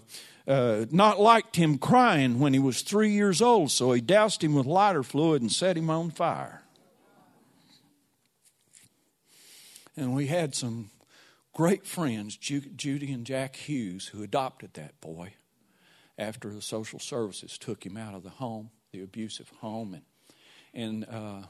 uh, 0.47 0.87
not 0.89 1.19
liked 1.19 1.57
him 1.57 1.77
crying 1.77 2.39
when 2.39 2.53
he 2.53 2.59
was 2.59 2.81
three 2.81 3.11
years 3.11 3.39
old, 3.39 3.69
so 3.69 3.91
he 3.91 4.01
doused 4.01 4.43
him 4.43 4.55
with 4.55 4.65
lighter 4.65 5.03
fluid 5.03 5.43
and 5.43 5.51
set 5.51 5.77
him 5.77 5.91
on 5.91 6.09
fire. 6.09 6.63
And 9.95 10.15
we 10.15 10.25
had 10.25 10.55
some 10.55 10.89
great 11.53 11.85
friends, 11.85 12.35
Judy 12.35 13.13
and 13.13 13.27
Jack 13.27 13.57
Hughes, 13.57 14.07
who 14.07 14.23
adopted 14.23 14.73
that 14.73 14.99
boy 15.01 15.33
after 16.19 16.49
the 16.49 16.61
social 16.61 16.99
services 16.99 17.57
took 17.57 17.85
him 17.85 17.97
out 17.97 18.13
of 18.13 18.23
the 18.23 18.29
home, 18.29 18.69
the 18.91 19.01
abusive 19.01 19.51
home, 19.61 19.93
and 19.93 20.03
and 20.73 21.05
uh, 21.09 21.47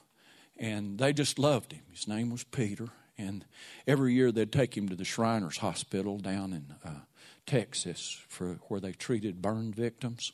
and 0.57 0.99
they 0.99 1.11
just 1.11 1.39
loved 1.39 1.74
him. 1.74 1.82
His 1.91 2.07
name 2.07 2.30
was 2.30 2.43
Peter, 2.43 2.89
and 3.17 3.43
every 3.88 4.13
year 4.13 4.32
they'd 4.32 4.51
take 4.51 4.78
him 4.78 4.88
to 4.89 4.95
the 4.95 5.05
Shriners 5.05 5.57
Hospital 5.57 6.20
down 6.20 6.53
in 6.53 6.76
uh, 6.86 7.01
Texas 7.45 8.22
for 8.28 8.59
where 8.67 8.80
they 8.80 8.91
treated 8.91 9.41
burn 9.41 9.74
victims, 9.74 10.32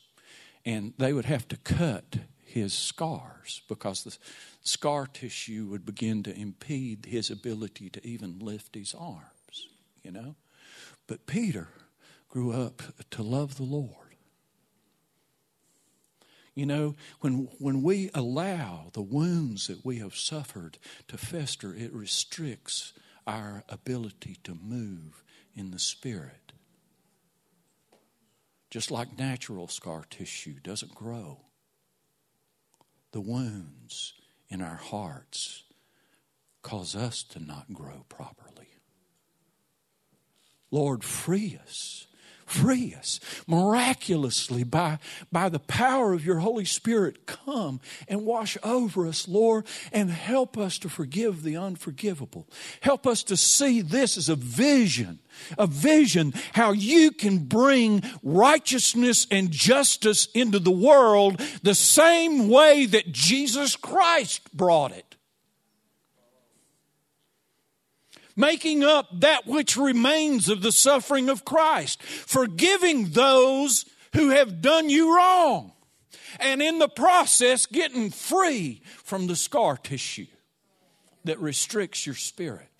and 0.64 0.92
they 0.98 1.12
would 1.12 1.24
have 1.24 1.48
to 1.48 1.56
cut 1.56 2.18
his 2.44 2.72
scars 2.72 3.62
because 3.68 4.04
the 4.04 4.16
scar 4.62 5.06
tissue 5.06 5.66
would 5.70 5.84
begin 5.84 6.22
to 6.22 6.38
impede 6.38 7.06
his 7.06 7.30
ability 7.30 7.90
to 7.90 8.06
even 8.06 8.38
lift 8.38 8.74
his 8.74 8.94
arms, 8.94 9.68
you 10.02 10.10
know. 10.10 10.36
But 11.06 11.26
Peter 11.26 11.68
grew 12.28 12.52
up 12.52 12.82
to 13.10 13.22
love 13.22 13.56
the 13.56 13.64
Lord 13.64 14.05
you 16.56 16.64
know, 16.64 16.96
when, 17.20 17.48
when 17.58 17.82
we 17.82 18.10
allow 18.14 18.86
the 18.94 19.02
wounds 19.02 19.66
that 19.66 19.84
we 19.84 19.98
have 19.98 20.16
suffered 20.16 20.78
to 21.06 21.18
fester, 21.18 21.74
it 21.74 21.92
restricts 21.92 22.94
our 23.26 23.62
ability 23.68 24.38
to 24.42 24.54
move 24.54 25.22
in 25.54 25.70
the 25.70 25.78
Spirit. 25.78 26.52
Just 28.70 28.90
like 28.90 29.18
natural 29.18 29.68
scar 29.68 30.04
tissue 30.08 30.54
doesn't 30.62 30.94
grow, 30.94 31.42
the 33.12 33.20
wounds 33.20 34.14
in 34.48 34.62
our 34.62 34.76
hearts 34.76 35.64
cause 36.62 36.96
us 36.96 37.22
to 37.22 37.38
not 37.38 37.72
grow 37.74 38.06
properly. 38.08 38.80
Lord, 40.70 41.04
free 41.04 41.58
us 41.62 42.05
free 42.46 42.94
us 42.94 43.20
miraculously 43.46 44.64
by, 44.64 44.98
by 45.30 45.48
the 45.48 45.58
power 45.58 46.12
of 46.12 46.24
your 46.24 46.38
Holy 46.38 46.64
Spirit. 46.64 47.26
Come 47.26 47.80
and 48.08 48.24
wash 48.24 48.56
over 48.62 49.06
us, 49.06 49.28
Lord, 49.28 49.66
and 49.92 50.10
help 50.10 50.56
us 50.56 50.78
to 50.78 50.88
forgive 50.88 51.42
the 51.42 51.56
unforgivable. 51.56 52.48
Help 52.80 53.06
us 53.06 53.22
to 53.24 53.36
see 53.36 53.82
this 53.82 54.16
as 54.16 54.28
a 54.28 54.36
vision, 54.36 55.18
a 55.58 55.66
vision 55.66 56.32
how 56.52 56.72
you 56.72 57.10
can 57.10 57.38
bring 57.38 58.02
righteousness 58.22 59.26
and 59.30 59.50
justice 59.50 60.28
into 60.34 60.58
the 60.58 60.70
world 60.70 61.40
the 61.62 61.74
same 61.74 62.48
way 62.48 62.86
that 62.86 63.12
Jesus 63.12 63.76
Christ 63.76 64.56
brought 64.56 64.92
it. 64.92 65.15
Making 68.36 68.84
up 68.84 69.08
that 69.20 69.46
which 69.46 69.76
remains 69.76 70.48
of 70.48 70.62
the 70.62 70.72
suffering 70.72 71.28
of 71.28 71.44
Christ, 71.44 72.02
forgiving 72.02 73.10
those 73.10 73.86
who 74.14 74.28
have 74.28 74.60
done 74.60 74.90
you 74.90 75.16
wrong, 75.16 75.72
and 76.38 76.62
in 76.62 76.78
the 76.78 76.88
process, 76.88 77.66
getting 77.66 78.10
free 78.10 78.82
from 79.02 79.26
the 79.26 79.36
scar 79.36 79.76
tissue 79.76 80.26
that 81.24 81.40
restricts 81.40 82.06
your 82.06 82.14
spirit. 82.14 82.75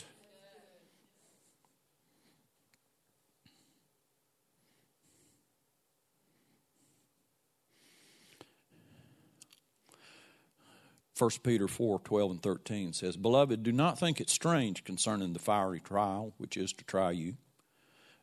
1 11.19 11.31
Peter 11.43 11.67
4 11.67 12.01
12 12.01 12.31
and 12.31 12.43
13 12.43 12.93
says, 12.93 13.17
Beloved, 13.17 13.63
do 13.63 13.73
not 13.73 13.99
think 13.99 14.21
it 14.21 14.29
strange 14.29 14.85
concerning 14.85 15.33
the 15.33 15.39
fiery 15.39 15.81
trial 15.81 16.35
which 16.37 16.57
is 16.59 16.73
to 16.75 16.85
try 16.85 17.11
you, 17.11 17.37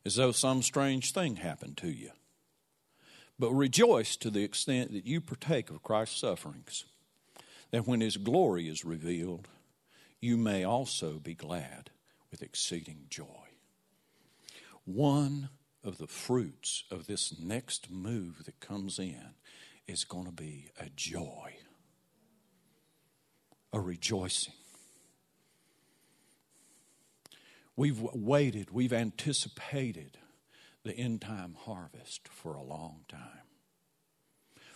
as 0.05 0.15
though 0.15 0.31
some 0.31 0.61
strange 0.61 1.11
thing 1.11 1.37
happened 1.37 1.75
to 1.77 1.87
you. 1.87 2.11
But 3.39 3.51
rejoice 3.51 4.15
to 4.17 4.29
the 4.29 4.43
extent 4.43 4.93
that 4.93 5.07
you 5.07 5.21
partake 5.21 5.71
of 5.71 5.81
Christ's 5.81 6.19
sufferings, 6.19 6.85
that 7.71 7.87
when 7.87 8.01
his 8.01 8.17
glory 8.17 8.67
is 8.67 8.85
revealed, 8.85 9.47
you 10.21 10.37
may 10.37 10.63
also 10.63 11.13
be 11.13 11.33
glad 11.33 11.89
with 12.29 12.43
exceeding 12.43 13.07
joy. 13.09 13.25
One 14.85 15.49
of 15.83 15.97
the 15.97 16.07
fruits 16.07 16.83
of 16.91 17.07
this 17.07 17.39
next 17.39 17.89
move 17.89 18.45
that 18.45 18.59
comes 18.59 18.99
in 18.99 19.33
is 19.87 20.03
going 20.03 20.25
to 20.25 20.31
be 20.31 20.69
a 20.79 20.89
joy 20.95 21.55
a 23.73 23.79
rejoicing. 23.79 24.53
We've 27.75 27.99
waited, 27.99 28.69
we've 28.69 28.93
anticipated 28.93 30.19
the 30.83 30.95
end 30.95 31.21
time 31.21 31.55
harvest 31.65 32.27
for 32.27 32.53
a 32.53 32.61
long 32.61 33.01
time. 33.07 33.19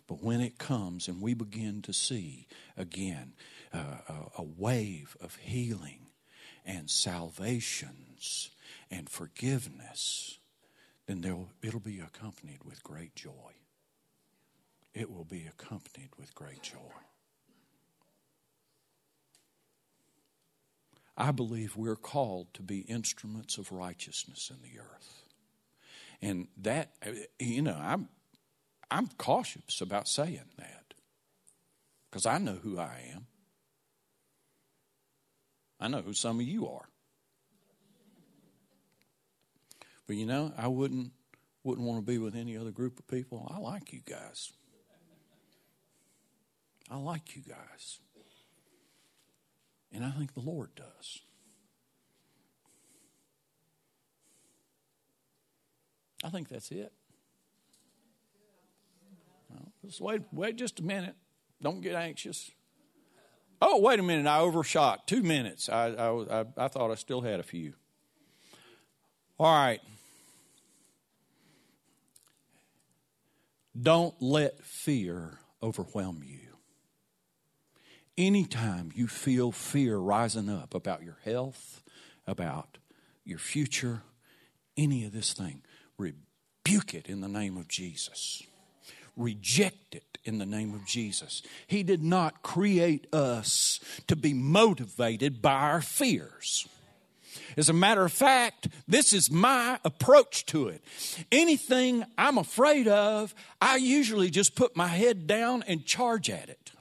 But 0.07 0.23
when 0.23 0.41
it 0.41 0.57
comes 0.57 1.07
and 1.07 1.21
we 1.21 1.33
begin 1.33 1.81
to 1.83 1.93
see 1.93 2.47
again 2.75 3.33
uh, 3.73 3.97
a, 4.07 4.13
a 4.39 4.43
wave 4.43 5.15
of 5.21 5.35
healing 5.35 6.07
and 6.65 6.89
salvations 6.89 8.49
and 8.89 9.09
forgiveness, 9.09 10.39
then 11.05 11.23
it'll 11.61 11.79
be 11.79 11.99
accompanied 11.99 12.63
with 12.63 12.83
great 12.83 13.15
joy. 13.15 13.31
It 14.93 15.11
will 15.11 15.25
be 15.25 15.45
accompanied 15.45 16.09
with 16.17 16.33
great 16.33 16.63
joy. 16.63 16.77
I 21.17 21.31
believe 21.31 21.75
we're 21.75 21.95
called 21.95 22.53
to 22.53 22.61
be 22.61 22.79
instruments 22.81 23.57
of 23.57 23.71
righteousness 23.71 24.51
in 24.51 24.61
the 24.61 24.79
earth. 24.79 25.23
And 26.21 26.47
that, 26.57 26.91
you 27.39 27.63
know, 27.63 27.77
I'm, 27.79 28.07
I'm 28.91 29.07
cautious 29.17 29.81
about 29.81 30.07
saying 30.07 30.51
that 30.57 30.93
because 32.09 32.25
I 32.25 32.37
know 32.37 32.59
who 32.61 32.77
I 32.77 33.11
am. 33.13 33.25
I 35.79 35.87
know 35.87 36.01
who 36.01 36.13
some 36.13 36.39
of 36.39 36.45
you 36.45 36.67
are. 36.67 36.87
But 40.07 40.15
you 40.15 40.25
know, 40.25 40.53
I 40.57 40.67
wouldn't 40.67 41.11
wouldn't 41.63 41.85
want 41.85 41.99
to 41.99 42.11
be 42.11 42.17
with 42.17 42.33
any 42.35 42.55
other 42.55 42.71
group 42.71 42.97
of 42.97 43.07
people. 43.07 43.51
I 43.53 43.59
like 43.59 43.91
you 43.91 43.99
guys. 44.05 44.53
I 46.89 46.95
like 46.95 47.35
you 47.35 47.41
guys. 47.41 47.99
And 49.91 50.05
I 50.05 50.11
think 50.11 50.33
the 50.33 50.41
Lord 50.41 50.69
does. 50.75 51.19
I 56.23 56.29
think 56.29 56.49
that's 56.49 56.71
it. 56.71 56.91
Just 59.85 60.01
wait, 60.01 60.21
wait 60.33 60.57
just 60.57 60.79
a 60.79 60.83
minute. 60.83 61.15
Don't 61.61 61.81
get 61.81 61.95
anxious. 61.95 62.51
Oh, 63.61 63.79
wait 63.79 63.99
a 63.99 64.03
minute. 64.03 64.27
I 64.27 64.39
overshot. 64.39 65.07
Two 65.07 65.23
minutes. 65.23 65.69
I, 65.69 65.87
I, 65.87 66.41
I, 66.41 66.45
I 66.57 66.67
thought 66.67 66.91
I 66.91 66.95
still 66.95 67.21
had 67.21 67.39
a 67.39 67.43
few. 67.43 67.73
All 69.39 69.53
right. 69.53 69.81
Don't 73.79 74.15
let 74.21 74.63
fear 74.63 75.39
overwhelm 75.63 76.21
you. 76.23 76.46
Anytime 78.17 78.91
you 78.95 79.07
feel 79.07 79.51
fear 79.51 79.97
rising 79.97 80.49
up 80.49 80.73
about 80.73 81.03
your 81.03 81.17
health, 81.23 81.83
about 82.25 82.77
your 83.23 83.37
future, 83.37 84.01
any 84.75 85.05
of 85.05 85.11
this 85.11 85.33
thing, 85.33 85.61
rebuke 85.97 86.93
it 86.93 87.07
in 87.07 87.21
the 87.21 87.27
name 87.27 87.57
of 87.57 87.67
Jesus. 87.67 88.41
Reject 89.15 89.95
it 89.95 90.17
in 90.23 90.39
the 90.39 90.45
name 90.45 90.73
of 90.73 90.85
Jesus. 90.85 91.41
He 91.67 91.83
did 91.83 92.03
not 92.03 92.41
create 92.41 93.07
us 93.13 93.79
to 94.07 94.15
be 94.15 94.33
motivated 94.33 95.41
by 95.41 95.53
our 95.53 95.81
fears. 95.81 96.67
As 97.55 97.69
a 97.69 97.73
matter 97.73 98.03
of 98.03 98.11
fact, 98.11 98.67
this 98.87 99.13
is 99.13 99.31
my 99.31 99.79
approach 99.83 100.45
to 100.47 100.67
it. 100.67 100.83
Anything 101.31 102.03
I'm 102.17 102.37
afraid 102.37 102.87
of, 102.87 103.33
I 103.61 103.77
usually 103.77 104.29
just 104.29 104.55
put 104.55 104.75
my 104.75 104.87
head 104.87 105.27
down 105.27 105.63
and 105.67 105.85
charge 105.85 106.29
at 106.29 106.49
it. 106.49 106.71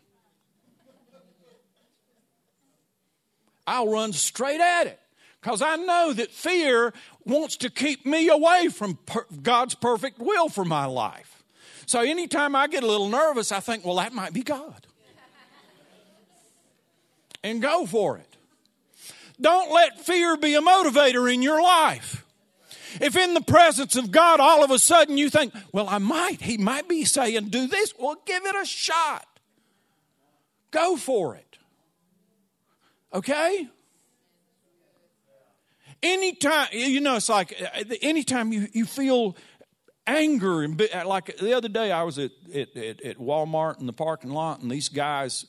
I'll 3.66 3.88
run 3.88 4.12
straight 4.12 4.60
at 4.60 4.86
it 4.86 5.00
because 5.40 5.62
I 5.62 5.76
know 5.76 6.12
that 6.12 6.30
fear 6.30 6.92
wants 7.24 7.56
to 7.58 7.70
keep 7.70 8.06
me 8.06 8.28
away 8.28 8.68
from 8.68 8.96
per- 9.06 9.26
God's 9.42 9.74
perfect 9.74 10.18
will 10.18 10.48
for 10.48 10.64
my 10.64 10.86
life. 10.86 11.42
So 11.86 12.00
anytime 12.00 12.56
I 12.56 12.66
get 12.66 12.82
a 12.82 12.86
little 12.86 13.08
nervous, 13.08 13.52
I 13.52 13.60
think, 13.60 13.84
well, 13.84 13.96
that 13.96 14.12
might 14.12 14.32
be 14.32 14.42
God. 14.42 14.86
and 17.44 17.62
go 17.62 17.86
for 17.86 18.18
it. 18.18 18.36
Don't 19.40 19.72
let 19.72 20.00
fear 20.00 20.36
be 20.36 20.54
a 20.54 20.60
motivator 20.60 21.32
in 21.32 21.42
your 21.42 21.62
life. 21.62 22.24
If 23.00 23.16
in 23.16 23.34
the 23.34 23.40
presence 23.40 23.94
of 23.96 24.10
God, 24.10 24.40
all 24.40 24.64
of 24.64 24.70
a 24.70 24.78
sudden 24.78 25.18
you 25.18 25.28
think, 25.30 25.54
well, 25.72 25.88
I 25.88 25.98
might, 25.98 26.40
He 26.40 26.56
might 26.56 26.88
be 26.88 27.04
saying, 27.04 27.50
do 27.50 27.66
this, 27.66 27.92
well, 27.98 28.16
give 28.24 28.44
it 28.44 28.56
a 28.56 28.64
shot. 28.64 29.26
Go 30.70 30.96
for 30.96 31.36
it. 31.36 31.45
Okay? 33.16 33.66
Anytime, 36.02 36.68
you 36.72 37.00
know, 37.00 37.16
it's 37.16 37.30
like 37.30 37.58
anytime 38.02 38.52
you, 38.52 38.68
you 38.72 38.84
feel 38.84 39.34
anger 40.06 40.68
like 41.06 41.36
the 41.38 41.54
other 41.54 41.70
day 41.70 41.90
I 41.90 42.02
was 42.02 42.18
at, 42.18 42.30
at, 42.54 42.76
at 42.76 43.16
Walmart 43.16 43.80
in 43.80 43.86
the 43.86 43.94
parking 43.94 44.30
lot 44.30 44.60
and 44.60 44.70
these 44.70 44.90
guys 44.90 45.46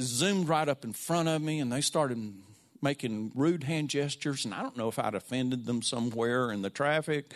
zoomed 0.00 0.48
right 0.48 0.68
up 0.68 0.84
in 0.84 0.92
front 0.92 1.28
of 1.28 1.40
me 1.40 1.60
and 1.60 1.72
they 1.72 1.80
started 1.80 2.34
making 2.82 3.30
rude 3.36 3.62
hand 3.62 3.90
gestures 3.90 4.44
and 4.44 4.52
I 4.52 4.62
don't 4.62 4.76
know 4.76 4.88
if 4.88 4.98
I'd 4.98 5.14
offended 5.14 5.66
them 5.66 5.82
somewhere 5.82 6.50
in 6.50 6.62
the 6.62 6.70
traffic 6.70 7.32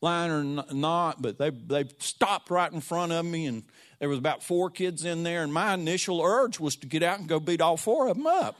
line 0.00 0.30
or 0.30 0.64
not, 0.72 1.20
but 1.20 1.38
they 1.38 1.50
they 1.50 1.86
stopped 1.98 2.50
right 2.50 2.72
in 2.72 2.80
front 2.80 3.10
of 3.10 3.26
me 3.26 3.46
and 3.46 3.64
there 3.98 4.08
was 4.08 4.18
about 4.18 4.44
four 4.44 4.70
kids 4.70 5.04
in 5.04 5.24
there 5.24 5.42
and 5.42 5.52
my 5.52 5.74
initial 5.74 6.22
urge 6.22 6.60
was 6.60 6.76
to 6.76 6.86
get 6.86 7.02
out 7.02 7.18
and 7.18 7.28
go 7.28 7.40
beat 7.40 7.60
all 7.60 7.76
four 7.76 8.06
of 8.06 8.16
them 8.16 8.28
up 8.28 8.56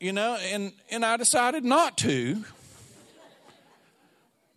you 0.00 0.12
know, 0.12 0.36
and, 0.52 0.72
and 0.90 1.04
I 1.04 1.16
decided 1.16 1.64
not 1.64 1.98
to. 1.98 2.44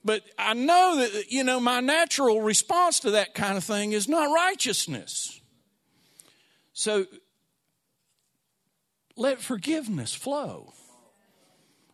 But 0.03 0.23
I 0.37 0.53
know 0.53 0.97
that, 0.97 1.31
you 1.31 1.43
know, 1.43 1.59
my 1.59 1.79
natural 1.79 2.41
response 2.41 2.99
to 3.01 3.11
that 3.11 3.35
kind 3.35 3.57
of 3.57 3.63
thing 3.63 3.91
is 3.91 4.07
not 4.07 4.33
righteousness. 4.33 5.39
So 6.73 7.05
let 9.15 9.39
forgiveness 9.39 10.13
flow 10.13 10.73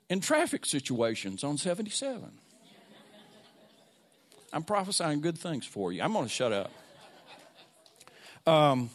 in 0.10 0.22
traffic 0.22 0.66
situations 0.66 1.44
on 1.44 1.58
77. 1.58 2.32
I'm 4.54 4.64
prophesying 4.64 5.20
good 5.20 5.38
things 5.38 5.66
for 5.66 5.92
you. 5.92 6.02
I'm 6.02 6.14
going 6.14 6.26
to 6.26 6.32
shut 6.32 6.54
up. 6.54 6.72
Um, 8.46 8.90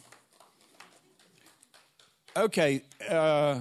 okay. 2.35 2.81
Uh, 3.07 3.59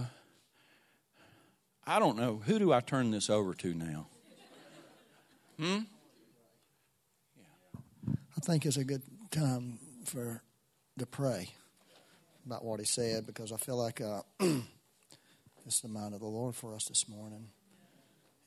I 1.86 1.98
don't 1.98 2.16
know. 2.16 2.40
Who 2.44 2.58
do 2.58 2.72
I 2.72 2.80
turn 2.80 3.10
this 3.10 3.28
over 3.28 3.54
to 3.54 3.74
now? 3.74 4.06
Hmm? 5.58 5.78
Yeah. 7.36 8.14
I 8.36 8.40
think 8.40 8.64
it's 8.66 8.76
a 8.76 8.84
good 8.84 9.02
time 9.30 9.78
for 10.04 10.42
to 10.98 11.06
pray 11.06 11.48
about 12.46 12.64
what 12.64 12.78
he 12.78 12.86
said 12.86 13.26
because 13.26 13.52
I 13.52 13.56
feel 13.56 13.76
like 13.76 14.00
uh, 14.00 14.22
it's 15.66 15.80
the 15.80 15.88
mind 15.88 16.14
of 16.14 16.20
the 16.20 16.26
Lord 16.26 16.54
for 16.54 16.74
us 16.74 16.84
this 16.84 17.08
morning. 17.08 17.48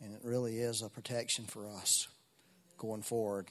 And 0.01 0.13
it 0.13 0.21
really 0.23 0.57
is 0.57 0.81
a 0.81 0.89
protection 0.89 1.45
for 1.45 1.67
us 1.67 2.07
going 2.77 3.01
forward 3.01 3.47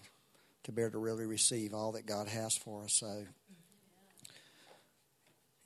to 0.64 0.72
be 0.72 0.82
able 0.82 0.92
to 0.92 0.98
really 0.98 1.26
receive 1.26 1.74
all 1.74 1.92
that 1.92 2.06
God 2.06 2.28
has 2.28 2.56
for 2.56 2.84
us. 2.84 2.94
So 2.94 3.24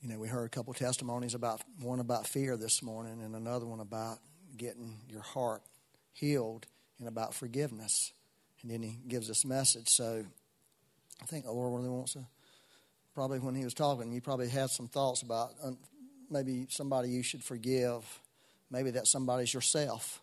you 0.00 0.08
know, 0.08 0.18
we 0.18 0.28
heard 0.28 0.46
a 0.46 0.48
couple 0.48 0.72
testimonies 0.74 1.34
about 1.34 1.60
one 1.80 1.98
about 2.00 2.26
fear 2.26 2.56
this 2.56 2.82
morning 2.82 3.20
and 3.22 3.34
another 3.34 3.66
one 3.66 3.80
about 3.80 4.18
getting 4.56 4.96
your 5.08 5.22
heart 5.22 5.62
healed 6.12 6.66
and 6.98 7.08
about 7.08 7.34
forgiveness. 7.34 8.12
And 8.62 8.70
then 8.70 8.82
he 8.82 8.98
gives 9.08 9.28
this 9.28 9.44
message. 9.44 9.88
So 9.88 10.24
I 11.20 11.24
think 11.26 11.44
the 11.44 11.52
Lord 11.52 11.74
really 11.74 11.88
wants 11.88 12.12
to, 12.12 12.24
probably 13.14 13.40
when 13.40 13.54
he 13.54 13.64
was 13.64 13.74
talking, 13.74 14.12
you 14.12 14.20
probably 14.20 14.48
had 14.48 14.70
some 14.70 14.88
thoughts 14.88 15.22
about 15.22 15.50
um, 15.62 15.78
maybe 16.30 16.66
somebody 16.70 17.10
you 17.10 17.22
should 17.22 17.42
forgive. 17.42 18.04
Maybe 18.70 18.90
that 18.92 19.06
somebody's 19.06 19.52
yourself. 19.52 20.20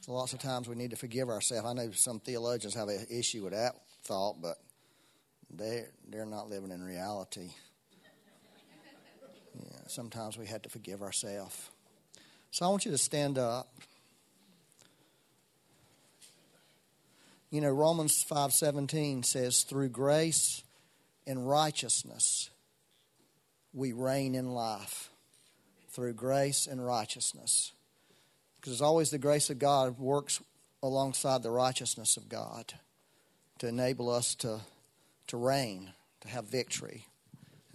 So 0.00 0.12
lots 0.12 0.32
of 0.32 0.40
times 0.40 0.68
we 0.68 0.76
need 0.76 0.90
to 0.90 0.96
forgive 0.96 1.28
ourselves. 1.28 1.66
I 1.66 1.72
know 1.74 1.90
some 1.92 2.20
theologians 2.20 2.74
have 2.74 2.88
an 2.88 3.06
issue 3.10 3.44
with 3.44 3.52
that 3.52 3.74
thought, 4.04 4.40
but 4.40 4.56
they 5.50 5.84
they're 6.08 6.26
not 6.26 6.48
living 6.48 6.70
in 6.70 6.82
reality. 6.82 7.50
Sometimes 9.90 10.36
we 10.36 10.46
have 10.46 10.62
to 10.62 10.68
forgive 10.68 11.02
ourselves. 11.02 11.70
So 12.50 12.66
I 12.66 12.68
want 12.68 12.84
you 12.84 12.90
to 12.90 12.98
stand 12.98 13.38
up. 13.38 13.68
You 17.50 17.60
know, 17.60 17.70
Romans 17.70 18.24
5:17 18.24 19.22
says 19.22 19.62
through 19.62 19.90
grace 19.90 20.62
and 21.26 21.48
righteousness 21.48 22.50
we 23.72 23.92
reign 23.92 24.34
in 24.34 24.52
life. 24.52 25.10
Through 25.90 26.14
grace 26.14 26.66
and 26.66 26.84
righteousness. 26.84 27.72
Because 28.56 28.72
it's 28.72 28.82
always 28.82 29.10
the 29.10 29.18
grace 29.18 29.50
of 29.50 29.58
God 29.58 29.98
works 29.98 30.40
alongside 30.82 31.42
the 31.42 31.50
righteousness 31.50 32.16
of 32.16 32.28
God 32.28 32.74
to 33.58 33.68
enable 33.68 34.10
us 34.10 34.34
to, 34.36 34.60
to 35.28 35.36
reign, 35.36 35.92
to 36.20 36.28
have 36.28 36.46
victory. 36.46 37.06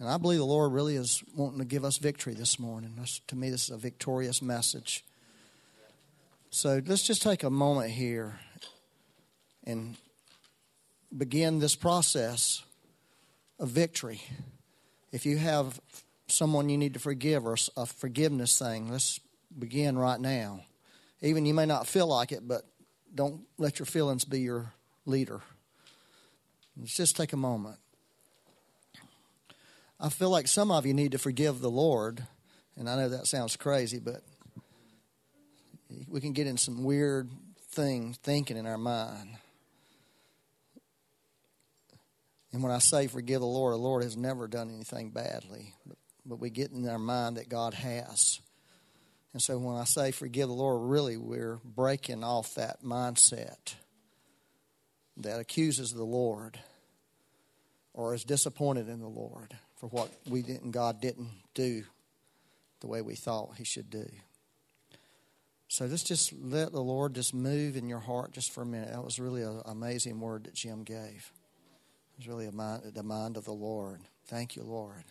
And 0.02 0.10
I 0.10 0.16
believe 0.16 0.40
the 0.40 0.44
Lord 0.44 0.72
really 0.72 0.96
is 0.96 1.22
wanting 1.36 1.60
to 1.60 1.64
give 1.64 1.84
us 1.84 1.98
victory 1.98 2.34
this 2.34 2.58
morning. 2.58 2.94
That's, 2.98 3.20
to 3.28 3.36
me, 3.36 3.50
this 3.50 3.66
is 3.66 3.70
a 3.70 3.76
victorious 3.76 4.42
message. 4.42 5.04
So 6.50 6.82
let's 6.84 7.04
just 7.04 7.22
take 7.22 7.44
a 7.44 7.50
moment 7.50 7.92
here 7.92 8.40
and 9.62 9.96
begin 11.16 11.60
this 11.60 11.76
process 11.76 12.64
of 13.60 13.68
victory. 13.68 14.20
If 15.12 15.24
you 15.24 15.36
have 15.36 15.80
someone 16.26 16.68
you 16.68 16.78
need 16.78 16.94
to 16.94 17.00
forgive 17.00 17.46
or 17.46 17.56
a 17.76 17.86
forgiveness 17.86 18.58
thing, 18.58 18.90
let's 18.90 19.20
begin 19.56 19.96
right 19.96 20.18
now. 20.18 20.64
Even 21.20 21.46
you 21.46 21.54
may 21.54 21.66
not 21.66 21.86
feel 21.86 22.08
like 22.08 22.32
it, 22.32 22.48
but 22.48 22.62
don't 23.14 23.42
let 23.56 23.78
your 23.78 23.86
feelings 23.86 24.24
be 24.24 24.40
your 24.40 24.72
leader. 25.06 25.42
Let's 26.76 26.96
just 26.96 27.16
take 27.16 27.32
a 27.32 27.36
moment. 27.36 27.78
I 30.04 30.08
feel 30.08 30.30
like 30.30 30.48
some 30.48 30.72
of 30.72 30.84
you 30.84 30.92
need 30.94 31.12
to 31.12 31.18
forgive 31.18 31.60
the 31.60 31.70
Lord, 31.70 32.26
and 32.76 32.90
I 32.90 32.96
know 32.96 33.08
that 33.10 33.28
sounds 33.28 33.54
crazy, 33.54 34.00
but 34.00 34.22
we 36.08 36.20
can 36.20 36.32
get 36.32 36.48
in 36.48 36.56
some 36.56 36.82
weird 36.82 37.30
things 37.68 38.16
thinking 38.16 38.56
in 38.56 38.66
our 38.66 38.76
mind. 38.76 39.36
And 42.52 42.64
when 42.64 42.72
I 42.72 42.78
say 42.78 43.06
forgive 43.06 43.42
the 43.42 43.46
Lord, 43.46 43.74
the 43.74 43.78
Lord 43.78 44.02
has 44.02 44.16
never 44.16 44.48
done 44.48 44.70
anything 44.74 45.10
badly, 45.10 45.72
but, 45.86 45.96
but 46.26 46.40
we 46.40 46.50
get 46.50 46.72
in 46.72 46.88
our 46.88 46.98
mind 46.98 47.36
that 47.36 47.48
God 47.48 47.72
has. 47.72 48.40
And 49.32 49.40
so 49.40 49.56
when 49.56 49.76
I 49.76 49.84
say 49.84 50.10
forgive 50.10 50.48
the 50.48 50.54
Lord, 50.54 50.90
really 50.90 51.16
we're 51.16 51.60
breaking 51.64 52.24
off 52.24 52.56
that 52.56 52.82
mindset 52.82 53.74
that 55.18 55.38
accuses 55.38 55.92
the 55.92 56.02
Lord 56.02 56.58
or 57.94 58.14
is 58.14 58.24
disappointed 58.24 58.88
in 58.88 58.98
the 58.98 59.06
Lord 59.06 59.56
for 59.82 59.88
what 59.88 60.12
we 60.30 60.42
didn't 60.42 60.70
God 60.70 61.00
didn't 61.00 61.30
do 61.54 61.82
the 62.80 62.86
way 62.86 63.02
we 63.02 63.16
thought 63.16 63.56
he 63.56 63.64
should 63.64 63.90
do. 63.90 64.06
So 65.66 65.86
let's 65.86 66.04
just 66.04 66.32
let 66.32 66.70
the 66.70 66.80
Lord 66.80 67.14
just 67.14 67.34
move 67.34 67.76
in 67.76 67.88
your 67.88 67.98
heart 67.98 68.30
just 68.30 68.52
for 68.52 68.62
a 68.62 68.66
minute. 68.66 68.92
That 68.92 69.02
was 69.02 69.18
really 69.18 69.42
an 69.42 69.60
amazing 69.64 70.20
word 70.20 70.44
that 70.44 70.54
Jim 70.54 70.84
gave. 70.84 71.32
It 72.12 72.18
was 72.18 72.28
really 72.28 72.46
a 72.46 72.52
mind, 72.52 72.92
the 72.94 73.02
mind 73.02 73.36
of 73.36 73.44
the 73.44 73.52
Lord. 73.52 74.02
Thank 74.26 74.54
you, 74.54 74.62
Lord. 74.62 75.02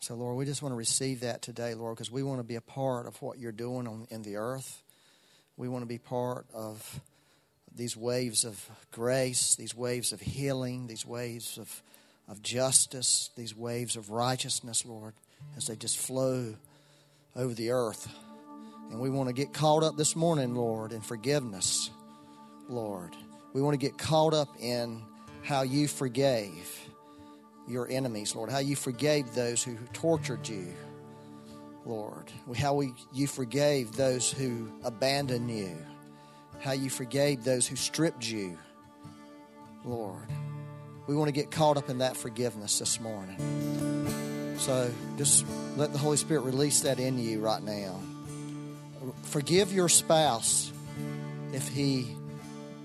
So, 0.00 0.16
Lord, 0.16 0.36
we 0.36 0.46
just 0.46 0.60
want 0.60 0.72
to 0.72 0.76
receive 0.76 1.20
that 1.20 1.40
today, 1.40 1.74
Lord, 1.74 1.94
because 1.94 2.10
we 2.10 2.24
want 2.24 2.40
to 2.40 2.44
be 2.44 2.56
a 2.56 2.60
part 2.60 3.06
of 3.06 3.22
what 3.22 3.38
you're 3.38 3.52
doing 3.52 3.86
on, 3.86 4.08
in 4.10 4.22
the 4.22 4.34
earth. 4.36 4.82
We 5.56 5.68
want 5.68 5.82
to 5.82 5.88
be 5.88 5.98
part 5.98 6.46
of 6.52 7.00
these 7.72 7.96
waves 7.96 8.44
of 8.44 8.68
grace, 8.90 9.54
these 9.54 9.76
waves 9.76 10.12
of 10.12 10.20
healing, 10.20 10.88
these 10.88 11.06
waves 11.06 11.56
of, 11.56 11.82
of 12.28 12.42
justice, 12.42 13.30
these 13.36 13.54
waves 13.54 13.96
of 13.96 14.10
righteousness, 14.10 14.84
Lord, 14.86 15.14
as 15.56 15.66
they 15.66 15.76
just 15.76 15.98
flow 15.98 16.54
over 17.36 17.54
the 17.54 17.70
earth. 17.70 18.08
And 18.90 19.00
we 19.00 19.10
want 19.10 19.28
to 19.28 19.34
get 19.34 19.52
caught 19.52 19.82
up 19.82 19.96
this 19.96 20.14
morning, 20.14 20.54
Lord, 20.54 20.92
in 20.92 21.00
forgiveness, 21.00 21.90
Lord. 22.68 23.14
We 23.52 23.62
want 23.62 23.74
to 23.74 23.86
get 23.86 23.98
caught 23.98 24.34
up 24.34 24.48
in 24.60 25.02
how 25.42 25.62
you 25.62 25.88
forgave 25.88 26.80
your 27.68 27.88
enemies, 27.90 28.34
Lord, 28.34 28.50
how 28.50 28.58
you 28.58 28.76
forgave 28.76 29.34
those 29.34 29.62
who 29.62 29.76
tortured 29.92 30.48
you, 30.48 30.72
Lord, 31.86 32.30
how 32.56 32.74
we, 32.74 32.92
you 33.12 33.26
forgave 33.26 33.92
those 33.92 34.30
who 34.30 34.70
abandoned 34.84 35.50
you, 35.50 35.76
how 36.60 36.72
you 36.72 36.88
forgave 36.88 37.44
those 37.44 37.66
who 37.66 37.76
stripped 37.76 38.28
you, 38.28 38.58
Lord. 39.84 40.28
We 41.06 41.14
want 41.14 41.28
to 41.28 41.32
get 41.32 41.50
caught 41.50 41.76
up 41.76 41.90
in 41.90 41.98
that 41.98 42.16
forgiveness 42.16 42.78
this 42.78 42.98
morning. 42.98 44.56
So 44.58 44.90
just 45.18 45.44
let 45.76 45.92
the 45.92 45.98
Holy 45.98 46.16
Spirit 46.16 46.42
release 46.42 46.80
that 46.80 46.98
in 46.98 47.18
you 47.18 47.40
right 47.40 47.62
now. 47.62 48.00
Forgive 49.24 49.72
your 49.72 49.90
spouse 49.90 50.72
if 51.52 51.68
he 51.68 52.16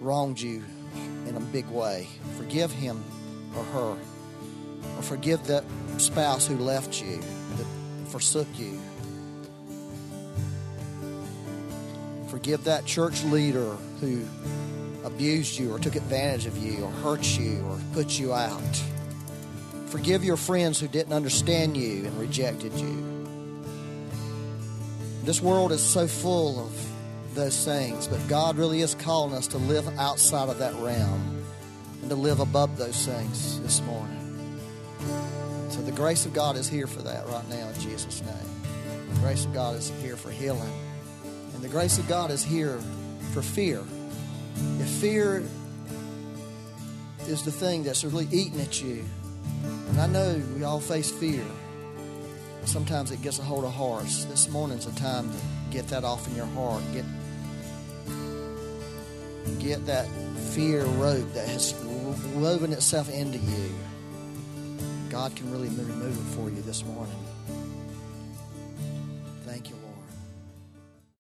wronged 0.01 0.41
you 0.41 0.63
in 1.27 1.37
a 1.37 1.39
big 1.39 1.67
way. 1.67 2.07
Forgive 2.37 2.71
him 2.71 3.03
or 3.55 3.63
her. 3.63 3.97
Or 4.97 5.01
forgive 5.01 5.47
that 5.47 5.63
spouse 5.97 6.45
who 6.45 6.57
left 6.57 7.01
you, 7.01 7.21
that 7.57 7.65
forsook 8.09 8.47
you. 8.57 8.79
Forgive 12.27 12.65
that 12.65 12.85
church 12.85 13.23
leader 13.23 13.75
who 14.01 14.25
abused 15.03 15.57
you 15.57 15.73
or 15.73 15.79
took 15.79 15.95
advantage 15.95 16.45
of 16.45 16.57
you 16.57 16.83
or 16.83 16.91
hurt 16.91 17.25
you 17.37 17.63
or 17.65 17.79
put 17.93 18.19
you 18.19 18.33
out. 18.33 18.83
Forgive 19.87 20.23
your 20.23 20.37
friends 20.37 20.79
who 20.79 20.87
didn't 20.87 21.13
understand 21.13 21.75
you 21.75 22.05
and 22.05 22.19
rejected 22.19 22.73
you. 22.73 23.05
This 25.23 25.41
world 25.41 25.71
is 25.71 25.83
so 25.83 26.07
full 26.07 26.59
of 26.65 26.89
those 27.35 27.65
things, 27.65 28.07
but 28.07 28.19
God 28.27 28.57
really 28.57 28.81
is 28.81 28.95
calling 28.95 29.33
us 29.33 29.47
to 29.47 29.57
live 29.57 29.87
outside 29.99 30.49
of 30.49 30.59
that 30.59 30.73
realm 30.75 31.43
and 32.01 32.09
to 32.09 32.15
live 32.15 32.39
above 32.39 32.77
those 32.77 33.05
things 33.05 33.59
this 33.61 33.81
morning. 33.81 34.15
So 35.69 35.81
the 35.81 35.91
grace 35.91 36.25
of 36.25 36.33
God 36.33 36.55
is 36.55 36.67
here 36.67 36.87
for 36.87 37.01
that 37.03 37.27
right 37.27 37.47
now 37.49 37.69
in 37.69 37.79
Jesus' 37.79 38.21
name. 38.21 39.13
The 39.13 39.19
grace 39.21 39.45
of 39.45 39.53
God 39.53 39.75
is 39.75 39.91
here 40.01 40.15
for 40.15 40.29
healing. 40.31 40.73
And 41.53 41.63
the 41.63 41.69
grace 41.69 41.97
of 41.97 42.07
God 42.07 42.31
is 42.31 42.43
here 42.43 42.79
for 43.33 43.41
fear. 43.41 43.83
If 44.79 44.87
fear 44.87 45.43
is 47.27 47.43
the 47.43 47.51
thing 47.51 47.83
that's 47.83 48.03
really 48.03 48.27
eating 48.31 48.59
at 48.61 48.81
you, 48.81 49.05
and 49.89 49.99
I 49.99 50.07
know 50.07 50.41
we 50.55 50.63
all 50.63 50.79
face 50.79 51.11
fear 51.11 51.45
sometimes 52.69 53.11
it 53.11 53.21
gets 53.21 53.39
a 53.39 53.43
hold 53.43 53.65
of 53.65 53.73
hearts. 53.73 54.25
This 54.25 54.49
morning's 54.49 54.85
a 54.85 54.95
time 54.95 55.31
to 55.31 55.37
get 55.71 55.87
that 55.87 56.03
off 56.03 56.27
in 56.27 56.35
your 56.35 56.45
heart. 56.47 56.83
Get 56.93 57.05
get 59.59 59.85
that 59.87 60.07
fear 60.53 60.85
rope 60.85 61.33
that 61.33 61.47
has 61.47 61.73
woven 62.35 62.71
itself 62.71 63.09
into 63.09 63.39
you. 63.39 63.75
God 65.09 65.35
can 65.35 65.51
really 65.51 65.69
remove 65.69 66.15
it 66.17 66.35
for 66.35 66.49
you 66.49 66.61
this 66.61 66.85
morning. 66.85 67.15